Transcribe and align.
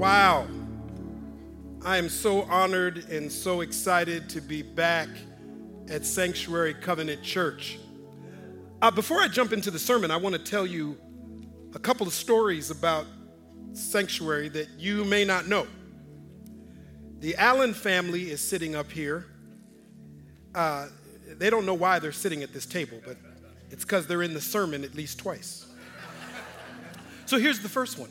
Wow. 0.00 0.46
I 1.84 1.98
am 1.98 2.08
so 2.08 2.44
honored 2.44 3.04
and 3.10 3.30
so 3.30 3.60
excited 3.60 4.30
to 4.30 4.40
be 4.40 4.62
back 4.62 5.10
at 5.90 6.06
Sanctuary 6.06 6.72
Covenant 6.72 7.22
Church. 7.22 7.78
Uh, 8.80 8.90
before 8.90 9.20
I 9.20 9.28
jump 9.28 9.52
into 9.52 9.70
the 9.70 9.78
sermon, 9.78 10.10
I 10.10 10.16
want 10.16 10.34
to 10.34 10.42
tell 10.42 10.66
you 10.66 10.96
a 11.74 11.78
couple 11.78 12.06
of 12.06 12.14
stories 12.14 12.70
about 12.70 13.04
Sanctuary 13.74 14.48
that 14.48 14.70
you 14.78 15.04
may 15.04 15.22
not 15.26 15.48
know. 15.48 15.66
The 17.18 17.36
Allen 17.36 17.74
family 17.74 18.30
is 18.30 18.40
sitting 18.40 18.74
up 18.74 18.90
here. 18.90 19.26
Uh, 20.54 20.86
they 21.28 21.50
don't 21.50 21.66
know 21.66 21.74
why 21.74 21.98
they're 21.98 22.10
sitting 22.10 22.42
at 22.42 22.54
this 22.54 22.64
table, 22.64 23.02
but 23.04 23.18
it's 23.68 23.84
because 23.84 24.06
they're 24.06 24.22
in 24.22 24.32
the 24.32 24.40
sermon 24.40 24.82
at 24.82 24.94
least 24.94 25.18
twice. 25.18 25.66
So 27.26 27.38
here's 27.38 27.60
the 27.60 27.68
first 27.68 27.98
one 27.98 28.08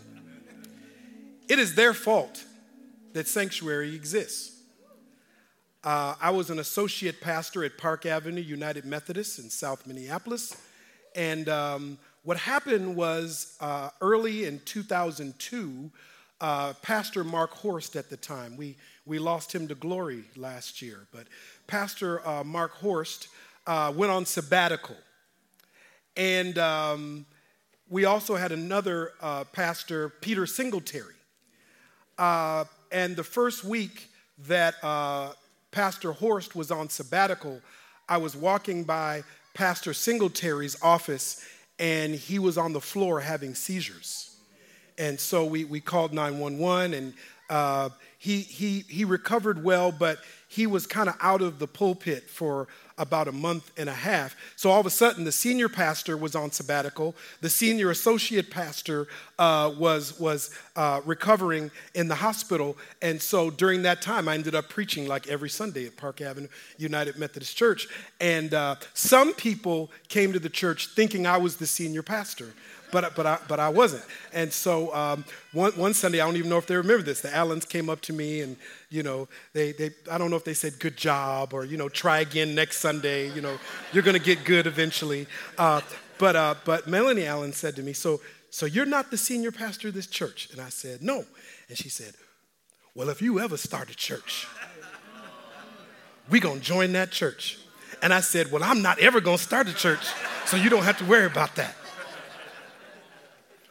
it 1.50 1.60
is 1.60 1.76
their 1.76 1.94
fault 1.94 2.46
that 3.14 3.28
Sanctuary 3.28 3.96
exists. 3.96 4.56
Uh, 5.84 6.14
I 6.22 6.30
was 6.30 6.50
an 6.50 6.60
associate 6.60 7.22
pastor 7.22 7.64
at 7.64 7.78
Park 7.78 8.06
Avenue 8.06 8.42
United 8.42 8.86
Methodist 8.86 9.40
in 9.40 9.50
South 9.50 9.88
Minneapolis. 9.88 10.56
And 11.16 11.50
um, 11.50 11.98
what 12.24 12.38
happened 12.38 12.96
was 12.96 13.58
uh, 13.60 13.90
early 14.00 14.46
in 14.46 14.60
2002, 14.66 15.92
uh, 16.42 16.74
Pastor 16.82 17.24
Mark 17.24 17.52
Horst 17.52 17.96
at 17.96 18.10
the 18.10 18.18
time, 18.18 18.56
we, 18.56 18.76
we 19.06 19.20
lost 19.20 19.54
him 19.54 19.68
to 19.70 19.76
glory 19.76 20.26
last 20.36 20.82
year, 20.82 21.08
but 21.12 21.28
Pastor 21.68 22.26
uh, 22.28 22.44
Mark 22.44 22.74
Horst 22.74 23.30
uh, 23.66 23.92
went 23.96 24.12
on 24.12 24.26
sabbatical. 24.26 24.96
And 26.16 26.58
um, 26.58 27.26
we 27.90 28.06
also 28.06 28.36
had 28.36 28.52
another 28.52 29.14
uh, 29.22 29.46
pastor, 29.46 30.10
Peter 30.10 30.46
Singletary. 30.46 31.16
Uh, 32.20 32.66
and 32.92 33.16
the 33.16 33.24
first 33.24 33.64
week 33.64 34.10
that 34.48 34.76
uh, 34.84 35.32
Pastor 35.72 36.12
Horst 36.12 36.54
was 36.54 36.70
on 36.70 36.90
sabbatical, 36.90 37.62
I 38.10 38.18
was 38.18 38.36
walking 38.36 38.84
by 38.84 39.24
Pastor 39.54 39.94
Singletary's 39.94 40.78
office 40.82 41.48
and 41.80 42.14
he 42.14 42.38
was 42.38 42.58
on 42.58 42.74
the 42.74 42.82
floor 42.82 43.22
having 43.22 43.56
seizures. 43.56 44.36
And 44.98 45.18
so 45.18 45.46
we, 45.46 45.64
we 45.64 45.80
called 45.80 46.14
911 46.14 46.94
and 46.94 47.14
uh, 47.50 47.90
he, 48.18 48.42
he, 48.42 48.84
he 48.90 49.06
recovered 49.06 49.64
well, 49.64 49.94
but 49.94 50.20
he 50.50 50.68
was 50.68 50.86
kind 50.86 51.08
of 51.08 51.16
out 51.22 51.42
of 51.42 51.58
the 51.58 51.68
pulpit 51.68 52.30
for 52.30 52.68
about 53.00 53.28
a 53.28 53.32
month 53.32 53.72
and 53.78 53.90
a 53.90 53.94
half. 53.94 54.36
So 54.56 54.70
all 54.70 54.80
of 54.80 54.86
a 54.86 54.92
sudden, 54.92 55.24
the 55.24 55.32
senior 55.32 55.70
pastor 55.70 56.16
was 56.18 56.36
on 56.36 56.52
sabbatical. 56.52 57.16
The 57.42 57.50
senior 57.50 57.90
associate 57.90 58.52
pastor 58.52 59.08
uh, 59.40 59.74
was 59.78 60.20
was 60.20 60.52
uh, 60.76 61.02
recovering 61.06 61.72
in 61.96 62.08
the 62.08 62.16
hospital, 62.16 62.78
and 63.02 63.20
so 63.20 63.50
during 63.50 63.82
that 63.84 64.02
time, 64.02 64.28
I 64.28 64.36
ended 64.36 64.54
up 64.54 64.70
preaching 64.70 65.08
like 65.08 65.28
every 65.28 65.50
Sunday 65.50 65.88
at 65.88 65.98
Park 65.98 66.22
Avenue 66.22 66.50
United 66.78 67.18
Methodist 67.18 67.58
Church. 67.58 67.88
And 68.20 68.54
uh, 68.54 68.76
some 68.94 69.34
people 69.34 69.90
came 70.10 70.34
to 70.34 70.40
the 70.40 70.50
church 70.50 70.88
thinking 70.88 71.26
I 71.26 71.38
was 71.38 71.56
the 71.56 71.68
senior 71.68 72.04
pastor 72.04 72.54
but, 72.92 73.16
but, 73.16 73.26
I, 73.26 73.40
but 73.48 73.60
I 73.60 73.70
wasn't. 73.70 74.04
And 74.34 74.52
so 74.52 74.94
um, 74.94 75.26
one, 75.54 75.72
one 75.74 75.94
Sunday, 75.94 76.20
I 76.20 76.26
don't 76.26 76.38
even 76.38 76.50
know 76.50 76.58
if 76.58 76.68
they 76.68 76.76
remember 76.76 77.04
this, 77.04 77.22
the 77.22 77.36
Allens 77.36 77.66
came 77.66 77.90
up 77.90 78.02
to 78.02 78.14
me 78.14 78.42
and, 78.42 78.56
you 78.90 79.04
know, 79.04 79.28
they, 79.54 79.72
they, 79.72 79.92
I 80.12 80.18
don't 80.18 80.30
know 80.30 80.38
if 80.38 80.44
they 80.44 80.54
said 80.54 80.80
good 80.80 80.98
job 80.98 81.54
or, 81.54 81.66
you 81.66 81.78
know, 81.78 81.90
try 81.90 82.20
again 82.20 82.56
next 82.56 82.78
Sunday, 82.78 83.32
you 83.32 83.42
know, 83.42 83.58
you're 83.94 84.04
going 84.04 84.18
to 84.18 84.24
get 84.24 84.44
good 84.44 84.68
eventually. 84.68 85.28
Uh, 85.58 85.82
but, 86.18 86.36
uh, 86.36 86.56
but 86.66 86.88
Melanie 86.88 87.26
Allen 87.26 87.54
said 87.54 87.76
to 87.78 87.84
me, 87.84 87.94
so, 87.94 88.22
so 88.50 88.66
you're 88.66 88.86
not 88.86 89.12
the 89.12 89.18
senior 89.18 89.52
pastor 89.52 89.90
of 89.90 89.94
this 89.94 90.08
church? 90.08 90.50
And 90.52 90.60
I 90.60 90.70
said, 90.70 91.02
no. 91.02 91.24
And 91.70 91.78
she 91.78 91.90
said, 91.90 92.14
well, 92.96 93.10
if 93.10 93.22
you 93.22 93.40
ever 93.40 93.58
start 93.58 93.90
a 93.90 93.96
church, 93.96 94.48
we're 96.30 96.42
going 96.42 96.60
to 96.60 96.66
join 96.66 96.94
that 96.94 97.12
church. 97.12 97.60
And 98.02 98.14
I 98.14 98.22
said, 98.22 98.52
well, 98.52 98.64
I'm 98.64 98.82
not 98.82 99.00
ever 99.00 99.20
going 99.22 99.38
to 99.38 99.44
start 99.44 99.68
a 99.68 99.74
church, 99.74 100.06
so 100.46 100.58
you 100.58 100.70
don't 100.70 100.84
have 100.84 100.98
to 101.00 101.06
worry 101.06 101.26
about 101.26 101.56
that. 101.56 101.76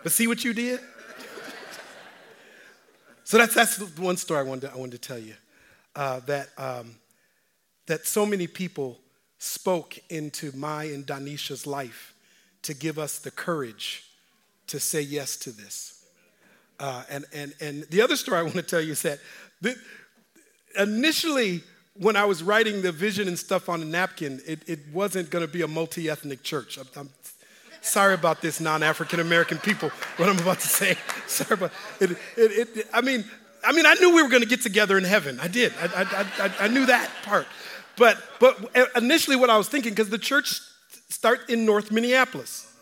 But 0.08 0.14
see 0.14 0.26
what 0.26 0.42
you 0.42 0.54
did? 0.54 0.80
so 3.24 3.36
that's, 3.36 3.54
that's 3.54 3.78
one 3.98 4.16
story 4.16 4.40
I 4.40 4.42
wanted 4.42 4.68
to, 4.68 4.72
I 4.72 4.76
wanted 4.76 5.02
to 5.02 5.06
tell 5.06 5.18
you. 5.18 5.34
Uh, 5.94 6.20
that, 6.20 6.48
um, 6.56 6.94
that 7.88 8.06
so 8.06 8.24
many 8.24 8.46
people 8.46 8.98
spoke 9.36 9.98
into 10.08 10.50
my 10.56 10.84
and 10.84 11.06
Danisha's 11.06 11.66
life 11.66 12.14
to 12.62 12.72
give 12.72 12.98
us 12.98 13.18
the 13.18 13.30
courage 13.30 14.04
to 14.68 14.80
say 14.80 15.02
yes 15.02 15.36
to 15.40 15.50
this. 15.50 16.06
Uh, 16.80 17.02
and, 17.10 17.26
and, 17.34 17.52
and 17.60 17.82
the 17.90 18.00
other 18.00 18.16
story 18.16 18.38
I 18.38 18.42
want 18.44 18.54
to 18.54 18.62
tell 18.62 18.80
you 18.80 18.92
is 18.92 19.02
that 19.02 19.18
the, 19.60 19.76
initially, 20.78 21.62
when 21.98 22.16
I 22.16 22.24
was 22.24 22.42
writing 22.42 22.80
the 22.80 22.92
vision 22.92 23.28
and 23.28 23.38
stuff 23.38 23.68
on 23.68 23.82
a 23.82 23.84
napkin, 23.84 24.40
it, 24.46 24.66
it 24.66 24.78
wasn't 24.90 25.28
going 25.28 25.46
to 25.46 25.52
be 25.52 25.60
a 25.60 25.68
multi 25.68 26.08
ethnic 26.08 26.42
church. 26.42 26.78
I'm, 26.78 26.88
I'm, 26.96 27.10
Sorry 27.80 28.14
about 28.14 28.42
this, 28.42 28.60
non 28.60 28.82
African 28.82 29.20
American 29.20 29.58
people, 29.58 29.90
what 30.16 30.28
I'm 30.28 30.38
about 30.38 30.60
to 30.60 30.68
say. 30.68 30.96
Sorry 31.26 31.54
about 31.54 31.72
it, 32.00 32.10
it, 32.36 32.68
it. 32.76 32.86
I 32.92 33.00
mean, 33.00 33.24
I 33.64 33.72
mean, 33.72 33.86
I 33.86 33.94
knew 33.94 34.14
we 34.14 34.22
were 34.22 34.28
going 34.28 34.42
to 34.42 34.48
get 34.48 34.62
together 34.62 34.98
in 34.98 35.04
heaven. 35.04 35.38
I 35.40 35.48
did. 35.48 35.72
I, 35.80 36.02
I, 36.02 36.44
I, 36.44 36.52
I 36.60 36.68
knew 36.68 36.86
that 36.86 37.10
part. 37.24 37.46
But, 37.96 38.16
but 38.38 38.56
initially, 38.96 39.36
what 39.36 39.50
I 39.50 39.58
was 39.58 39.68
thinking, 39.68 39.92
because 39.92 40.08
the 40.08 40.18
church 40.18 40.60
start 41.08 41.50
in 41.50 41.64
North 41.64 41.90
Minneapolis, 41.90 42.72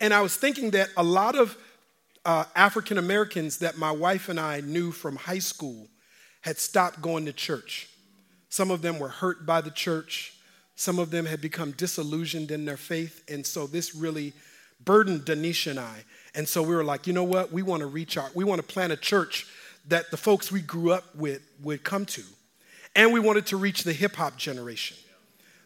and 0.00 0.14
I 0.14 0.22
was 0.22 0.34
thinking 0.36 0.70
that 0.70 0.88
a 0.96 1.02
lot 1.02 1.36
of 1.36 1.56
uh, 2.24 2.44
African 2.56 2.98
Americans 2.98 3.58
that 3.58 3.76
my 3.76 3.90
wife 3.90 4.28
and 4.28 4.40
I 4.40 4.60
knew 4.60 4.90
from 4.90 5.16
high 5.16 5.40
school 5.40 5.88
had 6.40 6.58
stopped 6.58 7.02
going 7.02 7.26
to 7.26 7.32
church. 7.32 7.88
Some 8.48 8.70
of 8.70 8.82
them 8.82 8.98
were 8.98 9.08
hurt 9.08 9.46
by 9.46 9.60
the 9.60 9.70
church. 9.70 10.34
Some 10.76 10.98
of 10.98 11.10
them 11.10 11.26
had 11.26 11.40
become 11.40 11.72
disillusioned 11.72 12.50
in 12.50 12.64
their 12.64 12.76
faith. 12.76 13.24
And 13.28 13.46
so 13.46 13.66
this 13.66 13.94
really 13.94 14.32
burdened 14.84 15.22
Danisha 15.22 15.70
and 15.70 15.80
I. 15.80 16.04
And 16.34 16.48
so 16.48 16.62
we 16.62 16.74
were 16.74 16.84
like, 16.84 17.06
you 17.06 17.12
know 17.12 17.24
what? 17.24 17.52
We 17.52 17.62
want 17.62 17.80
to 17.80 17.86
reach 17.86 18.16
out. 18.16 18.34
We 18.34 18.44
want 18.44 18.60
to 18.60 18.66
plant 18.66 18.92
a 18.92 18.96
church 18.96 19.46
that 19.88 20.10
the 20.10 20.16
folks 20.16 20.50
we 20.50 20.60
grew 20.60 20.92
up 20.92 21.14
with 21.14 21.42
would 21.62 21.84
come 21.84 22.06
to. 22.06 22.22
And 22.94 23.12
we 23.12 23.20
wanted 23.20 23.46
to 23.46 23.56
reach 23.56 23.84
the 23.84 23.92
hip 23.92 24.16
hop 24.16 24.36
generation 24.36 24.96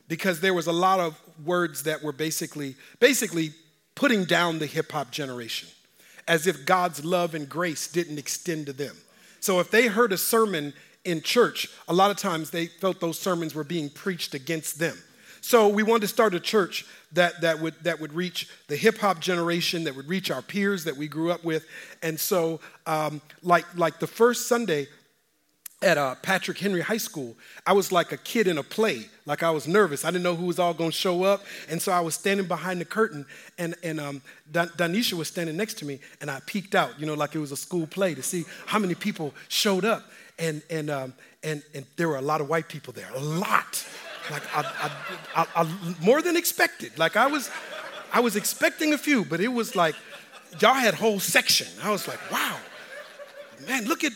because 0.08 0.40
there 0.40 0.54
was 0.54 0.66
a 0.66 0.72
lot 0.72 1.00
of 1.00 1.18
words 1.44 1.82
that 1.84 2.02
were 2.02 2.12
basically, 2.12 2.76
basically 3.00 3.50
putting 3.94 4.24
down 4.24 4.58
the 4.58 4.66
hip 4.66 4.92
hop 4.92 5.10
generation 5.10 5.68
as 6.28 6.46
if 6.46 6.66
God's 6.66 7.04
love 7.04 7.34
and 7.34 7.48
grace 7.48 7.88
didn't 7.88 8.18
extend 8.18 8.66
to 8.66 8.72
them. 8.72 8.96
So 9.40 9.60
if 9.60 9.70
they 9.70 9.86
heard 9.86 10.12
a 10.12 10.18
sermon 10.18 10.72
in 11.06 11.22
church, 11.22 11.68
a 11.88 11.94
lot 11.94 12.10
of 12.10 12.16
times 12.16 12.50
they 12.50 12.66
felt 12.66 13.00
those 13.00 13.18
sermons 13.18 13.54
were 13.54 13.64
being 13.64 13.88
preached 13.88 14.34
against 14.34 14.78
them. 14.78 14.96
So 15.40 15.68
we 15.68 15.84
wanted 15.84 16.00
to 16.02 16.08
start 16.08 16.34
a 16.34 16.40
church 16.40 16.84
that, 17.12 17.40
that, 17.42 17.60
would, 17.60 17.74
that 17.84 18.00
would 18.00 18.12
reach 18.12 18.48
the 18.66 18.76
hip 18.76 18.98
hop 18.98 19.20
generation, 19.20 19.84
that 19.84 19.94
would 19.94 20.08
reach 20.08 20.28
our 20.30 20.42
peers 20.42 20.82
that 20.84 20.96
we 20.96 21.06
grew 21.06 21.30
up 21.30 21.44
with. 21.44 21.64
And 22.02 22.18
so, 22.18 22.58
um, 22.84 23.20
like, 23.42 23.64
like 23.76 24.00
the 24.00 24.08
first 24.08 24.48
Sunday 24.48 24.88
at 25.82 25.98
uh, 25.98 26.16
Patrick 26.16 26.58
Henry 26.58 26.80
High 26.80 26.96
School, 26.96 27.36
I 27.64 27.74
was 27.74 27.92
like 27.92 28.10
a 28.10 28.16
kid 28.16 28.48
in 28.48 28.58
a 28.58 28.62
play. 28.64 29.04
Like 29.24 29.44
I 29.44 29.50
was 29.50 29.68
nervous. 29.68 30.04
I 30.04 30.10
didn't 30.10 30.24
know 30.24 30.34
who 30.34 30.46
was 30.46 30.58
all 30.58 30.74
going 30.74 30.90
to 30.90 30.96
show 30.96 31.22
up. 31.22 31.44
And 31.68 31.80
so 31.80 31.92
I 31.92 32.00
was 32.00 32.16
standing 32.16 32.48
behind 32.48 32.80
the 32.80 32.84
curtain, 32.84 33.24
and, 33.56 33.76
and 33.84 34.00
um, 34.00 34.22
Danisha 34.50 35.12
was 35.12 35.28
standing 35.28 35.56
next 35.56 35.74
to 35.74 35.84
me, 35.84 36.00
and 36.20 36.28
I 36.28 36.40
peeked 36.46 36.74
out, 36.74 36.98
you 36.98 37.06
know, 37.06 37.14
like 37.14 37.36
it 37.36 37.38
was 37.38 37.52
a 37.52 37.56
school 37.56 37.86
play 37.86 38.16
to 38.16 38.22
see 38.22 38.44
how 38.66 38.80
many 38.80 38.96
people 38.96 39.32
showed 39.48 39.84
up 39.84 40.02
and 40.38 40.62
and 40.70 40.90
um, 40.90 41.14
and 41.42 41.62
and 41.74 41.86
there 41.96 42.08
were 42.08 42.16
a 42.16 42.22
lot 42.22 42.40
of 42.40 42.48
white 42.48 42.68
people 42.68 42.92
there, 42.92 43.08
a 43.14 43.20
lot, 43.20 43.84
like 44.30 44.42
I, 44.54 44.90
I, 45.34 45.46
I, 45.54 45.94
more 46.00 46.22
than 46.22 46.36
expected. 46.36 46.98
Like 46.98 47.16
I 47.16 47.26
was, 47.26 47.50
I 48.12 48.20
was 48.20 48.36
expecting 48.36 48.92
a 48.92 48.98
few, 48.98 49.24
but 49.24 49.40
it 49.40 49.48
was 49.48 49.76
like 49.76 49.94
y'all 50.60 50.74
had 50.74 50.94
whole 50.94 51.20
section. 51.20 51.68
I 51.82 51.90
was 51.90 52.06
like, 52.08 52.18
wow, 52.30 52.58
man, 53.68 53.86
look 53.86 54.04
at 54.04 54.12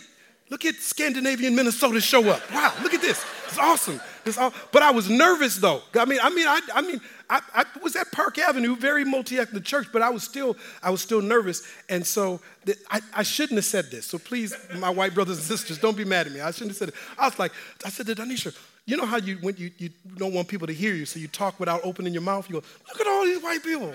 look 0.50 0.64
at 0.64 0.76
Scandinavian 0.76 1.54
Minnesota 1.54 2.00
show 2.00 2.28
up. 2.28 2.42
Wow, 2.52 2.72
look 2.82 2.94
at 2.94 3.00
this. 3.00 3.24
It's 3.48 3.58
awesome. 3.58 4.00
All, 4.38 4.52
but 4.72 4.82
I 4.82 4.90
was 4.90 5.08
nervous 5.08 5.56
though. 5.56 5.82
I 5.94 6.04
mean, 6.04 6.18
I 6.22 6.30
mean, 6.30 6.46
I, 6.46 6.60
I 6.74 6.82
mean, 6.82 7.00
I, 7.28 7.40
I, 7.54 7.64
was 7.82 7.94
at 7.96 8.10
Park 8.10 8.38
Avenue, 8.38 8.76
very 8.76 9.04
multi-ethnic 9.04 9.64
church, 9.64 9.86
but 9.92 10.02
I 10.02 10.10
was 10.10 10.24
still, 10.24 10.56
I 10.82 10.90
was 10.90 11.00
still 11.00 11.22
nervous. 11.22 11.66
And 11.88 12.06
so 12.06 12.40
the, 12.64 12.76
I, 12.90 13.00
I 13.14 13.22
shouldn't 13.22 13.56
have 13.56 13.64
said 13.64 13.90
this. 13.90 14.06
So 14.06 14.18
please, 14.18 14.54
my 14.76 14.90
white 14.90 15.14
brothers 15.14 15.36
and 15.36 15.46
sisters, 15.46 15.78
don't 15.78 15.96
be 15.96 16.04
mad 16.04 16.26
at 16.26 16.32
me. 16.32 16.40
I 16.40 16.50
shouldn't 16.50 16.70
have 16.70 16.76
said 16.76 16.88
it. 16.88 16.94
I 17.16 17.26
was 17.26 17.38
like, 17.38 17.52
I 17.84 17.88
said 17.88 18.06
to 18.06 18.14
Danisha, 18.14 18.56
you 18.84 18.96
know 18.96 19.06
how 19.06 19.18
you 19.18 19.36
when 19.36 19.56
you, 19.56 19.70
you 19.78 19.90
don't 20.16 20.34
want 20.34 20.48
people 20.48 20.66
to 20.66 20.72
hear 20.72 20.94
you, 20.94 21.06
so 21.06 21.20
you 21.20 21.28
talk 21.28 21.60
without 21.60 21.80
opening 21.84 22.12
your 22.12 22.22
mouth. 22.22 22.48
You 22.48 22.60
go, 22.60 22.66
look 22.88 23.00
at 23.00 23.06
all 23.06 23.24
these 23.24 23.42
white 23.42 23.62
people. 23.62 23.94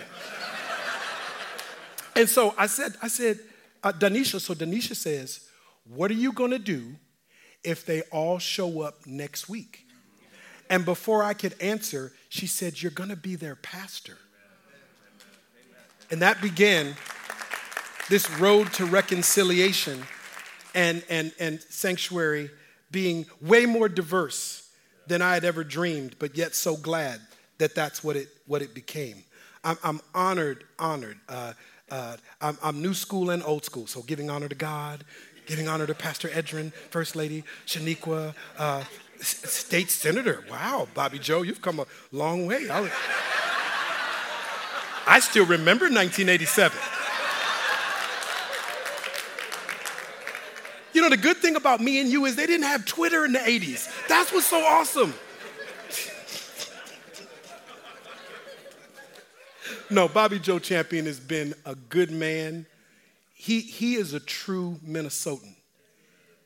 and 2.16 2.30
so 2.30 2.56
I 2.57 2.68
said, 2.68 2.94
I 3.01 3.10
said, 3.10 3.39
uh, 3.83 3.92
Danisha. 3.92 4.39
So 4.39 4.54
Danisha 4.54 4.95
says, 4.95 5.50
what 5.83 6.10
are 6.10 6.16
you 6.16 6.31
to 6.31 6.60
do 6.60 6.95
if 7.63 7.86
they 7.86 8.01
all 8.04 8.39
show 8.39 8.81
up 8.81 9.06
next 9.06 9.50
week? 9.50 9.84
And 10.69 10.85
before 10.85 11.23
I 11.23 11.33
could 11.33 11.56
answer, 11.62 12.12
she 12.29 12.47
said, 12.47 12.81
You're 12.81 12.91
going 12.91 13.09
to 13.09 13.15
be 13.15 13.35
their 13.35 13.56
pastor. 13.56 14.17
And 16.12 16.21
that 16.21 16.41
began 16.41 16.95
this 18.09 18.29
road 18.39 18.71
to 18.73 18.85
reconciliation. 18.85 20.03
and, 20.75 21.03
and, 21.09 21.31
and 21.39 21.62
Sanctuary 21.62 22.51
being 22.91 23.25
way 23.41 23.65
more 23.65 23.89
diverse 23.89 24.69
than 25.07 25.21
I 25.21 25.33
had 25.33 25.45
ever 25.45 25.63
dreamed, 25.63 26.17
but 26.19 26.38
yet 26.38 26.53
so 26.53 26.75
glad 26.75 27.21
that 27.57 27.73
that's 27.73 28.03
what 28.03 28.15
it, 28.15 28.27
what 28.45 28.61
it 28.61 28.73
became. 28.73 29.23
I'm, 29.63 29.77
I'm 29.83 30.01
honored, 30.13 30.65
honored. 30.77 31.18
Uh, 31.27 31.53
uh, 31.89 32.18
I'm, 32.41 32.57
I'm, 32.61 32.81
new 32.81 32.94
school 32.94 33.29
and 33.29 33.41
old 33.44 33.63
school, 33.63 33.88
so 33.88 34.01
giving 34.01 34.29
honor 34.29 34.50
to 34.50 34.56
God, 34.56 35.03
giving 35.45 35.68
honor 35.68 35.88
to 35.88 35.94
Pastor 35.94 36.27
Edrin, 36.29 36.73
First 36.89 37.15
Lady 37.15 37.44
Shaniqua, 37.65 38.33
uh, 38.57 38.83
State 39.21 39.89
Senator. 39.89 40.44
Wow, 40.50 40.88
Bobby 40.94 41.19
Joe, 41.19 41.41
you've 41.41 41.62
come 41.62 41.79
a 41.79 41.85
long 42.12 42.45
way. 42.45 42.67
I, 42.69 42.89
I 45.07 45.19
still 45.19 45.45
remember 45.45 45.85
1987. 45.85 46.77
You 50.94 51.01
know, 51.01 51.09
the 51.09 51.17
good 51.17 51.38
thing 51.38 51.57
about 51.57 51.81
me 51.81 52.00
and 52.00 52.09
you 52.09 52.23
is 52.25 52.38
they 52.38 52.45
didn't 52.45 52.67
have 52.67 52.85
Twitter 52.85 53.25
in 53.25 53.33
the 53.33 53.39
80s. 53.39 54.07
That's 54.07 54.31
what's 54.31 54.45
so 54.45 54.63
awesome. 54.63 55.13
no, 59.89 60.07
Bobby 60.07 60.39
Joe 60.39 60.57
Champion 60.57 61.06
has 61.06 61.19
been 61.19 61.53
a 61.65 61.75
good 61.75 62.11
man. 62.11 62.65
He, 63.33 63.59
he 63.59 63.95
is 63.95 64.13
a 64.13 64.21
true 64.21 64.79
Minnesotan. 64.88 65.56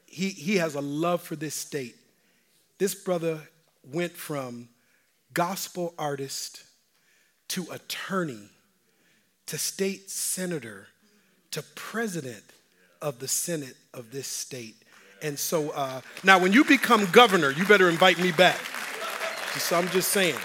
He, 0.07 0.29
he 0.29 0.57
has 0.57 0.73
a 0.73 0.81
love 0.81 1.21
for 1.21 1.35
this 1.35 1.53
state. 1.53 1.95
This 2.79 2.95
brother 2.95 3.41
went 3.83 4.13
from 4.13 4.69
gospel 5.33 5.93
artist 5.99 6.63
to 7.49 7.67
attorney 7.71 8.49
to 9.47 9.57
state 9.57 10.09
senator 10.09 10.87
to 11.51 11.61
president 11.75 12.43
of 13.01 13.19
the 13.19 13.27
Senate 13.27 13.75
of 13.93 14.11
this 14.11 14.27
state. 14.27 14.75
And 15.21 15.37
so 15.37 15.71
uh, 15.71 16.01
now, 16.23 16.39
when 16.39 16.53
you 16.53 16.63
become 16.63 17.05
governor, 17.11 17.51
you 17.51 17.65
better 17.65 17.89
invite 17.89 18.17
me 18.19 18.31
back. 18.31 18.59
So 19.57 19.75
I'm 19.75 19.89
just 19.89 20.09
saying. 20.09 20.35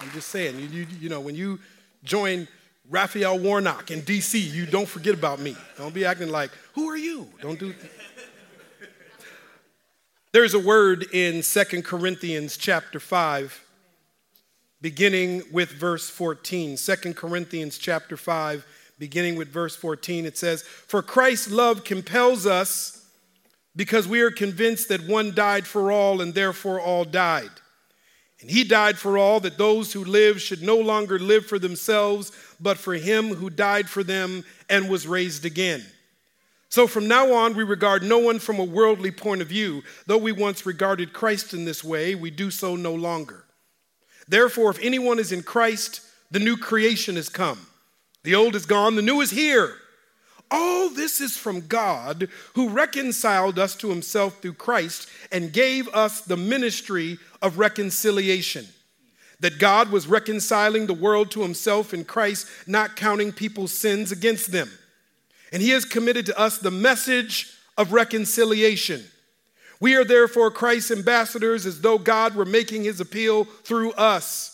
I'm 0.00 0.10
just 0.12 0.28
saying. 0.28 0.58
You, 0.58 0.66
you, 0.66 0.86
you 0.98 1.08
know, 1.10 1.20
when 1.20 1.34
you 1.34 1.58
join 2.04 2.48
Raphael 2.88 3.38
Warnock 3.38 3.90
in 3.90 4.00
D.C., 4.00 4.38
you 4.38 4.64
don't 4.64 4.88
forget 4.88 5.14
about 5.14 5.40
me. 5.40 5.56
Don't 5.76 5.92
be 5.92 6.06
acting 6.06 6.30
like, 6.30 6.50
who 6.74 6.88
are 6.88 6.96
you? 6.96 7.28
Don't 7.42 7.58
do. 7.58 7.74
There's 10.32 10.54
a 10.54 10.60
word 10.60 11.12
in 11.12 11.42
Second 11.42 11.84
Corinthians 11.84 12.56
chapter 12.56 13.00
5, 13.00 13.64
beginning 14.80 15.42
with 15.50 15.70
verse 15.70 16.08
14. 16.08 16.76
2 16.76 17.14
Corinthians 17.14 17.78
chapter 17.78 18.16
5, 18.16 18.64
beginning 18.96 19.34
with 19.34 19.48
verse 19.48 19.74
14, 19.74 20.26
it 20.26 20.38
says, 20.38 20.62
For 20.62 21.02
Christ's 21.02 21.50
love 21.50 21.82
compels 21.82 22.46
us 22.46 23.04
because 23.74 24.06
we 24.06 24.20
are 24.20 24.30
convinced 24.30 24.88
that 24.90 25.08
one 25.08 25.34
died 25.34 25.66
for 25.66 25.90
all 25.90 26.20
and 26.20 26.32
therefore 26.32 26.80
all 26.80 27.04
died. 27.04 27.50
And 28.40 28.48
he 28.48 28.62
died 28.62 28.98
for 28.98 29.18
all 29.18 29.40
that 29.40 29.58
those 29.58 29.92
who 29.92 30.04
live 30.04 30.40
should 30.40 30.62
no 30.62 30.76
longer 30.76 31.18
live 31.18 31.46
for 31.46 31.58
themselves, 31.58 32.30
but 32.60 32.78
for 32.78 32.94
him 32.94 33.34
who 33.34 33.50
died 33.50 33.90
for 33.90 34.04
them 34.04 34.44
and 34.68 34.88
was 34.88 35.08
raised 35.08 35.44
again. 35.44 35.84
So 36.70 36.86
from 36.86 37.08
now 37.08 37.32
on, 37.32 37.54
we 37.54 37.64
regard 37.64 38.04
no 38.04 38.18
one 38.18 38.38
from 38.38 38.60
a 38.60 38.64
worldly 38.64 39.10
point 39.10 39.42
of 39.42 39.48
view. 39.48 39.82
Though 40.06 40.18
we 40.18 40.30
once 40.30 40.64
regarded 40.64 41.12
Christ 41.12 41.52
in 41.52 41.64
this 41.64 41.82
way, 41.82 42.14
we 42.14 42.30
do 42.30 42.50
so 42.50 42.76
no 42.76 42.94
longer. 42.94 43.44
Therefore, 44.28 44.70
if 44.70 44.78
anyone 44.80 45.18
is 45.18 45.32
in 45.32 45.42
Christ, 45.42 46.00
the 46.30 46.38
new 46.38 46.56
creation 46.56 47.16
has 47.16 47.28
come. 47.28 47.66
The 48.22 48.36
old 48.36 48.54
is 48.54 48.66
gone, 48.66 48.94
the 48.94 49.02
new 49.02 49.20
is 49.20 49.32
here. 49.32 49.74
All 50.48 50.90
this 50.90 51.20
is 51.20 51.36
from 51.36 51.66
God 51.66 52.28
who 52.54 52.68
reconciled 52.68 53.58
us 53.58 53.74
to 53.76 53.88
himself 53.88 54.40
through 54.40 54.54
Christ 54.54 55.08
and 55.32 55.52
gave 55.52 55.88
us 55.88 56.20
the 56.20 56.36
ministry 56.36 57.18
of 57.42 57.58
reconciliation. 57.58 58.66
That 59.40 59.58
God 59.58 59.90
was 59.90 60.06
reconciling 60.06 60.86
the 60.86 60.94
world 60.94 61.30
to 61.32 61.42
himself 61.42 61.94
in 61.94 62.04
Christ, 62.04 62.46
not 62.66 62.94
counting 62.94 63.32
people's 63.32 63.72
sins 63.72 64.12
against 64.12 64.52
them. 64.52 64.70
And 65.52 65.62
he 65.62 65.70
has 65.70 65.84
committed 65.84 66.26
to 66.26 66.38
us 66.38 66.58
the 66.58 66.70
message 66.70 67.52
of 67.76 67.92
reconciliation. 67.92 69.04
We 69.80 69.96
are 69.96 70.04
therefore 70.04 70.50
Christ's 70.50 70.90
ambassadors 70.90 71.64
as 71.64 71.80
though 71.80 71.98
God 71.98 72.34
were 72.34 72.44
making 72.44 72.84
his 72.84 73.00
appeal 73.00 73.44
through 73.44 73.92
us. 73.92 74.50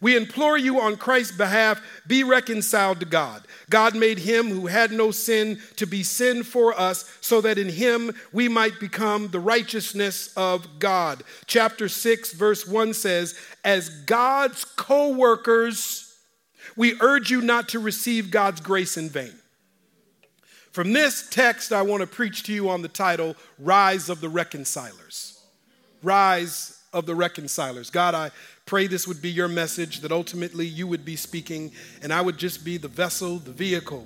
We 0.00 0.16
implore 0.16 0.58
you 0.58 0.80
on 0.80 0.96
Christ's 0.96 1.36
behalf, 1.36 1.80
be 2.06 2.24
reconciled 2.24 3.00
to 3.00 3.06
God. 3.06 3.46
God 3.70 3.94
made 3.94 4.18
him 4.18 4.50
who 4.50 4.66
had 4.66 4.90
no 4.92 5.10
sin 5.10 5.60
to 5.76 5.86
be 5.86 6.02
sin 6.02 6.42
for 6.42 6.78
us, 6.78 7.10
so 7.22 7.40
that 7.40 7.56
in 7.56 7.70
him 7.70 8.12
we 8.30 8.48
might 8.48 8.78
become 8.80 9.28
the 9.28 9.40
righteousness 9.40 10.30
of 10.36 10.78
God. 10.78 11.22
Chapter 11.46 11.88
6, 11.88 12.32
verse 12.32 12.66
1 12.66 12.92
says, 12.92 13.34
As 13.64 13.88
God's 13.88 14.64
co 14.64 15.08
workers, 15.08 16.14
we 16.76 17.00
urge 17.00 17.30
you 17.30 17.40
not 17.40 17.70
to 17.70 17.78
receive 17.78 18.30
God's 18.30 18.60
grace 18.60 18.96
in 18.96 19.08
vain. 19.08 19.34
From 20.74 20.92
this 20.92 21.28
text, 21.30 21.72
I 21.72 21.82
want 21.82 22.00
to 22.00 22.06
preach 22.08 22.42
to 22.42 22.52
you 22.52 22.68
on 22.68 22.82
the 22.82 22.88
title, 22.88 23.36
Rise 23.60 24.08
of 24.08 24.20
the 24.20 24.28
Reconcilers. 24.28 25.40
Rise 26.02 26.82
of 26.92 27.06
the 27.06 27.14
Reconcilers. 27.14 27.90
God, 27.90 28.16
I 28.16 28.32
pray 28.66 28.88
this 28.88 29.06
would 29.06 29.22
be 29.22 29.30
your 29.30 29.46
message, 29.46 30.00
that 30.00 30.10
ultimately 30.10 30.66
you 30.66 30.88
would 30.88 31.04
be 31.04 31.14
speaking, 31.14 31.70
and 32.02 32.12
I 32.12 32.20
would 32.20 32.38
just 32.38 32.64
be 32.64 32.76
the 32.76 32.88
vessel, 32.88 33.38
the 33.38 33.52
vehicle 33.52 34.04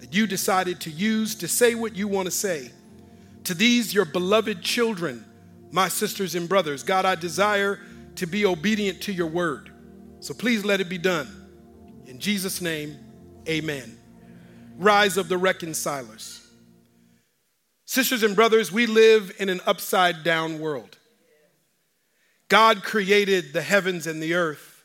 that 0.00 0.12
you 0.12 0.26
decided 0.26 0.80
to 0.80 0.90
use 0.90 1.36
to 1.36 1.46
say 1.46 1.76
what 1.76 1.94
you 1.94 2.08
want 2.08 2.26
to 2.26 2.32
say. 2.32 2.72
To 3.44 3.54
these, 3.54 3.94
your 3.94 4.04
beloved 4.04 4.62
children, 4.62 5.24
my 5.70 5.86
sisters 5.86 6.34
and 6.34 6.48
brothers, 6.48 6.82
God, 6.82 7.04
I 7.04 7.14
desire 7.14 7.78
to 8.16 8.26
be 8.26 8.44
obedient 8.44 9.00
to 9.02 9.12
your 9.12 9.28
word. 9.28 9.70
So 10.18 10.34
please 10.34 10.64
let 10.64 10.80
it 10.80 10.88
be 10.88 10.98
done. 10.98 11.28
In 12.06 12.18
Jesus' 12.18 12.60
name, 12.60 12.98
amen. 13.48 13.99
Rise 14.80 15.18
of 15.18 15.28
the 15.28 15.36
reconcilers. 15.36 16.40
Sisters 17.84 18.22
and 18.22 18.34
brothers, 18.34 18.72
we 18.72 18.86
live 18.86 19.30
in 19.38 19.50
an 19.50 19.60
upside 19.66 20.24
down 20.24 20.58
world. 20.58 20.96
God 22.48 22.82
created 22.82 23.52
the 23.52 23.60
heavens 23.60 24.06
and 24.06 24.22
the 24.22 24.32
earth. 24.32 24.82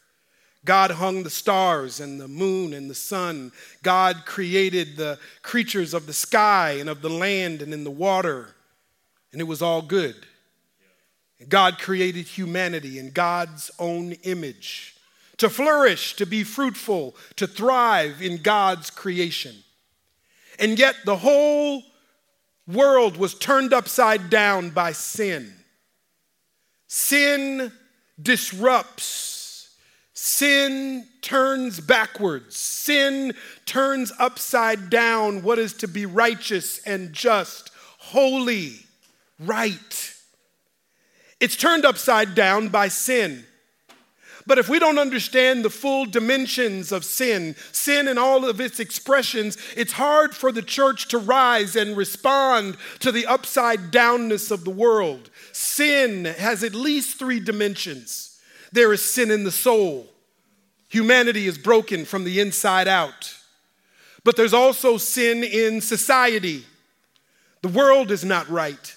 God 0.65 0.92
hung 0.92 1.24
the 1.24 1.30
stars 1.30 2.01
and 2.01 2.19
the 2.19 2.27
moon 2.27 2.74
and 2.74 2.89
the 2.89 2.95
sun. 2.95 3.53
God 3.83 4.24
created 4.25 4.97
the 4.97 5.18
creatures 5.44 5.94
of 5.94 6.07
the 6.07 6.13
sky 6.13 6.71
and 6.71 6.89
of 6.89 7.01
the 7.01 7.09
land 7.09 7.62
and 7.62 7.74
in 7.74 7.86
the 7.86 7.89
water, 7.89 8.53
and 9.31 9.39
it 9.39 9.45
was 9.45 9.62
all 9.62 9.81
good. 9.81 10.25
God 11.48 11.79
created 11.79 12.27
humanity 12.27 13.00
in 13.00 13.12
God's 13.12 13.72
own 13.79 14.12
image 14.24 14.98
to 15.38 15.50
flourish, 15.50 16.17
to 16.17 16.25
be 16.25 16.43
fruitful, 16.43 17.15
to 17.38 17.48
thrive 17.48 18.22
in 18.22 18.41
God's 18.41 18.89
creation. 18.89 19.55
And 20.59 20.77
yet 20.79 20.95
the 21.05 21.17
whole 21.17 21.83
world 22.67 23.17
was 23.17 23.35
turned 23.35 23.74
upside 23.74 24.29
down 24.29 24.69
by 24.69 24.91
sin. 24.91 25.53
Sin 26.88 27.71
disrupts, 28.21 29.75
sin 30.13 31.05
turns 31.21 31.79
backwards, 31.79 32.55
sin 32.55 33.33
turns 33.65 34.12
upside 34.19 34.89
down 34.89 35.43
what 35.43 35.59
is 35.59 35.74
to 35.74 35.88
be 35.88 36.05
righteous 36.05 36.79
and 36.85 37.12
just, 37.12 37.71
holy, 37.97 38.75
right. 39.39 40.13
It's 41.39 41.55
turned 41.55 41.85
upside 41.85 42.33
down 42.33 42.69
by 42.69 42.88
sin. 42.88 43.45
But 44.47 44.59
if 44.59 44.69
we 44.69 44.77
don't 44.77 44.99
understand 44.99 45.65
the 45.65 45.71
full 45.71 46.05
dimensions 46.05 46.91
of 46.91 47.03
sin, 47.03 47.55
sin 47.71 48.07
in 48.07 48.17
all 48.17 48.45
of 48.45 48.61
its 48.61 48.79
expressions, 48.79 49.57
it's 49.75 49.93
hard 49.93 50.35
for 50.35 50.51
the 50.51 50.61
church 50.61 51.07
to 51.07 51.17
rise 51.17 51.75
and 51.75 51.97
respond 51.97 52.77
to 52.99 53.11
the 53.11 53.25
upside 53.25 53.91
downness 53.91 54.51
of 54.51 54.63
the 54.63 54.69
world. 54.69 55.31
Sin 55.51 56.25
has 56.25 56.63
at 56.63 56.75
least 56.75 57.17
three 57.17 57.39
dimensions 57.39 58.31
there 58.71 58.91
is 58.91 59.03
sin 59.03 59.31
in 59.31 59.45
the 59.45 59.51
soul, 59.51 60.05
humanity 60.89 61.47
is 61.47 61.57
broken 61.57 62.03
from 62.03 62.25
the 62.25 62.41
inside 62.41 62.89
out. 62.89 63.33
But 64.25 64.35
there's 64.35 64.53
also 64.53 64.97
sin 64.97 65.43
in 65.43 65.79
society, 65.81 66.65
the 67.61 67.69
world 67.69 68.11
is 68.11 68.25
not 68.25 68.49
right. 68.49 68.95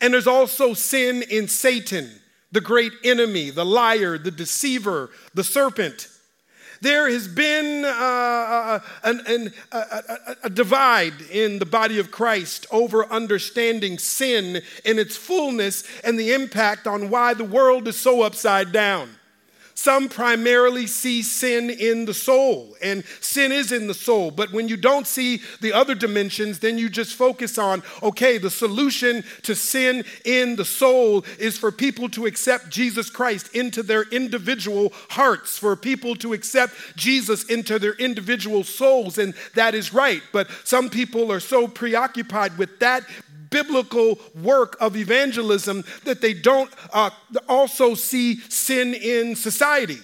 And 0.00 0.12
there's 0.12 0.26
also 0.26 0.74
sin 0.74 1.22
in 1.30 1.48
Satan 1.48 2.10
the 2.56 2.60
great 2.62 2.94
enemy, 3.04 3.50
the 3.50 3.66
liar, 3.66 4.16
the 4.16 4.30
deceiver, 4.30 5.10
the 5.34 5.44
serpent. 5.44 6.08
There 6.80 7.06
has 7.10 7.28
been 7.28 7.84
uh, 7.84 7.88
uh 7.88 8.80
an, 9.02 9.20
an, 9.26 9.52
a, 9.72 9.76
a, 9.76 10.36
a 10.44 10.48
divide 10.48 11.20
in 11.30 11.58
the 11.58 11.66
body 11.66 11.98
of 11.98 12.10
Christ 12.10 12.66
over 12.70 13.04
understanding 13.12 13.98
sin 13.98 14.62
in 14.86 14.98
its 14.98 15.18
fullness 15.18 15.84
and 16.02 16.18
the 16.18 16.32
impact 16.32 16.86
on 16.86 17.10
why 17.10 17.34
the 17.34 17.44
world 17.44 17.88
is 17.88 18.00
so 18.00 18.22
upside 18.22 18.72
down. 18.72 19.10
Some 19.76 20.08
primarily 20.08 20.86
see 20.86 21.22
sin 21.22 21.68
in 21.70 22.06
the 22.06 22.14
soul, 22.14 22.74
and 22.82 23.04
sin 23.20 23.52
is 23.52 23.72
in 23.72 23.86
the 23.86 23.94
soul. 23.94 24.30
But 24.30 24.50
when 24.50 24.68
you 24.68 24.76
don't 24.76 25.06
see 25.06 25.42
the 25.60 25.74
other 25.74 25.94
dimensions, 25.94 26.58
then 26.58 26.78
you 26.78 26.88
just 26.88 27.14
focus 27.14 27.58
on 27.58 27.82
okay, 28.02 28.38
the 28.38 28.50
solution 28.50 29.22
to 29.42 29.54
sin 29.54 30.04
in 30.24 30.56
the 30.56 30.64
soul 30.64 31.24
is 31.38 31.58
for 31.58 31.70
people 31.70 32.08
to 32.10 32.26
accept 32.26 32.70
Jesus 32.70 33.10
Christ 33.10 33.54
into 33.54 33.82
their 33.82 34.04
individual 34.04 34.92
hearts, 35.10 35.58
for 35.58 35.76
people 35.76 36.16
to 36.16 36.32
accept 36.32 36.74
Jesus 36.96 37.44
into 37.44 37.78
their 37.78 37.94
individual 37.94 38.64
souls, 38.64 39.18
and 39.18 39.34
that 39.54 39.74
is 39.74 39.92
right. 39.92 40.22
But 40.32 40.48
some 40.64 40.88
people 40.88 41.30
are 41.30 41.40
so 41.40 41.68
preoccupied 41.68 42.56
with 42.56 42.78
that 42.80 43.02
biblical 43.56 44.18
work 44.42 44.76
of 44.80 44.96
evangelism 44.96 45.82
that 46.04 46.20
they 46.20 46.34
don't 46.34 46.70
uh, 46.92 47.08
also 47.48 47.94
see 47.94 48.38
sin 48.50 48.92
in 48.92 49.34
society, 49.34 50.00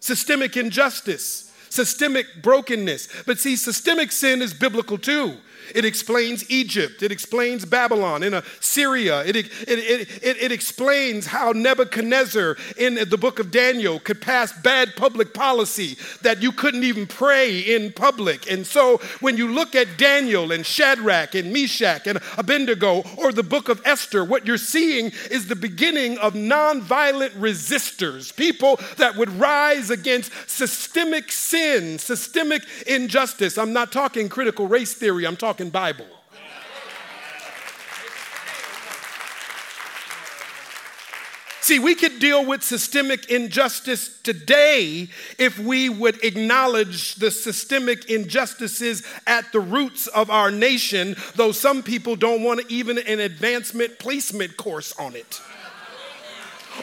systemic 0.00 0.56
injustice, 0.56 1.52
systemic 1.68 2.26
brokenness. 2.42 3.08
But 3.24 3.38
see, 3.38 3.54
systemic 3.54 4.10
sin 4.10 4.42
is 4.42 4.52
biblical 4.52 4.98
too. 4.98 5.36
It 5.74 5.84
explains 5.84 6.48
Egypt. 6.50 7.02
It 7.02 7.12
explains 7.12 7.64
Babylon 7.64 8.22
in 8.22 8.34
Assyria. 8.34 9.24
It, 9.24 9.36
it, 9.36 9.46
it, 9.68 10.08
it, 10.22 10.36
it 10.42 10.52
explains 10.52 11.26
how 11.26 11.52
Nebuchadnezzar 11.52 12.56
in 12.76 12.94
the 13.08 13.18
book 13.18 13.38
of 13.38 13.50
Daniel 13.50 13.98
could 14.00 14.20
pass 14.20 14.52
bad 14.62 14.96
public 14.96 15.34
policy 15.34 15.96
that 16.22 16.42
you 16.42 16.52
couldn't 16.52 16.84
even 16.84 17.06
pray 17.06 17.60
in 17.60 17.92
public. 17.92 18.50
And 18.50 18.66
so 18.66 18.98
when 19.20 19.36
you 19.36 19.48
look 19.48 19.74
at 19.74 19.96
Daniel 19.96 20.52
and 20.52 20.64
Shadrach 20.64 21.34
and 21.34 21.52
Meshach 21.52 22.06
and 22.06 22.20
Abednego 22.36 23.02
or 23.18 23.32
the 23.32 23.42
book 23.42 23.68
of 23.68 23.80
Esther, 23.84 24.24
what 24.24 24.46
you're 24.46 24.58
seeing 24.58 25.12
is 25.30 25.48
the 25.48 25.56
beginning 25.56 26.18
of 26.18 26.34
nonviolent 26.34 27.30
resistors, 27.30 28.34
people 28.34 28.78
that 28.98 29.16
would 29.16 29.30
rise 29.30 29.90
against 29.90 30.32
systemic 30.48 31.30
sin, 31.32 31.98
systemic 31.98 32.62
injustice. 32.86 33.58
I'm 33.58 33.72
not 33.72 33.92
talking 33.92 34.28
critical 34.28 34.66
race 34.66 34.94
theory, 34.94 35.26
I'm 35.26 35.36
talking 35.36 35.61
Bible. 35.70 36.06
See, 41.62 41.78
we 41.78 41.94
could 41.94 42.18
deal 42.18 42.44
with 42.44 42.64
systemic 42.64 43.30
injustice 43.30 44.20
today 44.22 45.08
if 45.38 45.60
we 45.60 45.88
would 45.88 46.22
acknowledge 46.24 47.14
the 47.14 47.30
systemic 47.30 48.10
injustices 48.10 49.04
at 49.28 49.52
the 49.52 49.60
roots 49.60 50.08
of 50.08 50.28
our 50.28 50.50
nation, 50.50 51.14
though 51.36 51.52
some 51.52 51.84
people 51.84 52.16
don't 52.16 52.42
want 52.42 52.68
even 52.68 52.98
an 52.98 53.20
advancement 53.20 54.00
placement 54.00 54.56
course 54.56 54.92
on 54.98 55.14
it. 55.14 55.40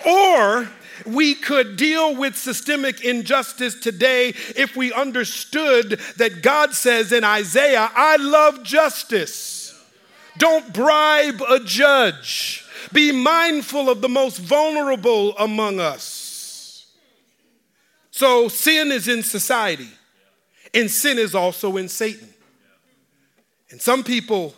Or 0.07 0.69
we 1.05 1.35
could 1.35 1.77
deal 1.77 2.15
with 2.15 2.35
systemic 2.35 3.03
injustice 3.03 3.75
today 3.75 4.29
if 4.55 4.75
we 4.75 4.93
understood 4.93 5.99
that 6.17 6.41
God 6.41 6.73
says 6.73 7.11
in 7.11 7.23
Isaiah, 7.23 7.89
I 7.93 8.17
love 8.17 8.63
justice. 8.63 9.75
Don't 10.37 10.73
bribe 10.73 11.41
a 11.49 11.59
judge. 11.59 12.65
Be 12.93 13.11
mindful 13.11 13.89
of 13.89 14.01
the 14.01 14.09
most 14.09 14.37
vulnerable 14.37 15.37
among 15.37 15.79
us. 15.79 16.87
So, 18.11 18.47
sin 18.47 18.91
is 18.91 19.07
in 19.07 19.23
society, 19.23 19.89
and 20.73 20.89
sin 20.89 21.17
is 21.17 21.35
also 21.35 21.77
in 21.77 21.87
Satan. 21.87 22.27
And 23.71 23.81
some 23.81 24.03
people 24.03 24.55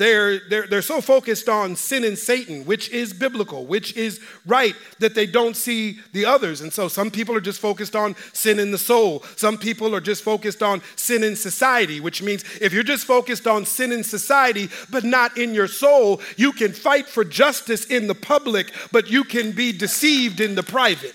they're, 0.00 0.38
they're, 0.48 0.66
they're 0.66 0.80
so 0.80 1.02
focused 1.02 1.46
on 1.50 1.76
sin 1.76 2.04
and 2.04 2.16
Satan, 2.16 2.64
which 2.64 2.88
is 2.88 3.12
biblical, 3.12 3.66
which 3.66 3.94
is 3.98 4.18
right, 4.46 4.74
that 4.98 5.14
they 5.14 5.26
don't 5.26 5.54
see 5.54 5.98
the 6.14 6.24
others. 6.24 6.62
And 6.62 6.72
so 6.72 6.88
some 6.88 7.10
people 7.10 7.36
are 7.36 7.40
just 7.40 7.60
focused 7.60 7.94
on 7.94 8.16
sin 8.32 8.58
in 8.58 8.70
the 8.70 8.78
soul. 8.78 9.22
Some 9.36 9.58
people 9.58 9.94
are 9.94 10.00
just 10.00 10.22
focused 10.22 10.62
on 10.62 10.80
sin 10.96 11.22
in 11.22 11.36
society, 11.36 12.00
which 12.00 12.22
means 12.22 12.44
if 12.62 12.72
you're 12.72 12.82
just 12.82 13.04
focused 13.04 13.46
on 13.46 13.66
sin 13.66 13.92
in 13.92 14.02
society, 14.02 14.70
but 14.88 15.04
not 15.04 15.36
in 15.36 15.52
your 15.52 15.68
soul, 15.68 16.22
you 16.38 16.52
can 16.52 16.72
fight 16.72 17.06
for 17.06 17.22
justice 17.22 17.84
in 17.84 18.06
the 18.06 18.14
public, 18.14 18.72
but 18.92 19.10
you 19.10 19.22
can 19.22 19.52
be 19.52 19.70
deceived 19.70 20.40
in 20.40 20.54
the 20.54 20.62
private. 20.62 21.14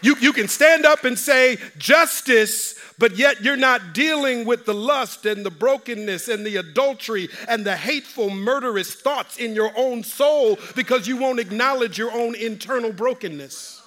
You, 0.00 0.16
you 0.18 0.32
can 0.32 0.48
stand 0.48 0.86
up 0.86 1.04
and 1.04 1.18
say, 1.18 1.58
justice 1.76 2.74
but 3.02 3.16
yet 3.16 3.42
you're 3.42 3.56
not 3.56 3.94
dealing 3.94 4.44
with 4.44 4.64
the 4.64 4.72
lust 4.72 5.26
and 5.26 5.44
the 5.44 5.50
brokenness 5.50 6.28
and 6.28 6.46
the 6.46 6.54
adultery 6.58 7.28
and 7.48 7.64
the 7.64 7.74
hateful, 7.74 8.30
murderous 8.30 8.94
thoughts 8.94 9.38
in 9.38 9.56
your 9.56 9.72
own 9.76 10.04
soul 10.04 10.56
because 10.76 11.08
you 11.08 11.16
won't 11.16 11.40
acknowledge 11.40 11.98
your 11.98 12.12
own 12.12 12.36
internal 12.36 12.92
brokenness. 12.92 13.82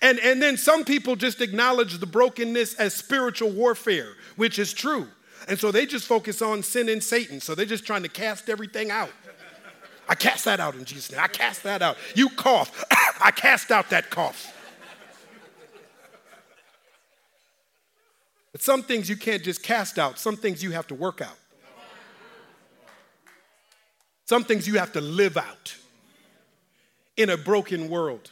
And, 0.00 0.20
and 0.20 0.40
then 0.40 0.56
some 0.56 0.84
people 0.84 1.16
just 1.16 1.40
acknowledge 1.40 1.98
the 1.98 2.06
brokenness 2.06 2.74
as 2.74 2.94
spiritual 2.94 3.50
warfare, 3.50 4.12
which 4.36 4.60
is 4.60 4.72
true. 4.72 5.08
And 5.48 5.58
so 5.58 5.72
they 5.72 5.84
just 5.84 6.06
focus 6.06 6.40
on 6.40 6.62
sin 6.62 6.88
and 6.88 7.02
Satan. 7.02 7.40
So 7.40 7.56
they're 7.56 7.66
just 7.66 7.84
trying 7.84 8.04
to 8.04 8.08
cast 8.08 8.48
everything 8.48 8.92
out. 8.92 9.10
I 10.08 10.14
cast 10.14 10.44
that 10.44 10.60
out 10.60 10.76
in 10.76 10.84
Jesus' 10.84 11.10
name. 11.10 11.20
I 11.20 11.26
cast 11.26 11.64
that 11.64 11.82
out. 11.82 11.96
You 12.14 12.28
cough. 12.28 12.84
I 13.20 13.32
cast 13.32 13.72
out 13.72 13.90
that 13.90 14.10
cough. 14.10 14.55
But 18.56 18.62
some 18.62 18.82
things 18.82 19.06
you 19.10 19.18
can't 19.18 19.42
just 19.42 19.62
cast 19.62 19.98
out, 19.98 20.18
some 20.18 20.34
things 20.34 20.62
you 20.62 20.70
have 20.70 20.86
to 20.86 20.94
work 20.94 21.20
out. 21.20 21.36
Some 24.24 24.44
things 24.44 24.66
you 24.66 24.78
have 24.78 24.94
to 24.94 25.00
live 25.02 25.36
out 25.36 25.76
in 27.18 27.28
a 27.28 27.36
broken 27.36 27.90
world. 27.90 28.30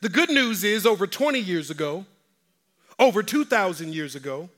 The 0.00 0.08
good 0.08 0.28
news 0.28 0.64
is, 0.64 0.84
over 0.84 1.06
20 1.06 1.38
years 1.38 1.70
ago, 1.70 2.04
over 2.98 3.22
2,000 3.22 3.94
years 3.94 4.16
ago, 4.16 4.50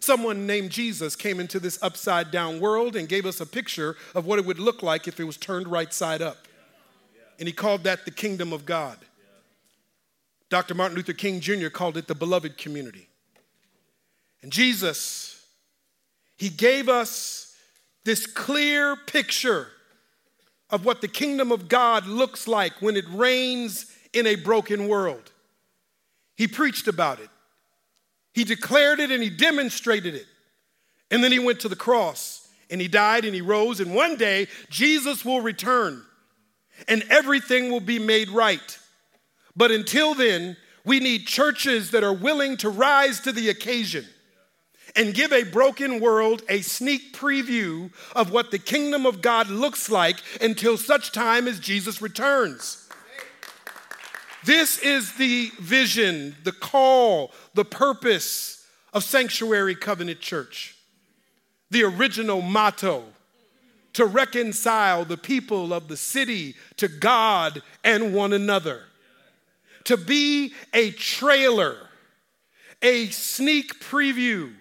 someone 0.00 0.48
named 0.48 0.70
Jesus 0.70 1.14
came 1.14 1.38
into 1.38 1.60
this 1.60 1.80
upside 1.80 2.32
down 2.32 2.58
world 2.58 2.96
and 2.96 3.08
gave 3.08 3.24
us 3.24 3.40
a 3.40 3.46
picture 3.46 3.94
of 4.16 4.26
what 4.26 4.40
it 4.40 4.44
would 4.44 4.58
look 4.58 4.82
like 4.82 5.06
if 5.06 5.20
it 5.20 5.24
was 5.24 5.36
turned 5.36 5.68
right 5.68 5.94
side 5.94 6.22
up. 6.22 6.48
And 7.38 7.46
he 7.46 7.52
called 7.52 7.84
that 7.84 8.04
the 8.04 8.10
kingdom 8.10 8.52
of 8.52 8.66
God. 8.66 8.98
Dr. 10.50 10.74
Martin 10.74 10.96
Luther 10.96 11.12
King 11.12 11.38
Jr. 11.38 11.68
called 11.68 11.96
it 11.96 12.08
the 12.08 12.16
beloved 12.16 12.58
community. 12.58 13.07
And 14.42 14.52
Jesus, 14.52 15.44
He 16.36 16.48
gave 16.48 16.88
us 16.88 17.56
this 18.04 18.26
clear 18.26 18.96
picture 18.96 19.68
of 20.70 20.84
what 20.84 21.00
the 21.00 21.08
kingdom 21.08 21.50
of 21.50 21.68
God 21.68 22.06
looks 22.06 22.46
like 22.46 22.80
when 22.80 22.96
it 22.96 23.08
reigns 23.10 23.86
in 24.12 24.26
a 24.26 24.36
broken 24.36 24.88
world. 24.88 25.32
He 26.36 26.46
preached 26.46 26.88
about 26.88 27.20
it, 27.20 27.30
He 28.32 28.44
declared 28.44 29.00
it, 29.00 29.10
and 29.10 29.22
He 29.22 29.30
demonstrated 29.30 30.14
it. 30.14 30.26
And 31.10 31.24
then 31.24 31.32
He 31.32 31.38
went 31.38 31.60
to 31.60 31.68
the 31.68 31.76
cross 31.76 32.48
and 32.70 32.80
He 32.80 32.88
died 32.88 33.24
and 33.24 33.34
He 33.34 33.40
rose. 33.40 33.80
And 33.80 33.94
one 33.94 34.16
day, 34.16 34.46
Jesus 34.70 35.24
will 35.24 35.40
return 35.40 36.02
and 36.86 37.02
everything 37.10 37.70
will 37.70 37.80
be 37.80 37.98
made 37.98 38.28
right. 38.28 38.78
But 39.56 39.72
until 39.72 40.14
then, 40.14 40.56
we 40.84 41.00
need 41.00 41.26
churches 41.26 41.90
that 41.90 42.04
are 42.04 42.12
willing 42.12 42.56
to 42.58 42.70
rise 42.70 43.20
to 43.20 43.32
the 43.32 43.48
occasion 43.48 44.06
and 44.96 45.14
give 45.14 45.32
a 45.32 45.44
broken 45.44 46.00
world 46.00 46.42
a 46.48 46.60
sneak 46.60 47.12
preview 47.14 47.90
of 48.14 48.30
what 48.30 48.50
the 48.50 48.58
kingdom 48.58 49.06
of 49.06 49.22
God 49.22 49.48
looks 49.48 49.90
like 49.90 50.16
until 50.40 50.76
such 50.76 51.12
time 51.12 51.46
as 51.46 51.60
Jesus 51.60 52.02
returns. 52.02 52.88
This 54.44 54.78
is 54.78 55.14
the 55.14 55.50
vision, 55.60 56.36
the 56.44 56.52
call, 56.52 57.32
the 57.54 57.64
purpose 57.64 58.66
of 58.92 59.04
Sanctuary 59.04 59.74
Covenant 59.74 60.20
Church. 60.20 60.76
The 61.70 61.84
original 61.84 62.40
motto 62.40 63.04
to 63.94 64.06
reconcile 64.06 65.04
the 65.04 65.16
people 65.16 65.72
of 65.72 65.88
the 65.88 65.96
city 65.96 66.54
to 66.76 66.88
God 66.88 67.62
and 67.82 68.14
one 68.14 68.32
another. 68.32 68.82
To 69.84 69.96
be 69.96 70.52
a 70.72 70.92
trailer, 70.92 71.76
a 72.80 73.06
sneak 73.06 73.80
preview 73.80 74.54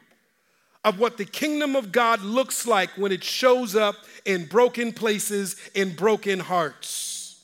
of 0.84 1.00
what 1.00 1.18
the 1.18 1.26
kingdom 1.26 1.76
of 1.76 1.92
God 1.92 2.22
looks 2.22 2.66
like 2.66 2.90
when 2.92 3.12
it 3.12 3.24
shows 3.24 3.76
up 3.76 3.96
in 4.26 4.46
broken 4.46 4.94
places, 4.94 5.56
in 5.74 5.96
broken 5.96 6.40
hearts. 6.40 7.44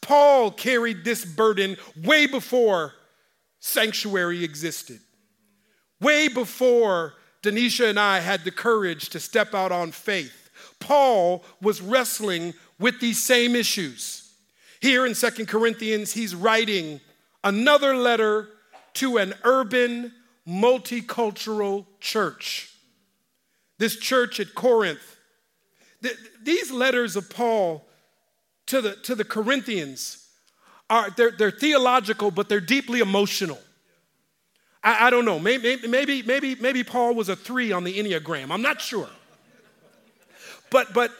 Paul 0.00 0.50
carried 0.50 1.04
this 1.04 1.24
burden 1.24 1.76
way 2.04 2.26
before 2.26 2.94
sanctuary 3.58 4.44
existed, 4.44 5.00
way 6.00 6.28
before 6.28 7.14
Denisha 7.42 7.90
and 7.90 7.98
I 7.98 8.20
had 8.20 8.44
the 8.44 8.50
courage 8.50 9.10
to 9.10 9.20
step 9.20 9.54
out 9.54 9.72
on 9.72 9.92
faith. 9.92 10.50
Paul 10.80 11.44
was 11.60 11.80
wrestling 11.80 12.54
with 12.78 13.00
these 13.00 13.22
same 13.22 13.56
issues. 13.56 14.32
Here 14.80 15.04
in 15.06 15.14
Second 15.14 15.46
Corinthians, 15.46 16.12
he's 16.12 16.34
writing 16.34 17.00
another 17.42 17.96
letter 17.96 18.48
to 18.94 19.18
an 19.18 19.34
urban, 19.44 20.12
multicultural 20.48 21.84
church. 22.00 22.72
This 23.78 23.96
church 23.96 24.40
at 24.40 24.54
Corinth, 24.54 25.16
these 26.42 26.70
letters 26.70 27.16
of 27.16 27.28
Paul 27.28 27.84
to 28.66 28.80
the, 28.80 28.96
to 28.96 29.14
the 29.14 29.24
Corinthians 29.24 30.26
are 30.90 31.10
they're, 31.10 31.30
they're 31.30 31.50
theological, 31.50 32.30
but 32.30 32.48
they're 32.48 32.60
deeply 32.60 33.00
emotional. 33.00 33.58
I, 34.82 35.08
I 35.08 35.10
don't 35.10 35.24
know. 35.24 35.38
Maybe, 35.38 35.76
maybe, 35.86 36.22
maybe, 36.22 36.54
maybe 36.54 36.82
Paul 36.82 37.14
was 37.14 37.28
a 37.28 37.36
three 37.36 37.72
on 37.72 37.84
the 37.84 37.98
Enneagram. 37.98 38.50
I'm 38.50 38.62
not 38.62 38.80
sure. 38.80 39.08
But, 40.70 40.92
but 40.92 41.10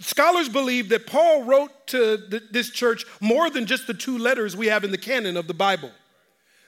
scholars 0.00 0.48
believe 0.48 0.88
that 0.90 1.06
Paul 1.06 1.44
wrote 1.44 1.86
to 1.88 2.16
this 2.50 2.70
church 2.70 3.04
more 3.20 3.50
than 3.50 3.66
just 3.66 3.86
the 3.86 3.94
two 3.94 4.18
letters 4.18 4.56
we 4.56 4.66
have 4.66 4.84
in 4.84 4.90
the 4.90 4.98
canon 4.98 5.36
of 5.36 5.46
the 5.46 5.54
Bible. 5.54 5.90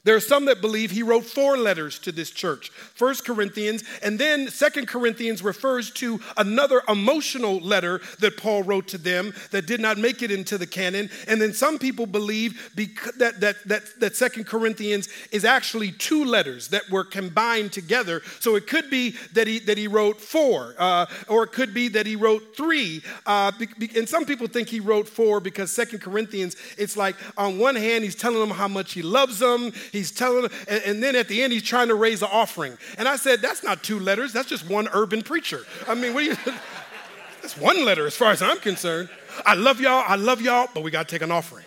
There 0.04 0.14
are 0.14 0.20
some 0.20 0.44
that 0.46 0.60
believe 0.60 0.90
he 0.90 1.02
wrote 1.02 1.24
four 1.24 1.56
letters 1.56 1.98
to 2.00 2.12
this 2.12 2.30
church. 2.30 2.68
First 2.68 3.24
Corinthians, 3.24 3.82
and 4.02 4.18
then 4.18 4.48
Second 4.48 4.86
Corinthians 4.86 5.42
refers 5.42 5.90
to 5.92 6.20
another 6.36 6.82
emotional 6.88 7.58
letter 7.58 8.02
that 8.20 8.36
Paul 8.36 8.62
wrote 8.62 8.86
to 8.88 8.98
them 8.98 9.32
that 9.50 9.66
did 9.66 9.80
not 9.80 9.96
make 9.96 10.22
it 10.22 10.30
into 10.30 10.58
the 10.58 10.66
canon. 10.66 11.08
And 11.26 11.40
then 11.40 11.54
some 11.54 11.78
people 11.78 12.04
believe 12.04 12.70
that, 12.76 13.40
that, 13.40 13.66
that, 13.66 13.84
that 14.00 14.16
Second 14.16 14.44
Corinthians 14.46 15.08
is 15.32 15.46
actually 15.46 15.92
two 15.92 16.24
letters 16.24 16.68
that 16.68 16.88
were 16.90 17.04
combined 17.04 17.72
together. 17.72 18.20
So 18.40 18.56
it 18.56 18.66
could 18.66 18.90
be 18.90 19.16
that 19.32 19.46
he, 19.46 19.58
that 19.60 19.78
he 19.78 19.88
wrote 19.88 20.20
four, 20.20 20.74
uh, 20.78 21.06
or 21.28 21.44
it 21.44 21.52
could 21.52 21.72
be 21.72 21.88
that 21.88 22.04
he 22.04 22.16
wrote 22.16 22.54
three. 22.54 23.02
Uh, 23.24 23.52
and 23.96 24.06
some 24.06 24.26
people 24.26 24.48
think 24.48 24.68
he 24.68 24.80
wrote 24.80 25.08
four 25.08 25.40
because 25.40 25.72
Second 25.72 26.00
Corinthians, 26.00 26.56
it's 26.76 26.96
like 26.96 27.16
on 27.38 27.58
one 27.58 27.74
hand, 27.74 28.04
he's 28.04 28.14
telling 28.14 28.40
them 28.40 28.50
how 28.50 28.68
much 28.68 28.92
he 28.92 29.00
loves 29.00 29.38
them 29.38 29.72
He's 29.94 30.10
telling 30.10 30.50
and, 30.68 30.82
and 30.84 31.02
then 31.02 31.16
at 31.16 31.28
the 31.28 31.42
end, 31.42 31.52
he's 31.52 31.62
trying 31.62 31.88
to 31.88 31.94
raise 31.94 32.22
an 32.22 32.28
offering. 32.30 32.76
And 32.98 33.08
I 33.08 33.16
said, 33.16 33.40
That's 33.40 33.62
not 33.62 33.82
two 33.82 33.98
letters, 33.98 34.32
that's 34.32 34.48
just 34.48 34.68
one 34.68 34.88
urban 34.92 35.22
preacher. 35.22 35.64
I 35.86 35.94
mean, 35.94 36.14
what 36.14 36.20
do 36.20 36.26
you, 36.26 36.36
that's 37.42 37.56
one 37.56 37.84
letter 37.84 38.06
as 38.06 38.16
far 38.16 38.32
as 38.32 38.42
I'm 38.42 38.58
concerned. 38.58 39.08
I 39.44 39.54
love 39.54 39.80
y'all, 39.80 40.04
I 40.06 40.16
love 40.16 40.40
y'all, 40.40 40.68
but 40.72 40.82
we 40.82 40.90
got 40.90 41.08
to 41.08 41.14
take 41.14 41.22
an 41.22 41.30
offering. 41.30 41.64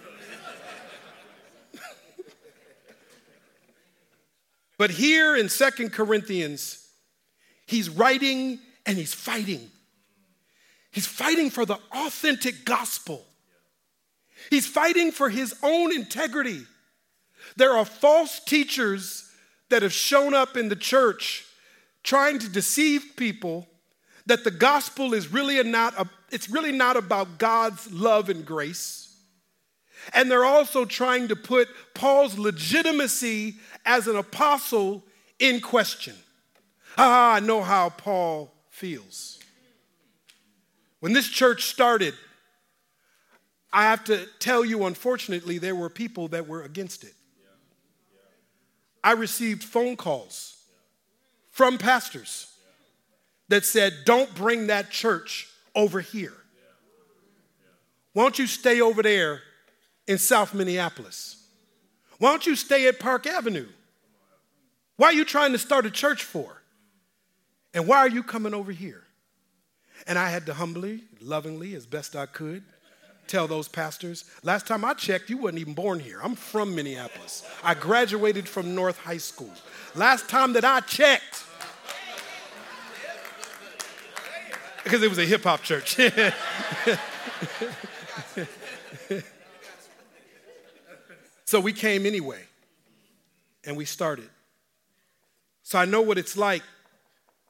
but 4.78 4.92
here 4.92 5.36
in 5.36 5.50
Second 5.50 5.94
Corinthians, 5.94 6.88
he's 7.66 7.90
writing 7.90 8.60
and 8.86 8.98
he's 8.98 9.14
fighting. 9.14 9.70
He's 10.92 11.06
fighting 11.06 11.50
for 11.50 11.66
the 11.66 11.78
authentic 11.92 12.66
gospel. 12.66 13.24
He's 14.50 14.66
fighting 14.66 15.12
for 15.12 15.30
his 15.30 15.56
own 15.62 15.94
integrity. 15.94 16.66
There 17.58 17.74
are 17.74 17.86
false 17.86 18.40
teachers 18.40 19.30
that 19.70 19.82
have 19.82 19.92
shown 19.92 20.34
up 20.34 20.56
in 20.56 20.70
the 20.70 20.76
church 20.76 21.46
trying 22.04 22.40
to 22.40 22.50
deceive 22.50 23.14
people 23.18 23.68
that 24.28 24.44
the 24.44 24.52
gospel 24.52 25.14
is 25.14 25.34
really 25.34 25.62
not 25.64 25.94
a, 26.00 26.08
it's 26.32 26.50
really 26.50 26.72
not 26.72 26.96
about 26.96 27.38
God's 27.38 27.92
love 27.92 28.30
and 28.30 28.46
grace. 28.46 29.04
And 30.14 30.30
they're 30.30 30.46
also 30.46 30.86
trying 30.86 31.30
to 31.30 31.36
put 31.36 31.68
Paul's 31.94 32.38
legitimacy 32.38 33.56
as 33.86 34.08
an 34.08 34.16
apostle 34.16 35.04
in 35.40 35.60
question. 35.60 36.16
Ah, 36.98 37.36
I 37.36 37.40
know 37.40 37.62
how 37.62 37.90
Paul 37.90 38.54
feels. 38.70 39.40
When 41.00 41.14
this 41.14 41.28
church 41.28 41.66
started, 41.66 42.14
I 43.74 43.84
have 43.84 44.04
to 44.06 44.28
tell 44.40 44.64
you, 44.64 44.86
unfortunately, 44.86 45.58
there 45.58 45.76
were 45.76 45.90
people 45.90 46.28
that 46.30 46.48
were 46.48 46.64
against 46.64 47.04
it. 47.04 47.14
I 49.08 49.12
received 49.12 49.64
phone 49.64 49.96
calls 49.96 50.58
from 51.50 51.78
pastors 51.78 52.54
that 53.48 53.64
said, 53.64 53.94
Don't 54.04 54.36
bring 54.36 54.68
that 54.68 54.92
church 54.92 55.48
over 55.74 56.02
here. 56.02 56.34
Why 58.12 58.24
don't 58.24 58.38
you 58.38 58.48
stay 58.48 58.82
over 58.82 59.02
there 59.02 59.44
in 60.08 60.18
South 60.18 60.54
Minneapolis? 60.54 61.42
Why 62.20 62.32
don't 62.32 62.46
you 62.46 62.58
stay 62.58 62.86
at 62.90 63.00
Park 63.00 63.26
Avenue? 63.26 63.70
Why 64.98 65.08
are 65.08 65.14
you 65.14 65.24
trying 65.24 65.54
to 65.54 65.58
start 65.58 65.86
a 65.86 65.90
church 65.90 66.26
for? 66.26 66.62
And 67.74 67.88
why 67.88 68.00
are 68.00 68.10
you 68.10 68.24
coming 68.24 68.54
over 68.54 68.74
here? 68.74 69.04
And 70.06 70.20
I 70.20 70.28
had 70.28 70.46
to 70.48 70.54
humbly, 70.54 71.06
lovingly, 71.22 71.76
as 71.76 71.86
best 71.86 72.14
I 72.18 72.26
could, 72.26 72.62
tell 73.28 73.48
those 73.48 73.68
pastors, 73.68 74.26
last 74.44 74.68
time 74.68 74.86
I 74.86 74.94
checked, 74.94 75.30
you 75.30 75.38
wasn't 75.38 75.60
even 75.60 75.74
born 75.74 76.00
here. 76.00 76.20
I'm 76.24 76.36
from 76.36 76.74
Minneapolis. 76.74 77.44
I 77.64 77.74
graduated 77.74 78.48
from 78.48 78.74
North 78.74 78.98
High 78.98 79.18
School. 79.18 79.52
Last 79.96 80.30
time 80.30 80.54
that 80.54 80.66
I 80.66 80.80
checked, 80.82 81.44
because 84.84 85.04
it 85.04 85.10
was 85.10 85.18
a 85.18 85.26
hip 85.26 85.44
hop 85.44 85.64
church. 85.64 85.96
so 91.46 91.60
we 91.60 91.74
came 91.74 92.06
anyway, 92.06 92.44
and 93.66 93.76
we 93.76 93.86
started. 93.86 94.30
So 95.64 95.78
I 95.78 95.86
know 95.86 96.02
what 96.02 96.18
it's 96.18 96.38
like 96.38 96.64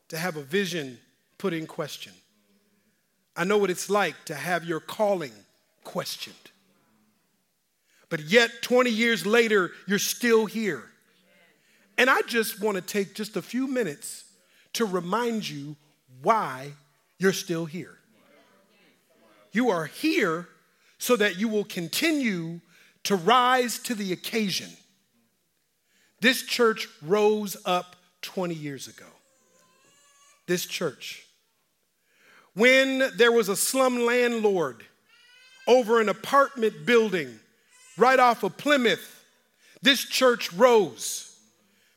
to 0.10 0.18
have 0.18 0.38
a 0.38 0.42
vision 0.42 0.98
put 1.38 1.54
in 1.54 1.68
question. 1.68 2.14
I 3.36 3.44
know 3.44 3.60
what 3.60 3.70
it's 3.70 3.90
like 3.90 4.16
to 4.26 4.34
have 4.34 4.66
your 4.66 4.80
calling 4.80 5.32
questioned. 5.88 6.36
But 8.10 8.20
yet, 8.20 8.62
20 8.62 8.90
years 8.90 9.26
later, 9.26 9.72
you're 9.88 10.00
still 10.00 10.46
here. 10.46 10.84
And 11.98 12.10
I 12.10 12.22
just 12.24 12.62
want 12.62 12.76
to 12.76 12.82
take 12.82 13.16
just 13.16 13.38
a 13.38 13.42
few 13.42 13.68
minutes 13.68 14.26
to 14.74 14.86
remind 14.86 15.50
you 15.50 15.78
why 16.22 16.74
you're 17.20 17.32
still 17.32 17.66
here. 17.66 17.98
You 19.54 19.70
are 19.70 19.86
here 19.86 20.50
so 20.98 21.16
that 21.16 21.40
you 21.40 21.48
will 21.48 21.64
continue 21.64 22.60
to 23.04 23.16
rise 23.16 23.80
to 23.80 23.96
the 23.96 24.12
occasion. 24.12 24.70
This 26.20 26.44
church 26.44 26.90
rose 27.02 27.56
up 27.66 27.96
20 28.24 28.54
years 28.54 28.90
ago. 28.90 29.08
This 30.48 30.66
church. 30.66 31.26
When 32.56 33.10
there 33.16 33.32
was 33.32 33.48
a 33.48 33.56
slum 33.56 34.06
landlord 34.06 34.84
over 35.68 36.02
an 36.02 36.10
apartment 36.10 36.86
building 36.86 37.40
right 37.98 38.20
off 38.20 38.44
of 38.44 38.58
Plymouth, 38.58 39.26
this 39.82 40.04
church 40.04 40.52
rose. 40.54 41.24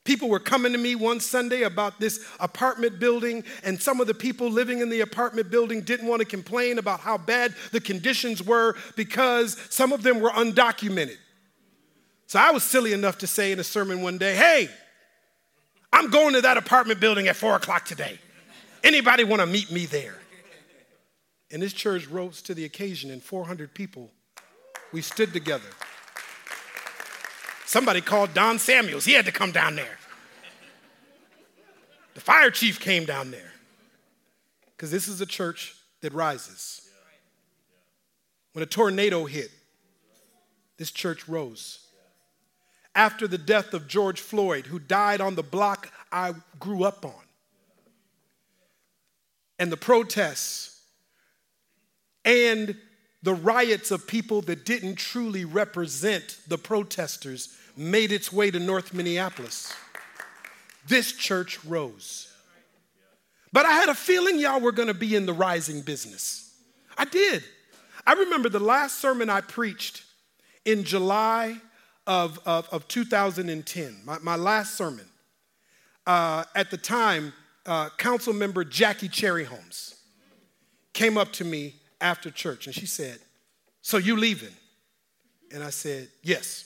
People 0.04 0.28
were 0.28 0.40
coming 0.40 0.72
to 0.72 0.78
me 0.78 0.94
one 0.94 1.20
Sunday 1.20 1.62
about 1.62 2.00
this 2.00 2.26
apartment 2.40 2.98
building, 2.98 3.44
and 3.62 3.80
some 3.80 4.00
of 4.00 4.06
the 4.06 4.14
people 4.14 4.50
living 4.50 4.80
in 4.80 4.88
the 4.88 5.02
apartment 5.02 5.50
building 5.50 5.83
didn't 5.83 6.09
want 6.09 6.20
to 6.20 6.26
complain 6.26 6.78
about 6.78 7.00
how 7.00 7.18
bad 7.18 7.54
the 7.70 7.80
conditions 7.80 8.42
were 8.42 8.74
because 8.96 9.56
some 9.68 9.92
of 9.92 10.02
them 10.02 10.20
were 10.20 10.30
undocumented. 10.30 11.16
So 12.26 12.38
I 12.38 12.50
was 12.50 12.62
silly 12.62 12.92
enough 12.92 13.18
to 13.18 13.26
say 13.26 13.52
in 13.52 13.61
a 13.61 13.64
sermon 13.64 14.02
one 14.02 14.16
day, 14.16 14.35
Hey, 14.35 14.68
I'm 15.92 16.11
going 16.11 16.35
to 16.35 16.40
that 16.42 16.56
apartment 16.56 17.00
building 17.00 17.28
at 17.28 17.37
four 17.37 17.56
o'clock 17.56 17.85
today. 17.85 18.18
Anybody 18.83 19.24
want 19.24 19.40
to 19.40 19.46
meet 19.46 19.70
me 19.70 19.87
there? 19.87 20.19
And 21.50 21.60
this 21.60 21.72
church 21.72 22.06
rose 22.06 22.42
to 22.42 22.54
the 22.54 22.64
occasion, 22.64 23.10
and 23.10 23.22
400 23.22 23.74
people, 23.74 24.10
we 24.92 25.02
stood 25.02 25.32
together. 25.32 25.68
Somebody 27.66 28.00
called 28.00 28.34
Don 28.34 28.58
Samuels. 28.58 29.04
He 29.04 29.12
had 29.12 29.26
to 29.26 29.32
come 29.32 29.52
down 29.52 29.76
there. 29.76 29.98
The 32.14 32.20
fire 32.20 32.50
chief 32.50 32.80
came 32.80 33.04
down 33.04 33.30
there. 33.30 33.52
Because 34.76 34.90
this 34.90 35.08
is 35.08 35.20
a 35.20 35.26
church 35.26 35.74
that 36.00 36.12
rises. 36.12 36.88
When 38.52 38.62
a 38.62 38.66
tornado 38.66 39.24
hit, 39.26 39.50
this 40.76 40.90
church 40.90 41.28
rose. 41.28 41.86
After 42.94 43.28
the 43.28 43.38
death 43.38 43.74
of 43.74 43.86
George 43.86 44.20
Floyd, 44.20 44.66
who 44.66 44.78
died 44.78 45.20
on 45.20 45.34
the 45.34 45.42
block 45.42 45.92
I 46.10 46.34
grew 46.58 46.82
up 46.84 47.04
on, 47.04 47.12
and 49.58 49.70
the 49.70 49.76
protests 49.76 50.69
and 52.24 52.76
the 53.22 53.35
riots 53.35 53.90
of 53.90 54.06
people 54.06 54.40
that 54.42 54.64
didn't 54.64 54.96
truly 54.96 55.44
represent 55.44 56.38
the 56.48 56.59
protesters 56.59 57.56
made 57.76 58.12
its 58.12 58.33
way 58.33 58.50
to 58.50 58.59
North 58.59 58.94
Minneapolis. 58.94 59.74
This 60.87 61.12
church 61.12 61.62
rose. 61.64 62.33
But 63.52 63.66
I 63.66 63.72
had 63.72 63.88
a 63.88 63.94
feeling 63.94 64.38
y'all 64.38 64.61
were 64.61 64.72
gonna 64.72 64.94
be 64.94 65.14
in 65.14 65.26
the 65.26 65.33
rising 65.33 65.83
business. 65.83 66.54
I 66.96 67.04
did. 67.04 67.44
I 68.06 68.14
remember 68.14 68.48
the 68.48 68.61
last 68.61 69.00
sermon 69.00 69.28
I 69.28 69.40
preached 69.40 70.04
in 70.64 70.85
July 70.85 71.56
of, 72.06 72.38
of, 72.46 72.68
of 72.70 72.88
2010, 72.88 74.00
my, 74.04 74.18
my, 74.18 74.37
last 74.37 74.74
sermon. 74.74 75.06
Uh, 76.06 76.44
at 76.54 76.70
the 76.70 76.76
time, 76.76 77.33
uh, 77.66 77.88
Council 77.98 78.33
Member 78.33 78.64
Jackie 78.64 79.09
Cherryhomes 79.09 79.94
came 80.92 81.18
up 81.18 81.33
to 81.35 81.44
me 81.44 81.74
after 82.00 82.30
church 82.30 82.66
and 82.66 82.74
she 82.74 82.86
said, 82.86 83.18
So 83.82 83.96
you 83.96 84.16
leaving? 84.16 84.54
And 85.52 85.62
I 85.62 85.70
said, 85.70 86.08
Yes. 86.22 86.64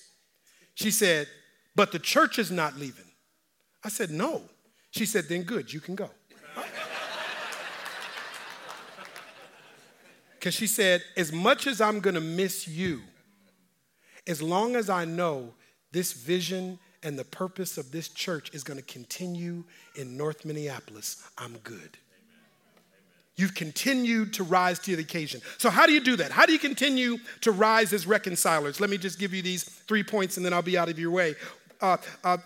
She 0.74 0.90
said, 0.90 1.28
But 1.74 1.92
the 1.92 1.98
church 1.98 2.38
is 2.38 2.50
not 2.50 2.76
leaving. 2.76 3.04
I 3.82 3.88
said, 3.88 4.10
No. 4.10 4.42
She 4.90 5.06
said, 5.06 5.28
Then 5.28 5.42
good, 5.42 5.72
you 5.72 5.80
can 5.80 5.94
go. 5.94 6.10
Because 10.38 10.54
she 10.54 10.66
said, 10.66 11.02
As 11.16 11.32
much 11.32 11.66
as 11.66 11.80
I'm 11.80 12.00
going 12.00 12.14
to 12.14 12.20
miss 12.20 12.68
you, 12.68 13.00
as 14.26 14.42
long 14.42 14.76
as 14.76 14.90
I 14.90 15.04
know 15.04 15.54
this 15.92 16.12
vision 16.12 16.78
and 17.02 17.18
the 17.18 17.24
purpose 17.24 17.78
of 17.78 17.92
this 17.92 18.08
church 18.08 18.50
is 18.54 18.64
going 18.64 18.78
to 18.78 18.84
continue 18.84 19.64
in 19.96 20.16
North 20.16 20.44
Minneapolis, 20.44 21.26
I'm 21.38 21.58
good. 21.58 21.98
You've 23.36 23.54
continued 23.54 24.34
to 24.34 24.44
rise 24.44 24.78
to 24.80 24.94
the 24.94 25.02
occasion. 25.02 25.40
So, 25.58 25.68
how 25.68 25.86
do 25.86 25.92
you 25.92 26.00
do 26.00 26.16
that? 26.16 26.30
How 26.30 26.46
do 26.46 26.52
you 26.52 26.58
continue 26.58 27.18
to 27.40 27.50
rise 27.50 27.92
as 27.92 28.06
reconcilers? 28.06 28.80
Let 28.80 28.90
me 28.90 28.98
just 28.98 29.18
give 29.18 29.34
you 29.34 29.42
these 29.42 29.64
three 29.64 30.04
points 30.04 30.36
and 30.36 30.46
then 30.46 30.52
I'll 30.52 30.62
be 30.62 30.78
out 30.78 30.88
of 30.88 30.98
your 30.98 31.10
way. 31.10 31.34
Uh, 31.80 31.96
uh, 32.22 32.38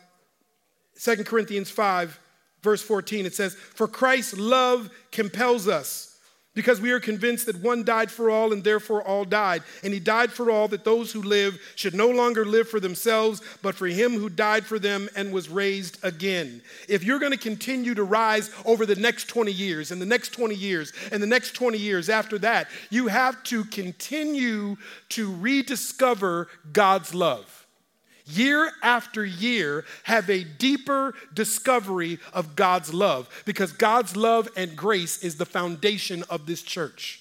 2 1.01 1.25
Corinthians 1.25 1.71
5, 1.71 2.19
verse 2.63 2.83
14, 2.83 3.27
it 3.27 3.35
says, 3.35 3.55
For 3.55 3.87
Christ's 3.87 4.39
love 4.39 4.91
compels 5.13 5.69
us 5.69 6.08
because 6.59 6.81
we 6.81 6.91
are 6.91 6.99
convinced 6.99 7.47
that 7.47 7.63
one 7.63 7.85
died 7.85 8.11
for 8.11 8.31
all 8.31 8.53
and 8.53 8.65
therefore 8.65 9.01
all 9.07 9.25
died. 9.25 9.63
And 9.85 9.95
he 9.95 10.01
died 10.01 10.33
for 10.33 10.51
all 10.51 10.67
that 10.67 10.83
those 10.83 11.13
who 11.13 11.23
live 11.23 11.57
should 11.77 11.95
no 11.95 12.11
longer 12.11 12.45
live 12.45 12.69
for 12.69 12.81
themselves, 12.81 13.41
but 13.63 13.77
for 13.77 13.87
him 13.87 14.15
who 14.19 14.29
died 14.29 14.67
for 14.67 14.81
them 14.81 15.09
and 15.15 15.33
was 15.33 15.49
raised 15.49 16.03
again. 16.03 16.61
If 16.89 17.05
you're 17.05 17.21
going 17.21 17.31
to 17.31 17.39
continue 17.39 17.95
to 17.95 18.03
rise 18.03 18.51
over 18.65 18.87
the 18.87 18.97
next 18.97 19.29
20 19.29 19.53
years 19.53 19.93
and 19.93 20.03
the 20.03 20.07
next 20.07 20.31
20 20.31 20.53
years 20.53 20.93
and 21.13 21.23
the 21.23 21.29
next 21.29 21.53
20 21.53 21.79
years 21.79 22.09
after 22.09 22.39
that, 22.41 22.67
you 22.91 23.07
have 23.07 23.41
to 23.45 23.63
continue 23.67 24.75
to 25.11 25.33
rediscover 25.37 26.49
God's 26.73 27.15
love 27.15 27.68
year 28.29 28.71
after 28.83 29.25
year, 29.25 29.85
have 30.05 30.29
a 30.29 30.45
deeper 30.45 31.15
discovery 31.33 32.19
of 32.33 32.57
God's 32.57 32.93
love 32.93 33.29
because 33.45 33.73
God's 33.73 34.17
love 34.17 34.49
and 34.57 34.77
grace 34.77 35.23
is 35.23 35.37
the 35.37 35.47
foundation 35.47 36.25
of 36.31 36.47
this 36.47 36.63
church. 36.63 37.21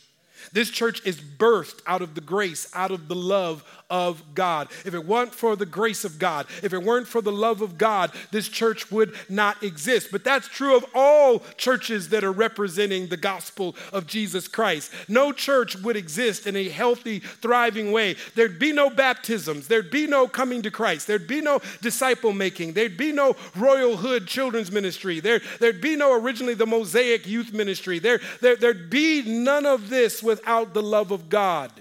This 0.54 0.70
church 0.70 1.02
is 1.06 1.20
birthed 1.20 1.82
out 1.86 2.02
of 2.02 2.16
the 2.16 2.22
grace, 2.22 2.70
out 2.74 2.92
of 2.92 3.08
the 3.08 3.16
love 3.16 3.64
of 3.90 4.22
God. 4.36 4.68
If 4.86 4.94
it 4.94 5.06
weren't 5.06 5.34
for 5.34 5.56
the 5.56 5.66
grace 5.66 6.04
of 6.04 6.20
God, 6.20 6.46
if 6.64 6.74
it 6.74 6.84
weren't 6.84 7.08
for 7.08 7.22
the 7.22 7.32
love 7.32 7.62
of 7.62 7.78
God, 7.78 8.12
this 8.32 8.50
church 8.50 8.92
would 8.92 9.16
not 9.30 9.64
exist. 9.64 10.10
But 10.12 10.24
that's 10.24 10.48
true 10.48 10.76
of 10.76 10.86
all 10.94 11.40
churches 11.58 12.10
that 12.10 12.24
are 12.24 12.32
representing 12.32 13.08
the 13.08 13.18
gospel 13.18 13.76
of 13.94 14.08
Jesus 14.08 14.48
Christ. 14.48 14.92
No 15.08 15.32
church 15.32 15.76
would 15.78 15.96
exist 15.96 16.48
in 16.48 16.56
a 16.56 16.70
healthy, 16.70 17.20
thriving 17.20 17.92
way. 17.92 18.16
There'd 18.36 18.60
be 18.60 18.74
no 18.74 18.90
baptisms, 18.90 19.68
there'd 19.68 19.92
be 19.92 20.08
no 20.08 20.28
coming 20.28 20.62
to 20.64 20.72
Christ, 20.72 21.08
there'd 21.08 21.28
be 21.28 21.42
no 21.42 21.62
disciple 21.82 22.34
making, 22.34 22.74
there'd 22.74 22.98
be 22.98 23.12
no 23.12 23.36
Royal 23.56 23.98
Hood 23.98 24.28
children's 24.28 24.72
ministry, 24.72 25.20
there, 25.20 25.42
there'd 25.60 25.82
be 25.82 25.96
no 25.96 26.20
originally 26.20 26.54
the 26.54 26.66
Mosaic 26.66 27.26
youth 27.26 27.54
ministry, 27.54 28.00
there, 28.00 28.20
there, 28.42 28.56
there'd 28.56 28.90
be 28.90 29.24
none 29.24 29.66
of 29.66 29.90
this 29.90 30.22
without 30.38 30.74
the 30.74 30.84
love 30.84 31.12
of 31.12 31.30
God. 31.30 31.72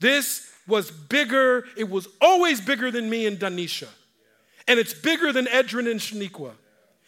This 0.00 0.50
was 0.66 0.90
bigger, 0.90 1.66
it 1.76 1.88
was 1.88 2.08
always 2.20 2.60
bigger 2.60 2.90
than 2.90 3.08
me 3.08 3.26
and 3.26 3.38
Danisha. 3.38 3.88
And 4.66 4.80
it's 4.80 4.94
bigger 4.94 5.32
than 5.32 5.46
Edrin 5.46 5.90
and 5.90 6.00
Shaniqua. 6.00 6.52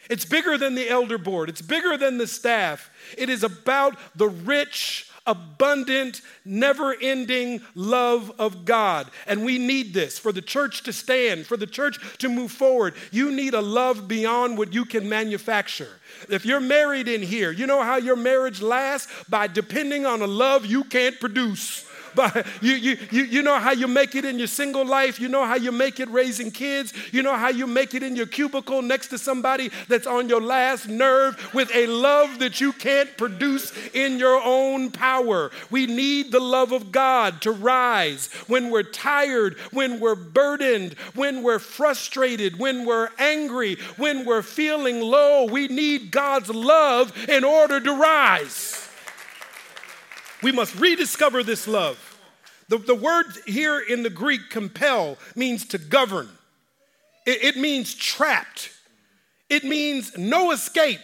It's 0.09 0.25
bigger 0.25 0.57
than 0.57 0.75
the 0.75 0.89
elder 0.89 1.19
board. 1.19 1.49
It's 1.49 1.63
bigger 1.63 1.97
than 1.97 2.19
the 2.19 2.27
staff. 2.27 2.91
It 3.19 3.29
is 3.29 3.43
about 3.43 3.97
the 4.15 4.29
rich, 4.29 5.11
abundant, 5.27 6.21
never 6.45 6.95
ending 7.01 7.61
love 7.75 8.33
of 8.39 8.65
God. 8.65 9.09
And 9.27 9.45
we 9.45 9.59
need 9.59 9.95
this 9.95 10.19
for 10.19 10.33
the 10.33 10.43
church 10.43 10.83
to 10.85 10.93
stand, 10.93 11.47
for 11.47 11.57
the 11.57 11.67
church 11.67 11.99
to 12.19 12.29
move 12.29 12.53
forward. 12.53 12.95
You 13.11 13.31
need 13.33 13.55
a 13.55 13.61
love 13.61 14.09
beyond 14.09 14.59
what 14.59 14.73
you 14.73 14.85
can 14.85 15.09
manufacture. 15.09 16.01
If 16.29 16.45
you're 16.45 16.61
married 16.61 17.09
in 17.09 17.23
here, 17.23 17.51
you 17.51 17.67
know 17.67 17.83
how 17.83 17.97
your 17.97 18.17
marriage 18.17 18.61
lasts? 18.61 19.13
By 19.29 19.47
depending 19.47 20.07
on 20.07 20.23
a 20.23 20.27
love 20.27 20.67
you 20.67 20.85
can't 20.85 21.19
produce. 21.19 21.86
But 22.17 22.47
you, 22.63 22.75
you, 22.75 22.97
you, 23.11 23.25
you 23.25 23.43
know 23.43 23.59
how 23.59 23.73
you 23.73 23.87
make 23.87 24.15
it 24.15 24.25
in 24.25 24.39
your 24.39 24.47
single 24.49 24.87
life. 24.87 25.21
You 25.21 25.29
know 25.29 25.45
how 25.45 25.57
you 25.57 25.71
make 25.71 26.01
it 26.01 26.09
raising 26.09 26.51
kids. 26.51 26.95
You 27.13 27.23
know 27.23 27.37
how 27.37 27.51
you 27.51 27.67
make 27.67 27.95
it 27.95 28.03
in 28.03 28.17
your 28.17 28.27
cubicle 28.27 28.81
next 28.81 29.09
to 29.09 29.19
somebody 29.19 29.71
that's 29.87 30.07
on 30.07 30.29
your 30.29 30.41
last 30.41 30.89
nerve 30.89 31.55
with 31.55 31.71
a 31.75 31.87
love 31.87 32.39
that 32.39 32.61
you 32.61 32.73
can't 32.73 33.15
produce 33.19 33.73
in 33.93 34.19
your 34.19 34.41
own 34.43 34.91
power. 34.91 35.51
We 35.71 35.87
need 35.87 36.33
the 36.33 36.41
love 36.41 36.73
of 36.73 36.91
God 36.91 37.43
to 37.43 37.53
rise 37.53 38.33
when 38.47 38.71
we're 38.71 38.83
tired, 38.83 39.59
when 39.73 40.01
we're 40.01 40.15
burdened, 40.15 40.95
when 41.15 41.43
we're 41.43 41.59
frustrated, 41.59 42.59
when 42.59 42.87
we're 42.87 43.11
angry, 43.19 43.77
when 43.99 44.25
we're 44.25 44.43
feeling 44.43 45.01
low. 45.01 45.45
We 45.45 45.69
need 45.69 46.11
God's 46.11 46.49
love 46.49 47.13
in 47.29 47.45
order 47.45 47.79
to 47.79 47.93
rise. 47.93 48.89
We 50.43 50.53
must 50.53 50.75
rediscover 50.77 51.43
this 51.43 51.67
love. 51.69 52.06
The, 52.69 52.79
the 52.79 52.95
word 52.95 53.27
here 53.47 53.79
in 53.79 54.03
the 54.03 54.11
Greek, 54.11 54.51
compel, 54.51 55.19
means 55.35 55.65
to 55.67 55.79
govern, 55.79 56.29
it, 57.27 57.43
it 57.43 57.57
means 57.57 57.95
trapped, 57.95 58.73
it 59.49 59.65
means 59.65 60.17
no 60.17 60.51
escape. 60.51 61.01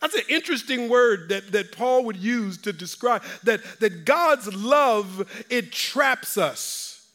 That's 0.00 0.14
an 0.16 0.24
interesting 0.28 0.88
word 0.88 1.28
that, 1.28 1.52
that 1.52 1.70
Paul 1.70 2.04
would 2.06 2.16
use 2.16 2.58
to 2.62 2.72
describe 2.72 3.22
that, 3.44 3.60
that 3.78 4.04
God's 4.04 4.52
love, 4.52 5.30
it 5.48 5.70
traps 5.70 6.36
us. 6.36 7.06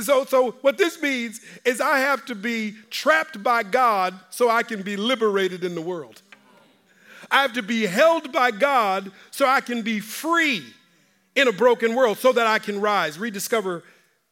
So, 0.00 0.24
so 0.24 0.52
what 0.62 0.78
this 0.78 1.02
means 1.02 1.42
is 1.66 1.80
I 1.80 1.98
have 1.98 2.24
to 2.26 2.34
be 2.34 2.74
trapped 2.88 3.42
by 3.42 3.62
God 3.62 4.18
so 4.30 4.48
I 4.48 4.62
can 4.62 4.80
be 4.80 4.96
liberated 4.96 5.62
in 5.62 5.74
the 5.74 5.82
world. 5.82 6.22
I 7.30 7.42
have 7.42 7.52
to 7.54 7.62
be 7.62 7.84
held 7.84 8.32
by 8.32 8.50
God 8.50 9.12
so 9.30 9.46
I 9.46 9.60
can 9.60 9.82
be 9.82 10.00
free 10.00 10.64
in 11.34 11.48
a 11.48 11.52
broken 11.52 11.94
world 11.94 12.18
so 12.18 12.32
that 12.32 12.46
I 12.46 12.58
can 12.58 12.80
rise, 12.80 13.18
rediscover 13.18 13.84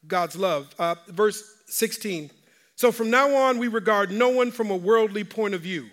God's 0.06 0.36
love. 0.36 0.74
Uh, 0.78 0.96
verse 1.08 1.42
16. 1.66 2.30
So 2.76 2.92
from 2.92 3.10
now 3.10 3.34
on, 3.34 3.58
we 3.58 3.68
regard 3.68 4.10
no 4.10 4.30
one 4.30 4.50
from 4.50 4.70
a 4.70 4.76
worldly 4.76 5.24
point 5.24 5.54
of 5.54 5.60
view. 5.60 5.88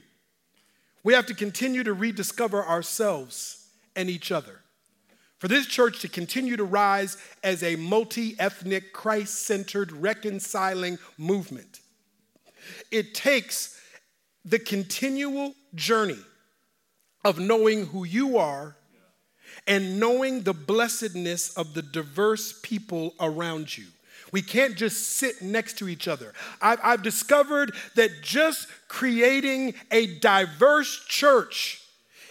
We 1.03 1.13
have 1.13 1.25
to 1.27 1.33
continue 1.33 1.83
to 1.83 1.93
rediscover 1.93 2.65
ourselves 2.65 3.67
and 3.95 4.09
each 4.09 4.31
other. 4.31 4.61
For 5.39 5.47
this 5.47 5.67
church 5.67 5.99
to 6.01 6.07
continue 6.07 6.57
to 6.57 6.63
rise 6.63 7.17
as 7.43 7.61
a 7.61 7.75
multi 7.75 8.35
ethnic, 8.39 8.91
Christ 8.91 9.43
centered, 9.45 9.91
reconciling 9.91 10.97
movement, 11.17 11.79
it 12.91 13.13
takes 13.13 13.79
the 14.43 14.59
continual 14.59 15.53
journey 15.75 16.19
of 17.23 17.39
knowing 17.39 17.87
who 17.87 18.03
you 18.03 18.37
are 18.37 18.75
and 19.67 19.99
knowing 19.99 20.43
the 20.43 20.53
blessedness 20.53 21.55
of 21.57 21.73
the 21.73 21.81
diverse 21.81 22.57
people 22.63 23.13
around 23.19 23.77
you. 23.77 23.85
We 24.31 24.41
can't 24.41 24.75
just 24.75 25.13
sit 25.13 25.41
next 25.41 25.77
to 25.79 25.87
each 25.87 26.07
other. 26.07 26.33
I've, 26.61 26.79
I've, 26.83 27.03
discovered 27.03 27.73
that 27.95 28.21
just 28.21 28.67
creating 28.87 29.73
a 29.91 30.19
diverse 30.19 31.05
church 31.05 31.81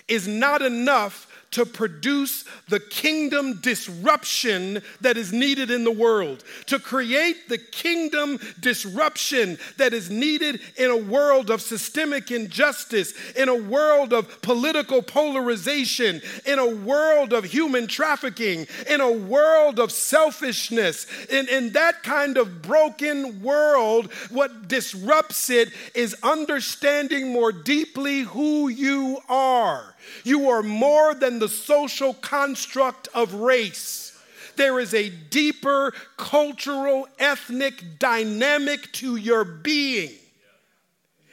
is 0.09 0.29
not 0.29 0.63
enough 0.63 1.27
to 1.53 1.65
produce 1.65 2.45
the 2.69 2.81
kingdom 2.81 3.61
disruption 3.61 4.83
that 5.01 5.17
is 5.17 5.33
needed 5.33 5.71
in 5.71 5.85
the 5.85 5.93
world, 5.93 6.45
to 6.67 6.79
create 6.79 7.49
the 7.49 7.59
kingdom 7.59 8.39
disruption 8.61 9.59
that 9.79 9.93
is 9.93 10.11
needed 10.11 10.61
in 10.77 10.91
a 10.91 10.97
world 10.97 11.51
of 11.51 11.63
systemic 11.63 12.31
injustice, 12.31 13.15
in 13.37 13.49
a 13.49 13.55
world 13.55 14.13
of 14.13 14.43
political 14.43 15.03
polarization, 15.03 16.21
in 16.45 16.59
a 16.59 16.75
world 16.75 17.33
of 17.33 17.45
human 17.45 17.87
trafficking, 17.87 18.67
in 18.89 19.01
a 19.01 19.13
world 19.13 19.79
of 19.79 19.93
selfishness. 19.93 21.07
In, 21.29 21.49
in 21.49 21.73
that 21.73 22.03
kind 22.03 22.37
of 22.37 22.63
broken 22.63 23.43
world, 23.43 24.13
what 24.31 24.69
disrupts 24.69 25.51
it 25.51 25.73
is 25.95 26.17
understanding 26.23 27.33
more 27.33 27.53
deeply 27.53 28.21
who 28.21 28.69
you 28.69 29.19
are 29.29 29.96
you 30.25 30.51
are 30.51 30.63
more 30.63 31.15
than 31.15 31.39
the 31.39 31.49
social 31.49 32.15
construct 32.15 33.09
of 33.15 33.35
race. 33.35 34.19
There 34.57 34.81
is 34.81 34.95
a 34.95 35.11
deeper 35.11 35.93
cultural, 36.17 37.09
ethnic 37.19 37.99
dynamic 37.99 38.91
to 38.93 39.17
your 39.17 39.45
being. 39.45 40.13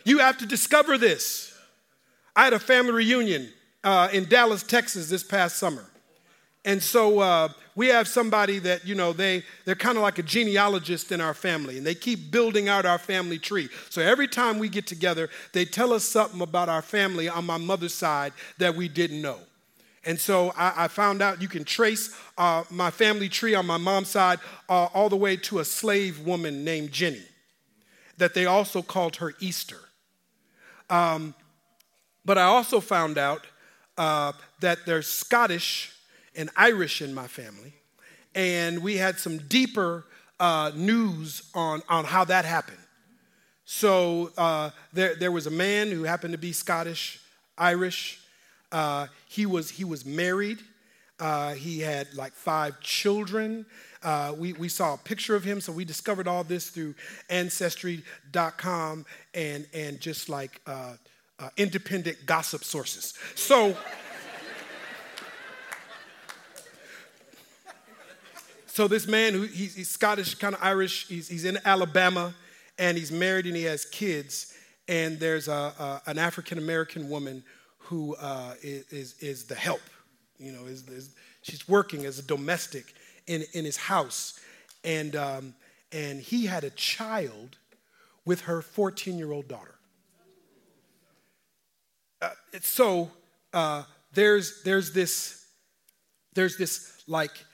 You 0.03 0.19
have 0.19 0.37
to 0.39 0.45
discover 0.45 0.97
this. 0.97 1.57
I 2.35 2.43
had 2.43 2.53
a 2.53 2.59
family 2.59 2.91
reunion 2.91 3.49
uh, 3.83 4.09
in 4.11 4.25
Dallas, 4.25 4.63
Texas 4.63 5.09
this 5.09 5.23
past 5.23 5.57
summer. 5.57 5.85
And 6.65 6.81
so 6.81 7.19
uh, 7.19 7.49
we 7.75 7.87
have 7.87 8.07
somebody 8.07 8.59
that, 8.59 8.85
you 8.85 8.95
know, 8.95 9.13
they, 9.13 9.43
they're 9.65 9.75
kind 9.75 9.97
of 9.97 10.03
like 10.03 10.19
a 10.19 10.23
genealogist 10.23 11.11
in 11.11 11.21
our 11.21 11.33
family, 11.33 11.77
and 11.77 11.85
they 11.85 11.95
keep 11.95 12.31
building 12.31 12.69
out 12.69 12.85
our 12.85 12.99
family 12.99 13.39
tree. 13.39 13.69
So 13.89 14.01
every 14.01 14.27
time 14.27 14.59
we 14.59 14.69
get 14.69 14.85
together, 14.85 15.29
they 15.53 15.65
tell 15.65 15.93
us 15.93 16.03
something 16.03 16.41
about 16.41 16.69
our 16.69 16.81
family 16.81 17.29
on 17.29 17.45
my 17.45 17.57
mother's 17.57 17.93
side 17.93 18.33
that 18.57 18.75
we 18.75 18.87
didn't 18.87 19.21
know. 19.21 19.39
And 20.05 20.19
so 20.19 20.53
I, 20.57 20.83
I 20.83 20.87
found 20.89 21.21
out 21.21 21.41
you 21.41 21.47
can 21.47 21.63
trace 21.63 22.13
uh, 22.37 22.63
my 22.69 22.91
family 22.91 23.29
tree 23.29 23.55
on 23.55 23.65
my 23.65 23.77
mom's 23.77 24.09
side 24.09 24.39
uh, 24.67 24.85
all 24.93 25.09
the 25.09 25.15
way 25.15 25.37
to 25.37 25.59
a 25.59 25.65
slave 25.65 26.19
woman 26.19 26.65
named 26.65 26.91
Jenny, 26.91 27.23
that 28.17 28.33
they 28.33 28.45
also 28.45 28.81
called 28.81 29.15
her 29.15 29.33
Easter. 29.39 29.79
Um, 30.89 31.33
but 32.25 32.37
I 32.37 32.43
also 32.43 32.81
found 32.81 33.17
out 33.17 33.47
uh, 33.97 34.33
that 34.59 34.85
they're 34.85 35.01
Scottish 35.01 35.92
and 36.35 36.49
Irish 36.55 37.01
in 37.01 37.13
my 37.13 37.27
family. 37.27 37.73
And 38.35 38.81
we 38.81 38.97
had 38.97 39.19
some 39.19 39.37
deeper 39.37 40.05
uh, 40.39 40.71
news 40.75 41.43
on, 41.53 41.81
on 41.87 42.05
how 42.05 42.23
that 42.25 42.45
happened. 42.45 42.77
So 43.65 44.31
uh, 44.37 44.71
there, 44.91 45.15
there 45.15 45.31
was 45.31 45.47
a 45.47 45.51
man 45.51 45.91
who 45.91 46.03
happened 46.03 46.33
to 46.33 46.37
be 46.37 46.51
Scottish, 46.51 47.19
Irish. 47.57 48.19
Uh, 48.71 49.07
he, 49.27 49.45
was, 49.45 49.69
he 49.69 49.83
was 49.83 50.05
married. 50.05 50.59
Uh, 51.19 51.53
he 51.53 51.79
had 51.79 52.13
like 52.13 52.33
five 52.33 52.79
children. 52.81 53.65
Uh, 54.01 54.33
we, 54.37 54.53
we 54.53 54.67
saw 54.67 54.95
a 54.95 54.97
picture 54.97 55.35
of 55.35 55.43
him, 55.43 55.61
so 55.61 55.71
we 55.71 55.85
discovered 55.85 56.27
all 56.27 56.43
this 56.43 56.69
through 56.69 56.93
Ancestry.com 57.29 59.05
and, 59.33 59.65
and 59.73 60.01
just 60.01 60.27
like 60.27 60.59
uh, 60.67 60.95
uh, 61.39 61.49
independent 61.55 62.17
gossip 62.25 62.63
sources. 62.63 63.13
So, 63.35 63.77
so 68.73 68.87
this 68.87 69.05
man 69.05 69.33
who 69.33 69.43
he's, 69.43 69.75
he's 69.75 69.89
Scottish, 69.91 70.33
kind 70.33 70.55
of 70.55 70.63
Irish, 70.63 71.05
he's, 71.05 71.27
he's 71.27 71.45
in 71.45 71.59
Alabama 71.63 72.33
and 72.79 72.97
he's 72.97 73.11
married 73.11 73.45
and 73.45 73.55
he 73.55 73.65
has 73.65 73.85
kids. 73.85 74.51
And 74.87 75.19
there's 75.19 75.47
a, 75.47 75.51
a 75.79 76.01
an 76.07 76.17
African 76.17 76.57
American 76.57 77.07
woman 77.07 77.43
who 77.77 78.15
uh, 78.15 78.55
is 78.63 79.13
is, 79.21 79.43
the 79.43 79.53
help. 79.53 79.81
You 80.39 80.53
know, 80.53 80.65
is, 80.65 80.87
is, 80.87 81.11
she's 81.43 81.69
working 81.69 82.05
as 82.05 82.17
a 82.17 82.23
domestic 82.23 82.95
in, 83.27 83.43
in 83.53 83.63
his 83.63 83.77
house. 83.77 84.39
And, 84.83 85.15
um, 85.15 85.53
and 85.91 86.19
he 86.19 86.47
had 86.47 86.63
a 86.63 86.71
child 86.71 87.57
with 88.25 88.41
her 88.41 88.63
14 88.63 89.19
year 89.19 89.31
old 89.31 89.47
daughter. 89.47 89.75
Uh, 92.23 92.29
so 92.59 93.11
uh, 93.53 93.83
there's, 94.15 94.63
there's 94.63 94.93
this, 94.93 95.45
there's 96.33 96.57
this 96.57 97.03
like 97.07 97.45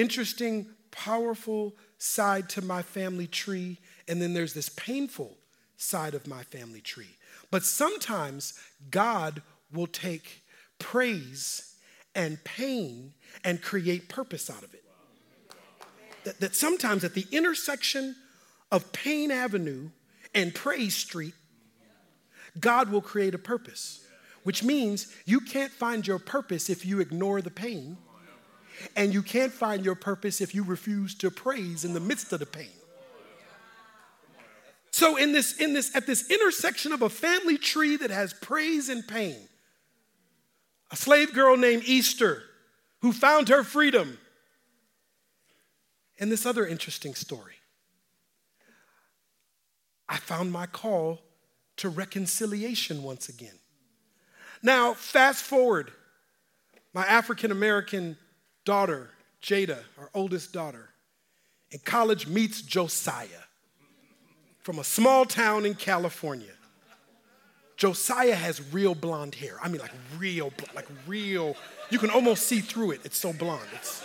interesting, 0.00 0.66
powerful 0.90 1.74
side 1.98 2.48
to 2.50 2.62
my 2.62 2.82
family 2.82 3.26
tree, 3.26 3.78
and 4.08 4.20
then 4.20 4.34
there's 4.34 4.54
this 4.54 4.68
painful 4.70 5.36
side 5.76 6.14
of 6.14 6.26
my 6.26 6.42
family 6.44 6.80
tree. 6.80 7.16
But 7.50 7.64
sometimes 7.64 8.54
God 8.90 9.42
will 9.72 9.86
take 9.86 10.42
praise 10.78 11.74
and 12.14 12.42
pain 12.44 13.12
and 13.44 13.62
create 13.62 14.08
purpose 14.08 14.50
out 14.50 14.62
of 14.62 14.74
it. 14.74 14.84
That, 16.24 16.40
that 16.40 16.54
sometimes 16.54 17.04
at 17.04 17.14
the 17.14 17.26
intersection 17.32 18.16
of 18.70 18.92
Payne 18.92 19.30
Avenue 19.30 19.90
and 20.34 20.54
Praise 20.54 20.94
Street, 20.94 21.34
God 22.58 22.90
will 22.90 23.00
create 23.00 23.34
a 23.34 23.38
purpose, 23.38 24.06
which 24.42 24.62
means 24.62 25.14
you 25.24 25.40
can't 25.40 25.72
find 25.72 26.06
your 26.06 26.18
purpose 26.18 26.68
if 26.68 26.84
you 26.84 27.00
ignore 27.00 27.40
the 27.40 27.50
pain, 27.50 27.96
and 28.96 29.12
you 29.12 29.22
can't 29.22 29.52
find 29.52 29.84
your 29.84 29.94
purpose 29.94 30.40
if 30.40 30.54
you 30.54 30.64
refuse 30.64 31.14
to 31.16 31.30
praise 31.30 31.84
in 31.84 31.94
the 31.94 32.00
midst 32.00 32.32
of 32.32 32.40
the 32.40 32.46
pain. 32.46 32.70
So 34.92 35.16
in 35.16 35.32
this 35.32 35.56
in 35.58 35.72
this 35.72 35.94
at 35.94 36.06
this 36.06 36.30
intersection 36.30 36.92
of 36.92 37.02
a 37.02 37.08
family 37.08 37.58
tree 37.58 37.96
that 37.96 38.10
has 38.10 38.32
praise 38.32 38.88
and 38.88 39.06
pain, 39.06 39.36
a 40.90 40.96
slave 40.96 41.32
girl 41.32 41.56
named 41.56 41.84
Easter 41.86 42.42
who 43.00 43.12
found 43.12 43.48
her 43.48 43.64
freedom. 43.64 44.18
And 46.18 46.30
this 46.30 46.44
other 46.44 46.66
interesting 46.66 47.14
story. 47.14 47.54
I 50.06 50.18
found 50.18 50.52
my 50.52 50.66
call 50.66 51.20
to 51.76 51.88
reconciliation 51.88 53.02
once 53.02 53.30
again. 53.30 53.58
Now, 54.62 54.92
fast 54.92 55.42
forward, 55.42 55.92
my 56.92 57.06
African 57.06 57.50
American 57.50 58.18
daughter, 58.64 59.10
Jada, 59.42 59.78
our 59.98 60.10
oldest 60.14 60.52
daughter, 60.52 60.90
in 61.70 61.78
college 61.80 62.26
meets 62.26 62.62
Josiah 62.62 63.28
from 64.62 64.78
a 64.78 64.84
small 64.84 65.24
town 65.24 65.64
in 65.66 65.74
California. 65.74 66.52
Josiah 67.76 68.34
has 68.34 68.60
real 68.72 68.94
blonde 68.94 69.34
hair. 69.34 69.56
I 69.62 69.68
mean, 69.68 69.80
like 69.80 69.92
real, 70.18 70.52
like 70.74 70.86
real. 71.06 71.56
You 71.88 71.98
can 71.98 72.10
almost 72.10 72.46
see 72.46 72.60
through 72.60 72.90
it. 72.90 73.00
It's 73.04 73.16
so 73.16 73.32
blonde. 73.32 73.68
It's... 73.74 74.04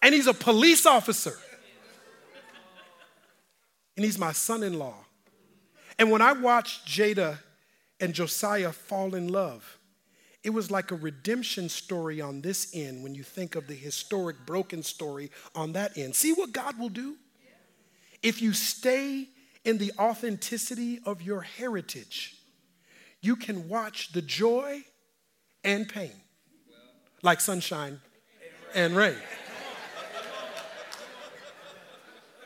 And 0.00 0.14
he's 0.14 0.26
a 0.26 0.32
police 0.32 0.86
officer. 0.86 1.36
And 3.96 4.04
he's 4.04 4.18
my 4.18 4.32
son 4.32 4.62
in 4.62 4.78
law. 4.78 4.96
And 5.98 6.10
when 6.10 6.22
I 6.22 6.32
watched 6.32 6.86
Jada 6.86 7.38
and 8.00 8.14
Josiah 8.14 8.72
fall 8.72 9.14
in 9.14 9.28
love, 9.28 9.76
it 10.42 10.50
was 10.50 10.70
like 10.70 10.90
a 10.90 10.94
redemption 10.94 11.68
story 11.68 12.20
on 12.20 12.40
this 12.40 12.70
end 12.74 13.02
when 13.02 13.14
you 13.14 13.22
think 13.22 13.54
of 13.56 13.66
the 13.66 13.74
historic 13.74 14.36
broken 14.46 14.82
story 14.82 15.30
on 15.54 15.72
that 15.72 15.98
end. 15.98 16.14
See 16.14 16.32
what 16.32 16.52
God 16.52 16.78
will 16.78 16.88
do? 16.88 17.16
If 18.22 18.40
you 18.40 18.52
stay 18.52 19.28
in 19.64 19.78
the 19.78 19.92
authenticity 19.98 21.00
of 21.04 21.22
your 21.22 21.42
heritage, 21.42 22.36
you 23.20 23.36
can 23.36 23.68
watch 23.68 24.12
the 24.12 24.22
joy 24.22 24.82
and 25.62 25.88
pain 25.88 26.12
like 27.22 27.40
sunshine 27.40 28.00
and 28.74 28.96
rain. 28.96 29.16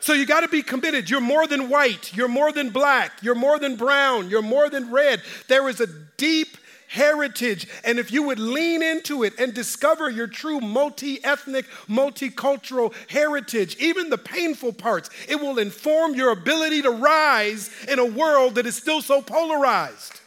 So 0.01 0.13
you 0.13 0.27
got 0.27 0.41
to 0.41 0.47
be 0.47 0.61
committed. 0.61 1.09
You're 1.09 1.19
more 1.19 1.47
than 1.47 1.67
white. 1.67 2.15
You're 2.15 2.27
more 2.27 2.51
than 2.51 2.69
black. 2.69 3.23
You're 3.23 3.33
more 3.33 3.57
than 3.57 3.75
brown. 3.75 4.29
You're 4.29 4.43
more 4.43 4.69
than 4.69 4.91
red. 4.91 5.21
There 5.47 5.67
is 5.67 5.79
a 5.79 5.87
deep 6.17 6.57
heritage. 6.95 7.67
And 7.83 7.99
if 7.99 8.11
you 8.11 8.23
would 8.23 8.39
lean 8.39 8.81
into 8.81 9.23
it 9.23 9.37
and 9.37 9.53
discover 9.53 10.09
your 10.09 10.27
true 10.27 10.59
multi 10.59 11.23
ethnic, 11.23 11.67
multicultural 11.87 12.93
heritage, 13.09 13.75
even 13.77 14.09
the 14.09 14.17
painful 14.17 14.73
parts, 14.73 15.09
it 15.27 15.39
will 15.39 15.59
inform 15.59 16.15
your 16.15 16.31
ability 16.31 16.81
to 16.81 16.89
rise 16.89 17.69
in 17.87 17.99
a 17.99 18.05
world 18.05 18.55
that 18.55 18.65
is 18.65 18.75
still 18.75 19.01
so 19.01 19.21
polarized. 19.21 20.21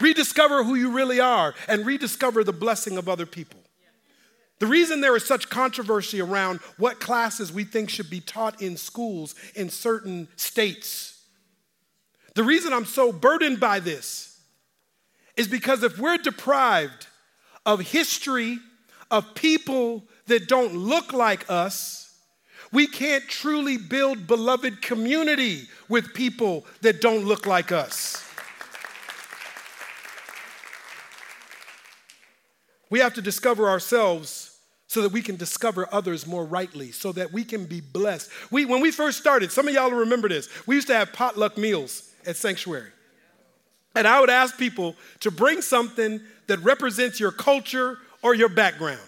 Rediscover 0.00 0.64
who 0.64 0.74
you 0.74 0.90
really 0.90 1.20
are 1.20 1.54
and 1.68 1.86
rediscover 1.86 2.44
the 2.44 2.52
blessing 2.52 2.98
of 2.98 3.08
other 3.08 3.26
people. 3.26 3.60
The 4.58 4.66
reason 4.66 5.00
there 5.00 5.16
is 5.16 5.26
such 5.26 5.48
controversy 5.48 6.20
around 6.20 6.60
what 6.76 7.00
classes 7.00 7.52
we 7.52 7.64
think 7.64 7.90
should 7.90 8.10
be 8.10 8.20
taught 8.20 8.62
in 8.62 8.76
schools 8.76 9.34
in 9.56 9.70
certain 9.70 10.28
states, 10.36 11.12
the 12.34 12.44
reason 12.44 12.72
I'm 12.72 12.84
so 12.84 13.12
burdened 13.12 13.60
by 13.60 13.80
this 13.80 14.31
is 15.36 15.48
because 15.48 15.82
if 15.82 15.98
we're 15.98 16.18
deprived 16.18 17.06
of 17.64 17.80
history 17.80 18.58
of 19.10 19.34
people 19.34 20.04
that 20.26 20.48
don't 20.48 20.74
look 20.74 21.12
like 21.12 21.50
us, 21.50 22.14
we 22.72 22.86
can't 22.86 23.26
truly 23.28 23.76
build 23.76 24.26
beloved 24.26 24.80
community 24.80 25.68
with 25.88 26.14
people 26.14 26.64
that 26.80 27.00
don't 27.00 27.24
look 27.24 27.46
like 27.46 27.70
us. 27.70 28.24
We 32.88 32.98
have 33.00 33.14
to 33.14 33.22
discover 33.22 33.68
ourselves 33.68 34.58
so 34.86 35.00
that 35.00 35.12
we 35.12 35.22
can 35.22 35.36
discover 35.36 35.88
others 35.92 36.26
more 36.26 36.44
rightly, 36.44 36.92
so 36.92 37.12
that 37.12 37.32
we 37.32 37.44
can 37.44 37.64
be 37.64 37.80
blessed. 37.80 38.30
We, 38.50 38.66
when 38.66 38.82
we 38.82 38.90
first 38.90 39.18
started, 39.18 39.50
some 39.50 39.66
of 39.66 39.72
y'all 39.72 39.90
remember 39.90 40.28
this, 40.28 40.50
we 40.66 40.74
used 40.74 40.88
to 40.88 40.94
have 40.94 41.12
potluck 41.14 41.56
meals 41.56 42.10
at 42.26 42.36
Sanctuary. 42.36 42.90
And 43.94 44.06
I 44.06 44.20
would 44.20 44.30
ask 44.30 44.56
people 44.56 44.96
to 45.20 45.30
bring 45.30 45.60
something 45.62 46.20
that 46.46 46.58
represents 46.60 47.20
your 47.20 47.32
culture 47.32 47.98
or 48.22 48.34
your 48.34 48.48
background. 48.48 49.00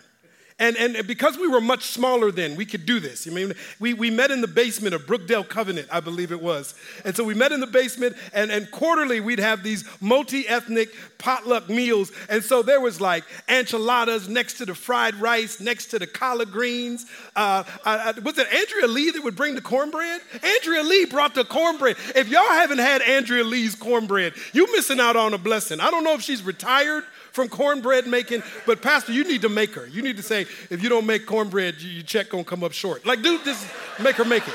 And, 0.65 0.97
and 0.97 1.07
because 1.07 1.37
we 1.37 1.47
were 1.47 1.61
much 1.61 1.85
smaller 1.85 2.31
then, 2.31 2.57
we 2.57 2.65
could 2.65 2.87
do 2.87 2.99
this. 2.99 3.29
I 3.29 3.31
mean, 3.31 3.53
we, 3.79 3.93
we 3.93 4.09
met 4.09 4.31
in 4.31 4.41
the 4.41 4.49
basement 4.49 4.95
of 4.95 5.05
Brookdale 5.05 5.47
Covenant, 5.47 5.89
I 5.93 6.01
believe 6.01 6.33
it 6.33 6.41
was. 6.41 6.75
And 7.05 7.15
so 7.15 7.23
we 7.23 7.35
met 7.35 7.53
in 7.53 7.61
the 7.61 7.67
basement, 7.67 8.17
and, 8.33 8.51
and 8.51 8.71
quarterly 8.71 9.21
we'd 9.21 9.41
have 9.41 9.63
these 9.63 9.85
multi 10.01 10.49
ethnic 10.49 10.89
potluck 11.19 11.69
meals. 11.69 12.13
And 12.31 12.43
so 12.43 12.63
there 12.63 12.81
was 12.81 12.99
like 12.99 13.25
enchiladas 13.47 14.27
next 14.27 14.55
to 14.55 14.65
the 14.65 14.75
fried 14.75 15.17
rice, 15.17 15.61
next 15.61 15.87
to 15.89 15.99
the 15.99 16.07
collard 16.07 16.51
greens. 16.51 17.05
Uh, 17.37 17.65
I, 17.85 18.15
I, 18.17 18.21
was 18.21 18.39
it 18.39 18.51
Andrea 18.51 18.87
Lee 18.87 19.11
that 19.11 19.23
would 19.23 19.37
bring 19.37 19.55
the 19.55 19.61
cornbread? 19.61 20.23
Andrea 20.43 20.83
Lee 20.83 21.05
brought 21.05 21.35
the 21.35 21.45
cornbread. 21.45 21.97
If 22.15 22.29
y'all 22.29 22.43
haven't 22.43 22.79
had 22.79 23.03
Andrea 23.03 23.45
Lee's 23.45 23.75
cornbread, 23.75 24.33
you're 24.55 24.73
missing 24.73 24.99
out 24.99 25.17
on 25.17 25.35
a 25.35 25.39
blessing. 25.39 25.79
I 25.81 25.91
don't 25.91 26.05
know 26.05 26.15
if 26.15 26.23
she's 26.23 26.43
retired 26.43 27.05
from 27.35 27.49
cornbread 27.49 28.07
making, 28.07 28.45
but 28.65 28.81
Pastor, 28.81 29.13
you 29.13 29.25
need 29.25 29.43
to 29.43 29.49
make 29.49 29.75
her. 29.75 29.89
You 29.89 30.03
need 30.03 30.17
to 30.19 30.23
say, 30.23 30.43
if 30.71 30.81
you 30.81 30.89
don't 30.89 31.05
make 31.05 31.27
cornbread, 31.27 31.81
your 31.81 32.05
check 32.05 32.31
gonna 32.31 32.45
come 32.45 32.63
up 32.63 32.71
short. 32.71 33.05
Like, 33.05 33.23
dude, 33.23 33.45
this 33.45 33.69
make 34.01 34.15
her 34.17 34.25
make 34.25 34.47
it. 34.47 34.55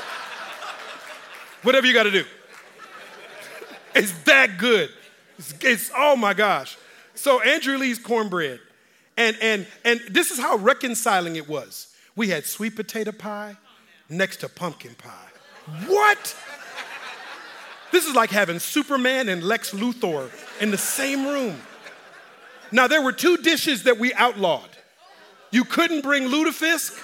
Whatever 1.62 1.86
you 1.86 1.92
gotta 1.92 2.10
do. 2.10 2.24
It's 3.94 4.12
that 4.22 4.56
good. 4.56 4.88
It's, 5.38 5.54
it's 5.60 5.90
oh 5.94 6.16
my 6.16 6.32
gosh. 6.32 6.78
So 7.14 7.42
Andrea 7.42 7.76
Lee's 7.76 7.98
cornbread. 7.98 8.60
And 9.18 9.36
and 9.42 9.66
and 9.84 10.00
this 10.08 10.30
is 10.30 10.38
how 10.38 10.56
reconciling 10.56 11.36
it 11.36 11.46
was. 11.46 11.94
We 12.16 12.28
had 12.28 12.46
sweet 12.46 12.76
potato 12.76 13.12
pie 13.12 13.58
next 14.08 14.38
to 14.38 14.48
pumpkin 14.48 14.94
pie. 14.94 15.28
What? 15.86 16.34
This 17.92 18.06
is 18.06 18.14
like 18.14 18.30
having 18.30 18.58
Superman 18.58 19.28
and 19.28 19.42
Lex 19.42 19.72
Luthor 19.72 20.30
in 20.62 20.70
the 20.70 20.78
same 20.78 21.26
room. 21.26 21.60
Now, 22.72 22.86
there 22.86 23.02
were 23.02 23.12
two 23.12 23.36
dishes 23.38 23.84
that 23.84 23.98
we 23.98 24.12
outlawed. 24.14 24.68
You 25.50 25.64
couldn't 25.64 26.02
bring 26.02 26.28
lutefisk 26.28 26.98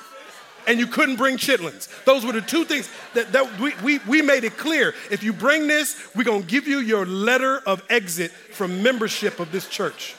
and 0.67 0.79
you 0.79 0.87
couldn't 0.87 1.17
bring 1.17 1.37
chitlins. 1.37 1.89
Those 2.05 2.25
were 2.25 2.33
the 2.33 2.41
two 2.41 2.65
things 2.65 2.91
that, 3.15 3.33
that 3.33 3.61
we, 3.61 3.73
we, 3.83 3.99
we 4.07 4.23
made 4.23 4.45
it 4.45 4.57
clear. 4.57 4.95
If 5.11 5.23
you 5.23 5.33
bring 5.33 5.67
this, 5.67 6.09
we're 6.15 6.25
going 6.25 6.43
to 6.43 6.49
give 6.49 6.67
you 6.67 6.79
your 6.79 7.07
letter 7.07 7.59
of 7.67 7.85
exit 7.89 8.31
from 8.31 8.83
membership 8.83 9.41
of 9.41 9.53
this 9.53 9.69
church. 9.69 10.15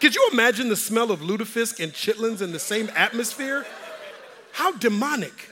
Could 0.00 0.14
you 0.14 0.28
imagine 0.32 0.68
the 0.68 0.76
smell 0.76 1.10
of 1.10 1.20
lutefisk 1.20 1.82
and 1.82 1.92
chitlins 1.92 2.42
in 2.42 2.52
the 2.52 2.58
same 2.58 2.90
atmosphere? 2.94 3.64
How 4.52 4.72
demonic. 4.72 5.50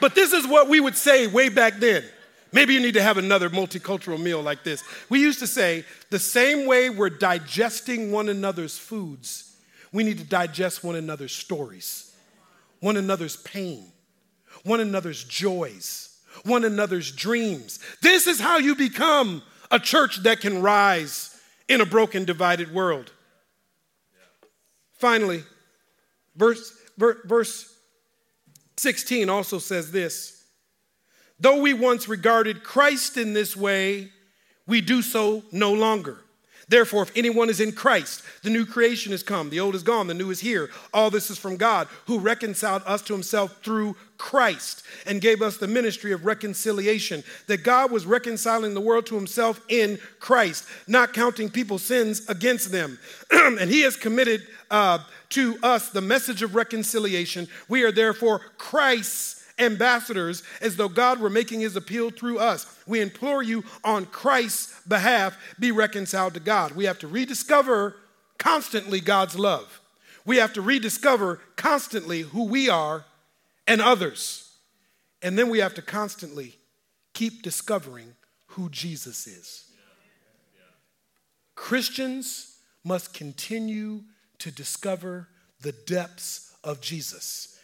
But 0.00 0.14
this 0.14 0.32
is 0.32 0.46
what 0.46 0.68
we 0.68 0.80
would 0.80 0.96
say 0.96 1.26
way 1.26 1.48
back 1.48 1.76
then. 1.76 2.04
Maybe 2.52 2.74
you 2.74 2.80
need 2.80 2.94
to 2.94 3.02
have 3.02 3.18
another 3.18 3.50
multicultural 3.50 4.20
meal 4.20 4.40
like 4.40 4.64
this. 4.64 4.82
We 5.08 5.20
used 5.20 5.38
to 5.40 5.46
say 5.46 5.84
the 6.10 6.18
same 6.18 6.66
way 6.66 6.88
we're 6.88 7.10
digesting 7.10 8.10
one 8.10 8.28
another's 8.28 8.78
foods, 8.78 9.56
we 9.92 10.04
need 10.04 10.18
to 10.18 10.24
digest 10.24 10.84
one 10.84 10.96
another's 10.96 11.32
stories, 11.32 12.14
one 12.80 12.96
another's 12.96 13.36
pain, 13.36 13.84
one 14.64 14.80
another's 14.80 15.24
joys, 15.24 16.18
one 16.44 16.64
another's 16.64 17.12
dreams. 17.12 17.80
This 18.02 18.26
is 18.26 18.40
how 18.40 18.58
you 18.58 18.74
become 18.74 19.42
a 19.70 19.78
church 19.78 20.22
that 20.22 20.40
can 20.40 20.62
rise 20.62 21.38
in 21.68 21.80
a 21.80 21.86
broken, 21.86 22.24
divided 22.24 22.72
world. 22.72 23.12
Finally, 24.94 25.44
verse, 26.36 26.72
verse 26.96 27.74
16 28.78 29.28
also 29.28 29.58
says 29.58 29.92
this 29.92 30.37
Though 31.40 31.60
we 31.60 31.74
once 31.74 32.08
regarded 32.08 32.64
Christ 32.64 33.16
in 33.16 33.32
this 33.32 33.56
way, 33.56 34.10
we 34.66 34.80
do 34.80 35.02
so 35.02 35.42
no 35.52 35.72
longer. 35.72 36.18
Therefore, 36.68 37.02
if 37.02 37.16
anyone 37.16 37.48
is 37.48 37.60
in 37.60 37.72
Christ, 37.72 38.22
the 38.42 38.50
new 38.50 38.66
creation 38.66 39.12
has 39.12 39.22
come, 39.22 39.48
the 39.48 39.60
old 39.60 39.74
is 39.74 39.82
gone, 39.82 40.06
the 40.06 40.12
new 40.12 40.28
is 40.30 40.40
here. 40.40 40.68
All 40.92 41.08
this 41.08 41.30
is 41.30 41.38
from 41.38 41.56
God, 41.56 41.88
who 42.06 42.18
reconciled 42.18 42.82
us 42.84 43.00
to 43.02 43.14
himself 43.14 43.62
through 43.62 43.96
Christ 44.18 44.82
and 45.06 45.22
gave 45.22 45.40
us 45.40 45.56
the 45.56 45.66
ministry 45.66 46.12
of 46.12 46.26
reconciliation. 46.26 47.24
That 47.46 47.62
God 47.62 47.90
was 47.90 48.04
reconciling 48.04 48.74
the 48.74 48.82
world 48.82 49.06
to 49.06 49.14
himself 49.14 49.62
in 49.70 49.98
Christ, 50.20 50.66
not 50.86 51.14
counting 51.14 51.48
people's 51.48 51.84
sins 51.84 52.28
against 52.28 52.70
them. 52.70 52.98
and 53.30 53.70
he 53.70 53.80
has 53.80 53.96
committed 53.96 54.46
uh, 54.70 54.98
to 55.30 55.56
us 55.62 55.88
the 55.88 56.02
message 56.02 56.42
of 56.42 56.54
reconciliation. 56.54 57.48
We 57.68 57.82
are 57.84 57.92
therefore 57.92 58.40
Christ's 58.58 59.37
ambassadors 59.58 60.42
as 60.60 60.76
though 60.76 60.88
God 60.88 61.20
were 61.20 61.30
making 61.30 61.60
his 61.60 61.76
appeal 61.76 62.10
through 62.10 62.38
us. 62.38 62.66
We 62.86 63.00
implore 63.00 63.42
you 63.42 63.64
on 63.84 64.06
Christ's 64.06 64.80
behalf, 64.86 65.36
be 65.58 65.72
reconciled 65.72 66.34
to 66.34 66.40
God. 66.40 66.72
We 66.72 66.84
have 66.84 66.98
to 67.00 67.08
rediscover 67.08 67.96
constantly 68.38 69.00
God's 69.00 69.38
love. 69.38 69.80
We 70.24 70.36
have 70.36 70.52
to 70.54 70.62
rediscover 70.62 71.40
constantly 71.56 72.22
who 72.22 72.44
we 72.44 72.68
are 72.68 73.04
and 73.66 73.80
others. 73.80 74.50
And 75.22 75.38
then 75.38 75.48
we 75.48 75.58
have 75.58 75.74
to 75.74 75.82
constantly 75.82 76.56
keep 77.14 77.42
discovering 77.42 78.14
who 78.48 78.68
Jesus 78.70 79.26
is. 79.26 79.64
Christians 81.54 82.58
must 82.84 83.12
continue 83.12 84.02
to 84.38 84.52
discover 84.52 85.28
the 85.60 85.72
depths 85.72 86.54
of 86.62 86.80
Jesus 86.80 87.57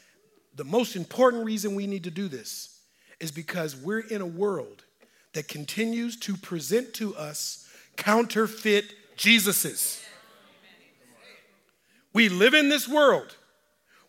the 0.54 0.64
most 0.64 0.96
important 0.96 1.44
reason 1.44 1.74
we 1.74 1.86
need 1.86 2.04
to 2.04 2.10
do 2.10 2.28
this 2.28 2.78
is 3.20 3.30
because 3.30 3.76
we're 3.76 4.00
in 4.00 4.20
a 4.20 4.26
world 4.26 4.84
that 5.32 5.48
continues 5.48 6.16
to 6.16 6.36
present 6.36 6.94
to 6.94 7.14
us 7.16 7.68
counterfeit 7.96 8.84
Jesuses. 9.16 10.00
We 12.12 12.28
live 12.28 12.54
in 12.54 12.68
this 12.68 12.88
world 12.88 13.36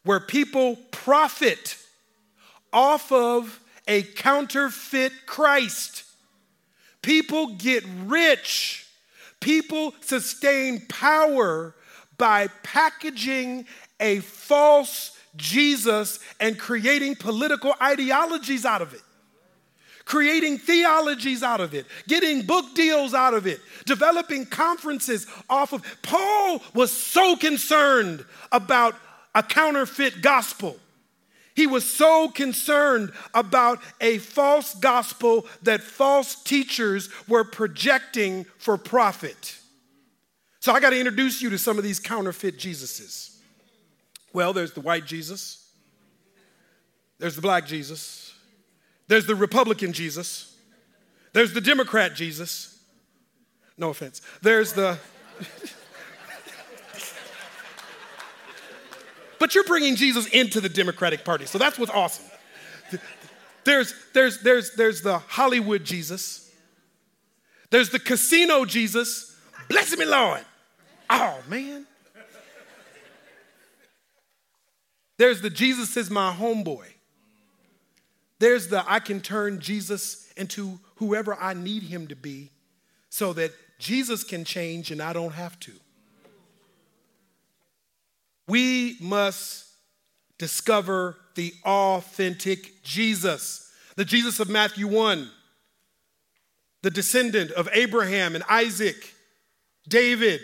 where 0.04 0.20
people 0.20 0.78
profit 0.92 1.78
off 2.72 3.12
of 3.12 3.60
a 3.88 4.04
counterfeit 4.04 5.12
Christ. 5.26 6.04
People 7.02 7.56
get 7.56 7.84
rich. 8.06 8.88
People 9.40 9.94
sustain 10.02 10.86
power 10.88 11.76
by 12.18 12.48
packaging 12.64 13.66
a 14.00 14.20
false 14.20 15.15
Jesus 15.38 16.20
and 16.40 16.58
creating 16.58 17.16
political 17.16 17.74
ideologies 17.82 18.66
out 18.66 18.82
of 18.82 18.94
it, 18.94 19.02
creating 20.06 20.58
theologies 20.58 21.44
out 21.44 21.62
of 21.62 21.74
it, 21.74 21.86
getting 22.08 22.44
book 22.44 22.74
deals 22.76 23.14
out 23.14 23.34
of 23.34 23.48
it, 23.48 23.60
developing 23.86 24.46
conferences 24.46 25.28
off 25.50 25.74
of. 25.74 25.84
Paul 26.02 26.62
was 26.74 26.92
so 26.92 27.36
concerned 27.36 28.24
about 28.52 28.96
a 29.34 29.44
counterfeit 29.44 30.22
gospel. 30.22 30.78
He 31.56 31.68
was 31.68 31.90
so 31.90 32.30
concerned 32.30 33.12
about 33.34 33.80
a 34.02 34.18
false 34.18 34.76
gospel 34.76 35.46
that 35.64 35.82
false 35.82 36.42
teachers 36.44 37.10
were 37.28 37.46
projecting 37.46 38.46
for 38.58 38.78
profit. 38.78 39.58
So 40.60 40.74
I 40.74 40.80
got 40.80 40.90
to 40.90 40.98
introduce 40.98 41.42
you 41.42 41.50
to 41.52 41.58
some 41.58 41.78
of 41.78 41.84
these 41.84 42.00
counterfeit 42.00 42.58
Jesuses. 42.58 43.35
Well, 44.36 44.52
there's 44.52 44.74
the 44.74 44.82
white 44.82 45.06
Jesus, 45.06 45.66
there's 47.20 47.38
the 47.38 47.42
black 47.42 47.66
Jesus, 47.66 48.36
there's 49.08 49.26
the 49.26 49.34
Republican 49.34 49.94
Jesus, 49.94 50.54
there's 51.32 51.54
the 51.54 51.62
Democrat 51.62 52.16
Jesus. 52.16 52.78
No 53.78 53.92
offense. 53.92 54.22
There's 54.42 54.74
the. 54.74 54.98
but 59.40 59.56
you're 59.56 59.64
bringing 59.64 59.96
Jesus 59.96 60.28
into 60.28 60.60
the 60.60 60.68
Democratic 60.68 61.24
Party, 61.24 61.46
so 61.46 61.58
that's 61.58 61.80
what's 61.80 61.94
awesome. 61.94 62.26
There's, 63.64 63.96
there's, 64.14 64.42
there's, 64.42 64.76
there's 64.76 65.02
the 65.02 65.20
Hollywood 65.20 65.86
Jesus. 65.86 66.54
There's 67.70 67.90
the 67.90 68.00
casino 68.00 68.66
Jesus. 68.66 69.34
Bless 69.70 69.98
me, 69.98 70.04
Lord. 70.04 70.44
Oh, 71.10 71.40
man. 71.48 71.88
There's 75.18 75.42
the 75.42 75.50
Jesus 75.50 75.96
is 75.98 76.10
my 76.10 76.34
homeboy. 76.34 76.86
There's 78.40 78.68
the 78.68 78.84
I 78.90 79.00
can 79.00 79.22
turn 79.22 79.60
Jesus 79.60 80.32
into 80.36 80.80
whoever 80.96 81.36
I 81.36 81.54
need 81.54 81.84
him 81.84 82.08
to 82.08 82.16
be 82.16 82.52
so 83.10 83.34
that 83.34 83.52
Jesus 83.80 84.24
can 84.24 84.44
change 84.44 84.92
and 84.92 85.02
I 85.02 85.14
don't 85.14 85.34
have 85.34 85.60
to. 85.62 85.72
We 88.48 88.98
must 89.00 89.66
discover 90.38 91.18
the 91.36 91.54
authentic 91.64 92.84
Jesus, 92.84 93.72
the 93.96 94.06
Jesus 94.06 94.40
of 94.40 94.50
Matthew 94.50 94.88
1, 94.88 95.30
the 96.82 96.92
descendant 96.92 97.52
of 97.52 97.70
Abraham 97.74 98.36
and 98.36 98.44
Isaac, 98.50 99.14
David, 99.88 100.42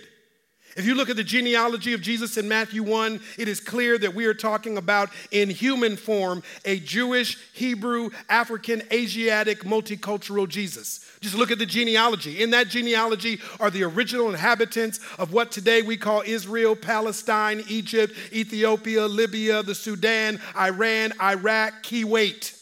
if 0.77 0.85
you 0.85 0.95
look 0.95 1.09
at 1.09 1.15
the 1.15 1.23
genealogy 1.23 1.93
of 1.93 2.01
Jesus 2.01 2.37
in 2.37 2.47
Matthew 2.47 2.83
1, 2.83 3.19
it 3.37 3.47
is 3.47 3.59
clear 3.59 3.97
that 3.97 4.13
we 4.13 4.25
are 4.25 4.33
talking 4.33 4.77
about, 4.77 5.09
in 5.31 5.49
human 5.49 5.97
form, 5.97 6.43
a 6.65 6.79
Jewish, 6.79 7.37
Hebrew, 7.53 8.09
African, 8.29 8.83
Asiatic, 8.91 9.63
multicultural 9.63 10.47
Jesus. 10.47 11.05
Just 11.19 11.35
look 11.35 11.51
at 11.51 11.59
the 11.59 11.65
genealogy. 11.65 12.41
In 12.41 12.51
that 12.51 12.67
genealogy 12.67 13.39
are 13.59 13.69
the 13.69 13.83
original 13.83 14.29
inhabitants 14.29 14.99
of 15.17 15.33
what 15.33 15.51
today 15.51 15.81
we 15.81 15.97
call 15.97 16.23
Israel, 16.25 16.75
Palestine, 16.75 17.63
Egypt, 17.67 18.13
Ethiopia, 18.31 19.05
Libya, 19.07 19.63
the 19.63 19.75
Sudan, 19.75 20.39
Iran, 20.57 21.13
Iraq, 21.21 21.83
Kuwait, 21.83 22.57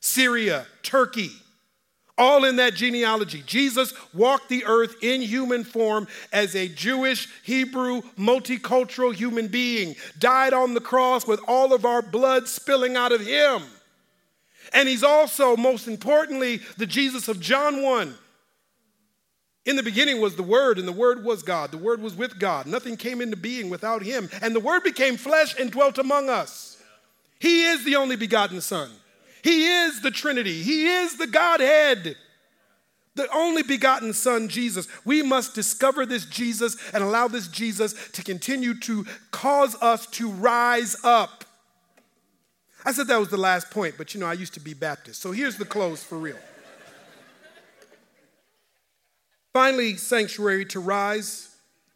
Syria, 0.00 0.66
Turkey 0.82 1.30
all 2.22 2.44
in 2.44 2.56
that 2.56 2.74
genealogy. 2.74 3.42
Jesus 3.44 3.92
walked 4.14 4.48
the 4.48 4.64
earth 4.64 4.96
in 5.02 5.20
human 5.20 5.64
form 5.64 6.06
as 6.32 6.54
a 6.54 6.68
Jewish, 6.68 7.28
Hebrew, 7.42 8.02
multicultural 8.16 9.12
human 9.12 9.48
being, 9.48 9.96
died 10.18 10.52
on 10.52 10.74
the 10.74 10.80
cross 10.80 11.26
with 11.26 11.40
all 11.48 11.72
of 11.72 11.84
our 11.84 12.00
blood 12.00 12.46
spilling 12.46 12.96
out 12.96 13.10
of 13.12 13.20
him. 13.20 13.62
And 14.72 14.88
he's 14.88 15.02
also, 15.02 15.56
most 15.56 15.88
importantly, 15.88 16.60
the 16.78 16.86
Jesus 16.86 17.28
of 17.28 17.40
John 17.40 17.82
1. 17.82 18.14
In 19.64 19.76
the 19.76 19.82
beginning 19.82 20.20
was 20.20 20.36
the 20.36 20.42
Word, 20.42 20.78
and 20.78 20.88
the 20.88 20.92
Word 20.92 21.24
was 21.24 21.42
God. 21.42 21.70
The 21.70 21.78
Word 21.78 22.00
was 22.00 22.14
with 22.14 22.38
God. 22.38 22.66
Nothing 22.66 22.96
came 22.96 23.20
into 23.20 23.36
being 23.36 23.68
without 23.68 24.02
him. 24.02 24.28
And 24.40 24.54
the 24.54 24.60
Word 24.60 24.82
became 24.82 25.16
flesh 25.16 25.58
and 25.58 25.70
dwelt 25.70 25.98
among 25.98 26.30
us. 26.30 26.82
He 27.38 27.64
is 27.64 27.84
the 27.84 27.96
only 27.96 28.16
begotten 28.16 28.60
Son. 28.60 28.90
He 29.42 29.66
is 29.66 30.00
the 30.00 30.10
Trinity, 30.10 30.62
He 30.62 30.86
is 30.86 31.16
the 31.16 31.26
Godhead. 31.26 32.16
The 33.14 33.28
only 33.30 33.62
begotten 33.62 34.14
Son, 34.14 34.48
Jesus. 34.48 34.88
We 35.04 35.20
must 35.20 35.54
discover 35.54 36.06
this 36.06 36.24
Jesus 36.24 36.78
and 36.94 37.04
allow 37.04 37.28
this 37.28 37.46
Jesus 37.46 37.94
to 38.12 38.24
continue 38.24 38.72
to 38.80 39.04
cause 39.30 39.76
us 39.82 40.06
to 40.12 40.30
rise 40.30 40.96
up. 41.04 41.44
I 42.86 42.92
said 42.92 43.08
that 43.08 43.20
was 43.20 43.28
the 43.28 43.36
last 43.36 43.70
point, 43.70 43.96
but 43.98 44.14
you 44.14 44.20
know, 44.20 44.26
I 44.26 44.32
used 44.32 44.54
to 44.54 44.60
be 44.60 44.72
Baptist. 44.72 45.20
So 45.20 45.30
here's 45.30 45.56
the 45.56 45.66
close 45.66 46.02
for 46.02 46.16
real. 46.16 46.38
Finally, 49.52 49.98
sanctuary 49.98 50.64
to 50.64 50.80
rise, 50.80 51.54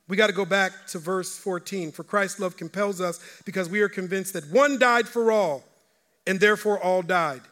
We 0.09 0.17
got 0.17 0.29
to 0.29 0.33
go 0.33 0.45
back 0.45 0.87
to 0.89 0.99
verse 0.99 1.37
14. 1.37 1.91
For 1.93 2.05
Christ's 2.05 2.39
love 2.39 2.57
compels 2.57 3.01
us 3.01 3.19
because 3.45 3.69
we 3.69 3.81
are 3.81 3.89
convinced 3.89 4.35
that 4.35 4.49
one 4.51 4.79
died 4.79 5.09
for 5.09 5.33
all, 5.33 5.65
and 6.27 6.41
therefore 6.41 6.79
all 6.79 7.03
died. 7.03 7.43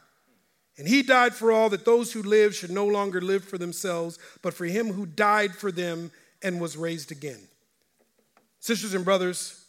And 0.76 0.88
he 0.88 1.02
died 1.02 1.34
for 1.34 1.52
all 1.52 1.68
that 1.70 1.84
those 1.84 2.12
who 2.12 2.22
live 2.22 2.54
should 2.54 2.70
no 2.70 2.86
longer 2.86 3.20
live 3.20 3.44
for 3.44 3.58
themselves, 3.58 4.18
but 4.42 4.54
for 4.54 4.64
him 4.64 4.92
who 4.92 5.06
died 5.06 5.54
for 5.54 5.70
them 5.70 6.10
and 6.42 6.60
was 6.60 6.76
raised 6.76 7.12
again. 7.12 7.40
Sisters 8.58 8.94
and 8.94 9.04
brothers, 9.04 9.64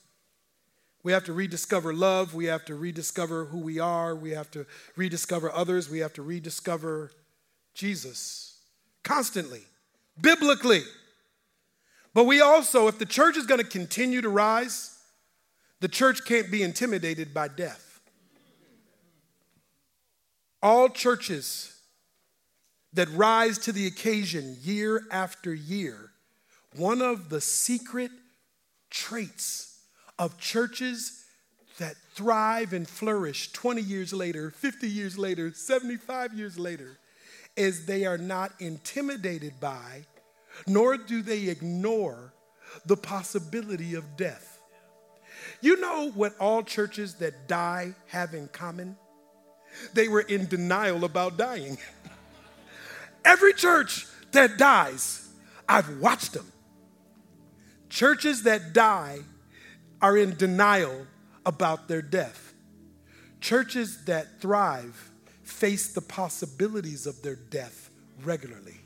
we 1.03 1.11
have 1.11 1.25
to 1.25 1.33
rediscover 1.33 1.93
love. 1.93 2.33
We 2.33 2.45
have 2.45 2.65
to 2.65 2.73
rediscover 2.73 3.45
who 3.45 3.59
we 3.59 3.77
are. 3.77 4.15
We 4.15 4.31
have 4.31 4.49
to 4.51 4.65
rediscover 4.95 5.51
others. 5.51 5.87
We 5.89 5.99
have 5.99 6.13
to 6.13 6.23
rediscover 6.23 7.11
Jesus 7.75 8.57
constantly, 9.03 9.61
biblically. 10.19 10.81
But 12.15 12.23
we 12.23 12.41
also, 12.41 12.87
if 12.87 12.97
the 12.97 13.05
church 13.05 13.37
is 13.37 13.45
going 13.45 13.61
to 13.61 13.67
continue 13.67 14.21
to 14.21 14.29
rise, 14.29 14.97
the 15.81 15.87
church 15.87 16.25
can't 16.25 16.49
be 16.49 16.63
intimidated 16.63 17.33
by 17.33 17.49
death. 17.49 17.84
All 20.65 20.89
churches 20.89 21.79
that 22.93 23.07
rise 23.11 23.59
to 23.59 23.71
the 23.71 23.85
occasion 23.85 24.57
year 24.63 25.03
after 25.11 25.53
year, 25.53 26.09
one 26.75 27.03
of 27.03 27.29
the 27.29 27.39
secret 27.39 28.09
traits 28.89 29.77
of 30.17 30.39
churches 30.39 31.23
that 31.77 31.93
thrive 32.15 32.73
and 32.73 32.89
flourish 32.89 33.51
20 33.51 33.79
years 33.79 34.11
later, 34.11 34.49
50 34.49 34.89
years 34.89 35.19
later, 35.19 35.53
75 35.53 36.33
years 36.33 36.57
later, 36.57 36.97
is 37.55 37.85
they 37.85 38.07
are 38.07 38.17
not 38.17 38.51
intimidated 38.59 39.59
by 39.59 40.03
nor 40.65 40.97
do 40.97 41.21
they 41.21 41.43
ignore 41.43 42.33
the 42.87 42.97
possibility 42.97 43.93
of 43.93 44.17
death. 44.17 44.59
You 45.61 45.79
know 45.79 46.09
what 46.15 46.35
all 46.39 46.63
churches 46.63 47.13
that 47.19 47.47
die 47.47 47.93
have 48.07 48.33
in 48.33 48.47
common? 48.47 48.97
They 49.93 50.07
were 50.07 50.21
in 50.21 50.47
denial 50.47 51.05
about 51.05 51.37
dying. 51.37 51.77
Every 53.23 53.53
church 53.53 54.05
that 54.31 54.57
dies, 54.57 55.27
I've 55.67 55.99
watched 55.99 56.33
them. 56.33 56.51
Churches 57.89 58.43
that 58.43 58.73
die 58.73 59.19
are 60.01 60.17
in 60.17 60.35
denial 60.35 61.07
about 61.45 61.87
their 61.87 62.01
death. 62.01 62.53
Churches 63.41 64.05
that 64.05 64.41
thrive 64.41 65.11
face 65.43 65.93
the 65.93 66.01
possibilities 66.01 67.05
of 67.05 67.21
their 67.21 67.35
death 67.35 67.89
regularly. 68.23 68.81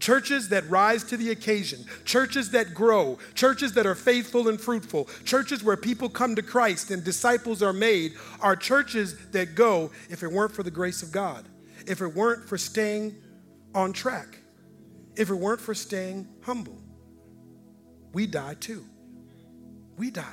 Churches 0.00 0.48
that 0.48 0.68
rise 0.70 1.04
to 1.04 1.16
the 1.18 1.30
occasion, 1.30 1.84
churches 2.06 2.50
that 2.52 2.72
grow, 2.74 3.18
churches 3.34 3.74
that 3.74 3.86
are 3.86 3.94
faithful 3.94 4.48
and 4.48 4.58
fruitful, 4.58 5.08
churches 5.24 5.62
where 5.62 5.76
people 5.76 6.08
come 6.08 6.34
to 6.34 6.42
Christ 6.42 6.90
and 6.90 7.04
disciples 7.04 7.62
are 7.62 7.74
made, 7.74 8.14
are 8.40 8.56
churches 8.56 9.14
that 9.28 9.54
go 9.54 9.90
if 10.08 10.22
it 10.22 10.32
weren't 10.32 10.52
for 10.52 10.62
the 10.62 10.70
grace 10.70 11.02
of 11.02 11.12
God, 11.12 11.46
if 11.86 12.00
it 12.00 12.08
weren't 12.08 12.48
for 12.48 12.56
staying 12.56 13.14
on 13.74 13.92
track, 13.92 14.38
if 15.16 15.28
it 15.28 15.34
weren't 15.34 15.60
for 15.60 15.74
staying 15.74 16.26
humble. 16.42 16.78
We 18.12 18.26
die 18.26 18.54
too. 18.54 18.84
We 19.98 20.10
die. 20.10 20.24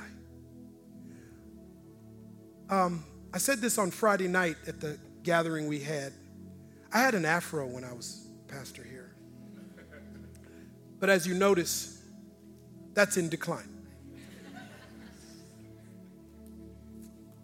Um, 2.70 3.04
I 3.34 3.38
said 3.38 3.60
this 3.60 3.76
on 3.76 3.90
Friday 3.90 4.28
night 4.28 4.56
at 4.66 4.80
the 4.80 4.98
gathering 5.22 5.68
we 5.68 5.80
had. 5.80 6.12
I 6.92 7.00
had 7.00 7.14
an 7.14 7.26
afro 7.26 7.66
when 7.66 7.84
I 7.84 7.92
was 7.92 8.28
pastor 8.48 8.82
here. 8.82 8.97
But 11.00 11.10
as 11.10 11.26
you 11.26 11.34
notice, 11.34 12.02
that's 12.94 13.16
in 13.16 13.28
decline. 13.28 13.68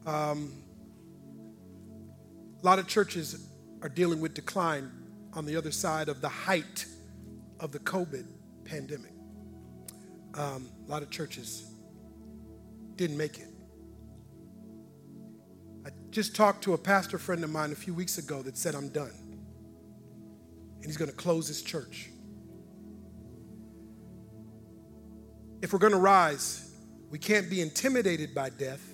Um, 0.06 0.52
a 2.62 2.66
lot 2.66 2.78
of 2.78 2.86
churches 2.86 3.48
are 3.82 3.88
dealing 3.88 4.20
with 4.20 4.34
decline 4.34 4.90
on 5.32 5.46
the 5.46 5.56
other 5.56 5.70
side 5.70 6.08
of 6.08 6.20
the 6.20 6.28
height 6.28 6.86
of 7.60 7.72
the 7.72 7.78
COVID 7.78 8.26
pandemic. 8.64 9.12
Um, 10.34 10.68
a 10.86 10.90
lot 10.90 11.02
of 11.02 11.10
churches 11.10 11.70
didn't 12.96 13.16
make 13.16 13.38
it. 13.38 13.48
I 15.86 15.90
just 16.10 16.34
talked 16.34 16.64
to 16.64 16.74
a 16.74 16.78
pastor 16.78 17.18
friend 17.18 17.44
of 17.44 17.50
mine 17.50 17.72
a 17.72 17.76
few 17.76 17.94
weeks 17.94 18.18
ago 18.18 18.42
that 18.42 18.56
said, 18.56 18.74
I'm 18.74 18.88
done. 18.88 19.12
And 20.76 20.84
he's 20.84 20.96
going 20.96 21.10
to 21.10 21.16
close 21.16 21.46
his 21.48 21.62
church. 21.62 22.10
If 25.64 25.72
we're 25.72 25.78
going 25.78 25.94
to 25.94 25.98
rise, 25.98 26.70
we 27.10 27.18
can't 27.18 27.48
be 27.48 27.62
intimidated 27.62 28.34
by 28.34 28.50
death, 28.50 28.86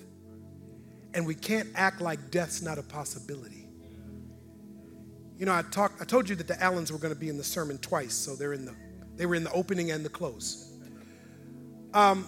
and 1.13 1.27
we 1.27 1.35
can't 1.35 1.67
act 1.75 1.99
like 1.99 2.31
death's 2.31 2.61
not 2.61 2.77
a 2.77 2.81
possibility. 2.81 3.67
You 5.37 5.47
know, 5.47 5.53
I 5.53 5.63
talked. 5.63 6.01
I 6.01 6.05
told 6.05 6.29
you 6.29 6.35
that 6.37 6.47
the 6.47 6.57
Allens 6.63 6.89
were 6.89 6.97
going 6.97 7.13
to 7.13 7.19
be 7.19 7.27
in 7.27 7.35
the 7.35 7.43
sermon 7.43 7.77
twice, 7.79 8.13
so 8.13 8.37
they're 8.37 8.53
in 8.53 8.63
the 8.63 8.73
they 9.17 9.25
were 9.25 9.35
in 9.35 9.43
the 9.43 9.51
opening 9.51 9.91
and 9.91 10.05
the 10.05 10.09
close. 10.09 10.71
Um, 11.93 12.23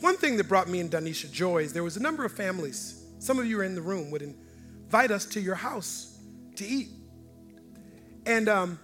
one 0.00 0.16
thing 0.16 0.38
that 0.38 0.48
brought 0.48 0.70
me 0.70 0.80
and 0.80 0.90
Danisha 0.90 1.30
joy 1.30 1.58
is 1.58 1.74
there 1.74 1.84
was 1.84 1.98
a 1.98 2.02
number 2.02 2.24
of 2.24 2.32
families. 2.32 3.04
Some 3.18 3.38
of 3.38 3.44
you 3.44 3.60
are 3.60 3.64
in 3.64 3.74
the 3.74 3.82
room 3.82 4.10
would 4.10 4.22
invite 4.22 5.10
us 5.10 5.26
to 5.26 5.40
your 5.40 5.54
house 5.54 6.18
to 6.54 6.64
eat, 6.64 6.88
and 8.24 8.48
um, 8.48 8.78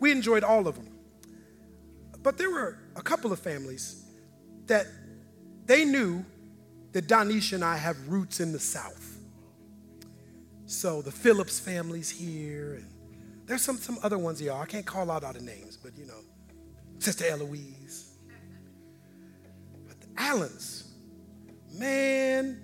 we 0.00 0.10
enjoyed 0.10 0.42
all 0.42 0.66
of 0.66 0.74
them. 0.74 0.88
But 2.24 2.38
there 2.38 2.50
were 2.50 2.80
a 2.96 3.02
couple 3.02 3.32
of 3.32 3.38
families 3.38 4.01
that 4.66 4.86
they 5.66 5.84
knew 5.84 6.24
that 6.92 7.06
Donisha 7.08 7.54
and 7.54 7.64
I 7.64 7.76
have 7.76 8.08
roots 8.08 8.40
in 8.40 8.52
the 8.52 8.58
South. 8.58 9.18
So 10.66 11.02
the 11.02 11.10
Phillips 11.10 11.60
family's 11.60 12.10
here, 12.10 12.74
and 12.74 12.86
there's 13.46 13.62
some, 13.62 13.76
some 13.76 13.98
other 14.02 14.18
ones 14.18 14.38
here. 14.38 14.52
I 14.52 14.64
can't 14.66 14.86
call 14.86 15.10
out 15.10 15.24
all 15.24 15.32
the 15.32 15.40
names, 15.40 15.76
but 15.76 15.96
you 15.96 16.06
know, 16.06 16.20
Sister 16.98 17.26
Eloise. 17.26 18.14
But 19.86 20.00
the 20.00 20.08
Allens, 20.16 20.94
man, 21.74 22.60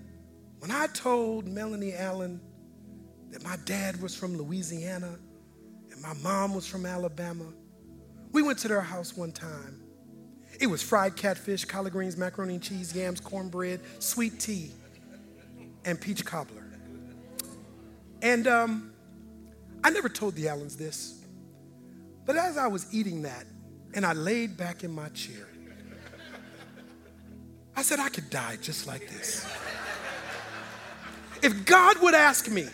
when 0.60 0.70
I 0.70 0.86
told 0.88 1.46
Melanie 1.46 1.94
Allen 1.94 2.40
that 3.30 3.42
my 3.44 3.56
dad 3.64 4.00
was 4.00 4.14
from 4.14 4.36
Louisiana 4.36 5.18
and 5.90 6.02
my 6.02 6.14
mom 6.22 6.54
was 6.54 6.66
from 6.66 6.86
Alabama, 6.86 7.52
we 8.32 8.42
went 8.42 8.58
to 8.60 8.68
their 8.68 8.80
house 8.80 9.16
one 9.16 9.32
time 9.32 9.77
it 10.60 10.66
was 10.66 10.82
fried 10.82 11.14
catfish, 11.16 11.64
collard 11.64 11.92
greens, 11.92 12.16
macaroni 12.16 12.54
and 12.54 12.62
cheese, 12.62 12.94
yams, 12.94 13.20
cornbread, 13.20 13.80
sweet 14.00 14.40
tea, 14.40 14.72
and 15.84 16.00
peach 16.00 16.24
cobbler. 16.24 16.64
And 18.22 18.48
um, 18.48 18.92
I 19.84 19.90
never 19.90 20.08
told 20.08 20.34
the 20.34 20.48
Allens 20.48 20.76
this, 20.76 21.24
but 22.26 22.36
as 22.36 22.58
I 22.58 22.66
was 22.66 22.92
eating 22.92 23.22
that 23.22 23.46
and 23.94 24.04
I 24.04 24.12
laid 24.12 24.56
back 24.56 24.82
in 24.82 24.90
my 24.90 25.08
chair, 25.10 25.46
I 27.76 27.82
said, 27.82 28.00
I 28.00 28.08
could 28.08 28.28
die 28.28 28.56
just 28.60 28.88
like 28.88 29.08
this. 29.08 29.46
If 31.42 31.64
God 31.64 32.02
would 32.02 32.14
ask 32.14 32.50
me, 32.50 32.66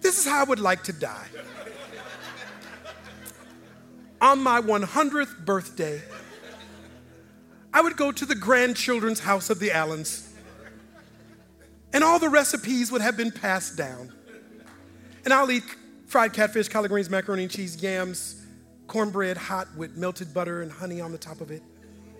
this 0.00 0.18
is 0.18 0.26
how 0.26 0.42
I 0.42 0.44
would 0.44 0.60
like 0.60 0.84
to 0.84 0.92
die 0.92 1.26
on 4.20 4.42
my 4.42 4.60
100th 4.60 5.44
birthday, 5.44 6.02
I 7.72 7.80
would 7.80 7.96
go 7.96 8.12
to 8.12 8.26
the 8.26 8.34
grandchildren's 8.34 9.20
house 9.20 9.50
of 9.50 9.60
the 9.60 9.70
Allens, 9.70 10.32
and 11.92 12.02
all 12.02 12.18
the 12.18 12.28
recipes 12.28 12.90
would 12.90 13.02
have 13.02 13.16
been 13.16 13.30
passed 13.30 13.76
down. 13.76 14.12
And 15.24 15.32
I'll 15.32 15.50
eat 15.50 15.64
fried 16.06 16.32
catfish, 16.32 16.68
collard 16.68 16.90
greens, 16.90 17.10
macaroni 17.10 17.42
and 17.42 17.52
cheese, 17.52 17.82
yams, 17.82 18.46
cornbread 18.86 19.36
hot 19.36 19.68
with 19.76 19.96
melted 19.96 20.32
butter 20.32 20.62
and 20.62 20.72
honey 20.72 21.00
on 21.00 21.12
the 21.12 21.18
top 21.18 21.40
of 21.40 21.50
it, 21.50 21.62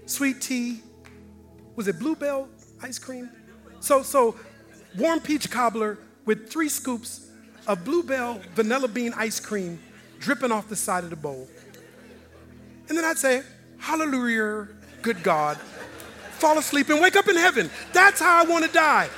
sweet 0.07 0.41
tea. 0.41 0.83
Was 1.77 1.89
it 1.89 1.99
bluebell 1.99 2.49
ice 2.83 2.99
cream? 2.99 3.31
So, 3.81 4.03
so 4.03 4.37
warm 4.97 5.21
peach 5.21 5.51
cobbler 5.51 5.99
with 6.25 6.51
three 6.51 6.69
scoops 6.69 7.31
of 7.67 7.85
bluebell 7.85 8.41
vanilla 8.55 8.89
bean 8.89 9.15
ice 9.17 9.41
cream 9.41 9.79
dripping 10.19 10.53
off 10.53 10.69
the 10.69 10.77
side 10.77 11.05
of 11.05 11.11
the 11.11 11.17
bowl. 11.17 11.49
And 12.89 12.97
then 12.97 13.05
I'd 13.05 13.19
say, 13.19 13.43
Hallelujah, 13.79 14.69
good 15.03 15.23
God. 15.23 15.57
Fall 16.39 16.59
asleep 16.59 16.89
and 16.89 17.01
wake 17.01 17.17
up 17.17 17.29
in 17.29 17.37
heaven. 17.37 17.71
That's 17.93 18.21
how 18.21 18.43
I 18.43 18.45
want 18.45 18.65
to 18.65 18.71
die. 18.71 19.09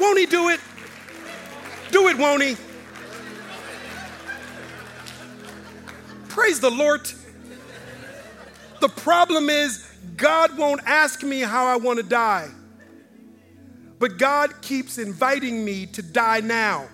Won't 0.00 0.18
He 0.18 0.26
do 0.26 0.48
it? 0.48 0.60
Do 1.90 2.08
it, 2.08 2.16
won't 2.16 2.42
He? 2.42 2.56
Praise 6.28 6.60
the 6.60 6.70
Lord. 6.70 7.10
The 8.80 8.88
problem 8.88 9.48
is, 9.48 9.86
God 10.16 10.56
won't 10.56 10.82
ask 10.84 11.22
me 11.22 11.40
how 11.40 11.66
I 11.66 11.76
want 11.76 11.98
to 11.98 12.02
die. 12.02 12.50
But 13.98 14.18
God 14.18 14.60
keeps 14.60 14.98
inviting 14.98 15.64
me 15.64 15.86
to 15.86 16.02
die 16.02 16.40
now. 16.40 16.88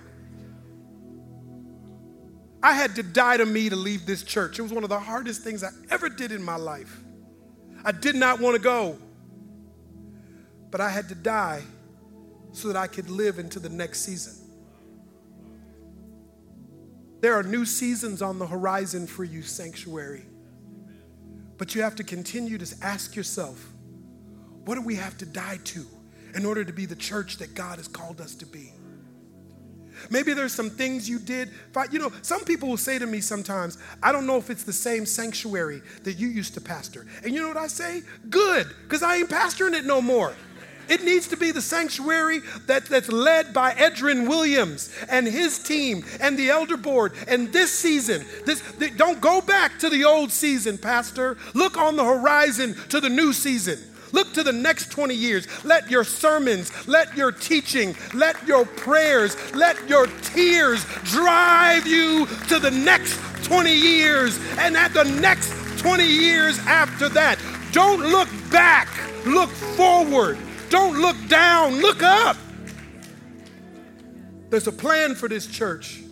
I 2.63 2.71
had 2.71 2.95
to 2.95 3.03
die 3.03 3.35
to 3.35 3.45
me 3.45 3.67
to 3.67 3.75
leave 3.75 4.05
this 4.05 4.23
church. 4.23 4.57
It 4.57 4.61
was 4.61 4.71
one 4.71 4.85
of 4.85 4.89
the 4.89 4.99
hardest 4.99 5.41
things 5.41 5.65
I 5.65 5.69
ever 5.91 6.07
did 6.07 6.31
in 6.31 6.41
my 6.41 6.55
life. 6.55 7.03
I 7.83 7.91
did 7.91 8.15
not 8.15 8.39
want 8.39 8.55
to 8.55 8.61
go, 8.61 8.97
but 10.71 10.79
I 10.79 10.89
had 10.89 11.09
to 11.09 11.15
die 11.15 11.61
so 12.53 12.69
that 12.69 12.77
I 12.77 12.87
could 12.87 13.09
live 13.09 13.37
into 13.37 13.59
the 13.59 13.67
next 13.67 14.05
season. 14.05 14.35
There 17.19 17.33
are 17.33 17.43
new 17.43 17.65
seasons 17.65 18.21
on 18.21 18.39
the 18.39 18.47
horizon 18.47 19.07
for 19.07 19.25
you, 19.25 19.41
sanctuary. 19.41 20.23
But 21.57 21.75
you 21.75 21.81
have 21.81 21.95
to 21.97 22.03
continue 22.03 22.57
to 22.57 22.75
ask 22.81 23.15
yourself, 23.15 23.73
what 24.63 24.75
do 24.75 24.81
we 24.81 24.95
have 24.95 25.17
to 25.17 25.25
die 25.25 25.59
to 25.65 25.85
in 26.33 26.45
order 26.45 26.63
to 26.63 26.71
be 26.71 26.85
the 26.85 26.95
church 26.95 27.37
that 27.37 27.55
God 27.55 27.77
has 27.77 27.89
called 27.89 28.21
us 28.21 28.35
to 28.35 28.45
be? 28.45 28.71
Maybe 30.09 30.33
there's 30.33 30.53
some 30.53 30.69
things 30.69 31.09
you 31.09 31.19
did. 31.19 31.49
You 31.91 31.99
know, 31.99 32.11
some 32.21 32.43
people 32.43 32.69
will 32.69 32.77
say 32.77 32.99
to 32.99 33.05
me 33.05 33.21
sometimes, 33.21 33.77
I 34.01 34.11
don't 34.11 34.27
know 34.27 34.37
if 34.37 34.49
it's 34.49 34.63
the 34.63 34.73
same 34.73 35.05
sanctuary 35.05 35.81
that 36.03 36.13
you 36.13 36.27
used 36.27 36.53
to 36.55 36.61
pastor. 36.61 37.05
And 37.23 37.33
you 37.33 37.41
know 37.41 37.47
what 37.47 37.57
I 37.57 37.67
say? 37.67 38.03
Good, 38.29 38.67
because 38.83 39.03
I 39.03 39.17
ain't 39.17 39.29
pastoring 39.29 39.73
it 39.73 39.85
no 39.85 40.01
more. 40.01 40.33
It 40.89 41.03
needs 41.03 41.27
to 41.29 41.37
be 41.37 41.51
the 41.51 41.61
sanctuary 41.61 42.41
that, 42.67 42.85
that's 42.87 43.09
led 43.09 43.53
by 43.53 43.71
Edrin 43.71 44.27
Williams 44.27 44.93
and 45.09 45.25
his 45.25 45.59
team 45.59 46.03
and 46.19 46.37
the 46.37 46.49
elder 46.49 46.77
board. 46.77 47.13
And 47.27 47.53
this 47.53 47.71
season, 47.71 48.25
this, 48.45 48.61
don't 48.97 49.21
go 49.21 49.39
back 49.39 49.79
to 49.79 49.89
the 49.89 50.03
old 50.03 50.31
season, 50.31 50.77
Pastor. 50.77 51.37
Look 51.53 51.77
on 51.77 51.95
the 51.95 52.03
horizon 52.03 52.75
to 52.89 52.99
the 52.99 53.09
new 53.09 53.31
season. 53.31 53.79
Look 54.13 54.31
to 54.33 54.43
the 54.43 54.53
next 54.53 54.91
20 54.91 55.13
years. 55.13 55.47
Let 55.65 55.89
your 55.89 56.03
sermons, 56.03 56.87
let 56.87 57.17
your 57.17 57.31
teaching, 57.31 57.95
let 58.13 58.47
your 58.47 58.63
prayers, 58.63 59.35
let 59.53 59.89
your 59.89 60.05
tears 60.21 60.85
drive 61.03 61.85
you 61.87 62.27
to 62.47 62.59
the 62.59 62.71
next 62.71 63.19
20 63.43 63.73
years 63.73 64.39
and 64.59 64.77
at 64.77 64.93
the 64.93 65.03
next 65.03 65.51
20 65.79 66.05
years 66.05 66.59
after 66.59 67.09
that. 67.09 67.39
Don't 67.71 68.01
look 68.01 68.29
back, 68.51 68.87
look 69.25 69.49
forward. 69.49 70.37
Don't 70.69 70.99
look 70.99 71.17
down, 71.27 71.81
look 71.81 72.03
up. 72.03 72.37
There's 74.49 74.67
a 74.67 74.71
plan 74.71 75.15
for 75.15 75.27
this 75.27 75.47
church. 75.47 76.03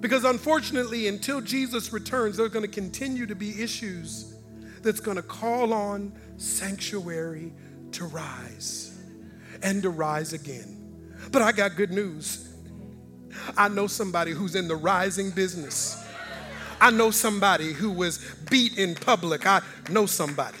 Because 0.00 0.24
unfortunately, 0.24 1.08
until 1.08 1.40
Jesus 1.40 1.90
returns, 1.90 2.36
there's 2.36 2.50
going 2.50 2.66
to 2.66 2.70
continue 2.70 3.24
to 3.24 3.34
be 3.34 3.62
issues 3.62 4.34
that's 4.82 5.00
going 5.00 5.16
to 5.16 5.22
call 5.22 5.72
on 5.72 6.12
sanctuary 6.44 7.52
to 7.92 8.04
rise 8.06 8.98
and 9.62 9.82
to 9.82 9.90
rise 9.90 10.32
again. 10.32 11.12
But 11.32 11.42
I 11.42 11.52
got 11.52 11.76
good 11.76 11.90
news. 11.90 12.52
I 13.56 13.68
know 13.68 13.86
somebody 13.86 14.32
who's 14.32 14.54
in 14.54 14.68
the 14.68 14.76
rising 14.76 15.30
business. 15.30 16.03
I 16.84 16.90
know 16.90 17.10
somebody 17.10 17.72
who 17.72 17.90
was 17.90 18.18
beat 18.50 18.76
in 18.76 18.94
public. 18.94 19.46
I 19.46 19.62
know 19.88 20.04
somebody. 20.04 20.58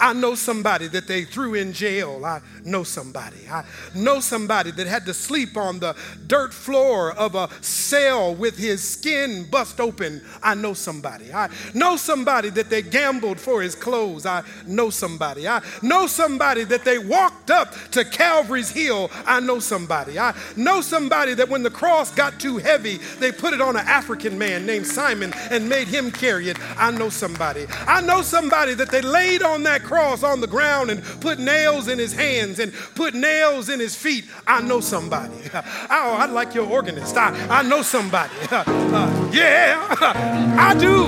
I 0.00 0.12
know 0.12 0.34
somebody 0.34 0.88
that 0.88 1.06
they 1.06 1.22
threw 1.22 1.54
in 1.54 1.72
jail. 1.72 2.24
I 2.24 2.40
know 2.64 2.82
somebody. 2.82 3.48
I 3.48 3.64
know 3.94 4.18
somebody 4.18 4.72
that 4.72 4.88
had 4.88 5.06
to 5.06 5.14
sleep 5.14 5.56
on 5.56 5.78
the 5.78 5.94
dirt 6.26 6.52
floor 6.52 7.12
of 7.12 7.36
a 7.36 7.48
cell 7.60 8.34
with 8.34 8.58
his 8.58 8.82
skin 8.82 9.46
bust 9.48 9.80
open. 9.80 10.22
I 10.42 10.56
know 10.56 10.74
somebody. 10.74 11.32
I 11.32 11.48
know 11.72 11.96
somebody 11.96 12.50
that 12.50 12.68
they 12.68 12.82
gambled 12.82 13.38
for 13.38 13.62
his 13.62 13.76
clothes. 13.76 14.26
I 14.26 14.42
know 14.66 14.90
somebody. 14.90 15.46
I 15.46 15.62
know 15.82 16.08
somebody 16.08 16.64
that 16.64 16.84
they 16.84 16.98
walked 16.98 17.52
up 17.52 17.74
to 17.92 18.04
Calvary's 18.04 18.70
Hill. 18.70 19.08
I 19.24 19.38
know 19.38 19.60
somebody. 19.60 20.18
I 20.18 20.34
know 20.56 20.80
somebody 20.80 21.34
that 21.34 21.48
when 21.48 21.62
the 21.62 21.70
cross 21.70 22.12
got 22.12 22.40
too 22.40 22.58
heavy, 22.58 22.96
they 23.20 23.30
put 23.30 23.54
it 23.54 23.60
on 23.60 23.76
an 23.76 23.86
African 23.86 24.36
man 24.36 24.66
named 24.66 24.86
Simon 24.86 25.32
and 25.50 25.59
made 25.68 25.88
him 25.88 26.10
carry 26.10 26.48
it. 26.48 26.58
I 26.76 26.90
know 26.90 27.08
somebody. 27.08 27.66
I 27.86 28.00
know 28.00 28.22
somebody 28.22 28.74
that 28.74 28.90
they 28.90 29.00
laid 29.00 29.42
on 29.42 29.62
that 29.64 29.82
cross 29.82 30.22
on 30.22 30.40
the 30.40 30.46
ground 30.46 30.90
and 30.90 31.02
put 31.20 31.38
nails 31.38 31.88
in 31.88 31.98
his 31.98 32.12
hands 32.12 32.58
and 32.58 32.72
put 32.94 33.14
nails 33.14 33.68
in 33.68 33.80
his 33.80 33.94
feet. 33.94 34.24
I 34.46 34.60
know 34.60 34.80
somebody. 34.80 35.34
Oh, 35.92 36.14
I 36.18 36.26
like 36.26 36.54
your 36.54 36.68
organist. 36.68 37.16
I, 37.16 37.34
I 37.48 37.62
know 37.62 37.82
somebody. 37.82 38.32
Uh, 38.90 39.30
yeah, 39.32 39.86
I 40.58 40.74
do 40.74 41.06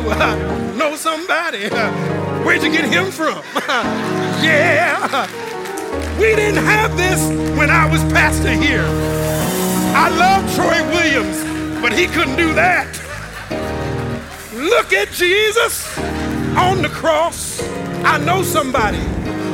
know 0.79 0.95
somebody. 0.95 1.69
Where'd 2.45 2.63
you 2.63 2.71
get 2.71 2.85
him 2.85 3.11
from? 3.11 3.43
yeah. 4.43 5.27
We 6.19 6.37
didn't 6.37 6.65
have 6.65 6.97
this 6.97 7.21
when 7.59 7.71
I 7.71 7.91
was 7.91 8.01
pastor 8.13 8.53
here. 8.53 8.85
I 9.95 10.09
love 10.09 10.55
Troy 10.55 10.81
Williams, 10.91 11.43
but 11.83 11.93
he 11.93 12.07
couldn't 12.07 12.37
do 12.37 12.55
that. 12.55 12.87
Look 14.63 14.93
at 14.93 15.11
Jesus 15.11 15.99
on 16.57 16.83
the 16.83 16.89
cross. 16.89 17.61
I 18.05 18.19
know 18.19 18.45
somebody. 18.45 19.03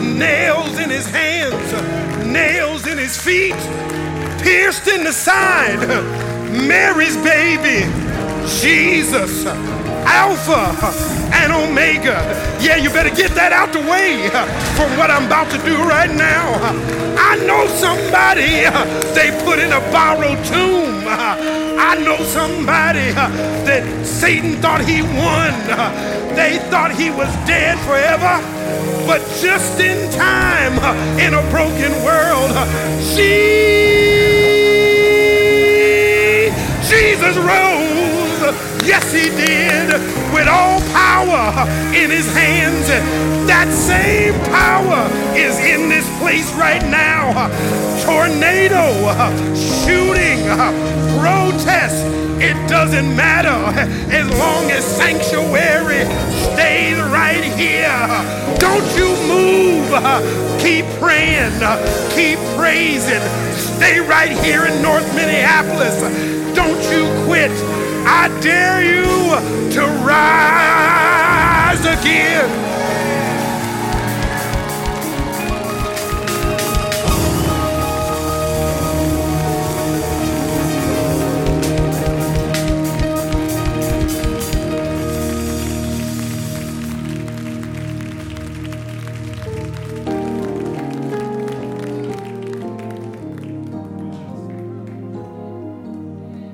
Nails 0.04 0.78
in 0.78 0.90
his 0.90 1.08
hands, 1.08 2.26
nails 2.26 2.86
in 2.86 2.98
his 2.98 3.16
feet, 3.16 3.56
pierced 4.42 4.86
in 4.86 5.04
the 5.04 5.12
side. 5.12 5.78
Mary's 6.52 7.16
baby, 7.16 7.90
Jesus, 8.60 9.46
Alpha 9.46 10.76
and 11.32 11.52
Omega. 11.54 12.20
Yeah, 12.60 12.76
you 12.76 12.90
better 12.90 13.14
get 13.14 13.30
that 13.30 13.52
out 13.52 13.72
the 13.72 13.80
way 13.80 14.28
for 14.78 14.86
what 14.96 15.10
I'm 15.10 15.26
about 15.26 15.50
to 15.50 15.58
do 15.66 15.76
right 15.82 16.10
now. 16.10 16.54
I 17.18 17.34
know 17.48 17.66
somebody 17.66 18.62
they 19.18 19.34
put 19.44 19.58
in 19.58 19.72
a 19.72 19.80
borrowed 19.90 20.38
tomb. 20.46 21.02
I 21.90 21.98
know 22.04 22.16
somebody 22.22 23.10
that 23.66 23.82
Satan 24.06 24.54
thought 24.62 24.80
he 24.80 25.02
won. 25.02 25.50
They 26.36 26.58
thought 26.70 26.92
he 26.94 27.10
was 27.10 27.28
dead 27.44 27.76
forever. 27.88 28.38
But 29.04 29.20
just 29.42 29.80
in 29.80 29.98
time, 30.12 30.74
in 31.18 31.34
a 31.34 31.42
broken 31.50 31.92
world, 32.04 32.52
she, 33.02 33.32
Jesus 36.88 37.36
rose. 37.36 37.67
Yes, 38.88 39.12
he 39.12 39.28
did. 39.28 39.92
With 40.32 40.48
all 40.48 40.80
power 40.96 41.68
in 41.92 42.08
his 42.10 42.26
hands. 42.32 42.88
That 43.44 43.68
same 43.68 44.32
power 44.48 45.04
is 45.36 45.60
in 45.60 45.90
this 45.90 46.08
place 46.18 46.50
right 46.54 46.80
now. 46.88 47.52
Tornado, 48.08 48.88
shooting, 49.52 50.40
protest. 51.20 52.00
It 52.40 52.56
doesn't 52.66 53.14
matter 53.14 53.60
as 54.08 54.26
long 54.38 54.70
as 54.70 54.86
sanctuary 54.86 56.08
stays 56.56 56.96
right 57.12 57.44
here. 57.60 57.92
Don't 58.56 58.88
you 58.96 59.12
move. 59.28 59.92
Keep 60.64 60.86
praying. 60.96 61.52
Keep 62.16 62.38
praising. 62.56 63.20
Stay 63.52 64.00
right 64.00 64.32
here 64.32 64.64
in 64.64 64.80
North 64.80 65.04
Minneapolis. 65.14 66.00
Don't 66.56 66.80
you 66.88 67.04
quit. 67.26 67.52
I 68.06 68.28
dare 68.40 68.82
you 68.82 69.70
to 69.72 69.82
rise 70.04 71.84
again. 71.84 72.77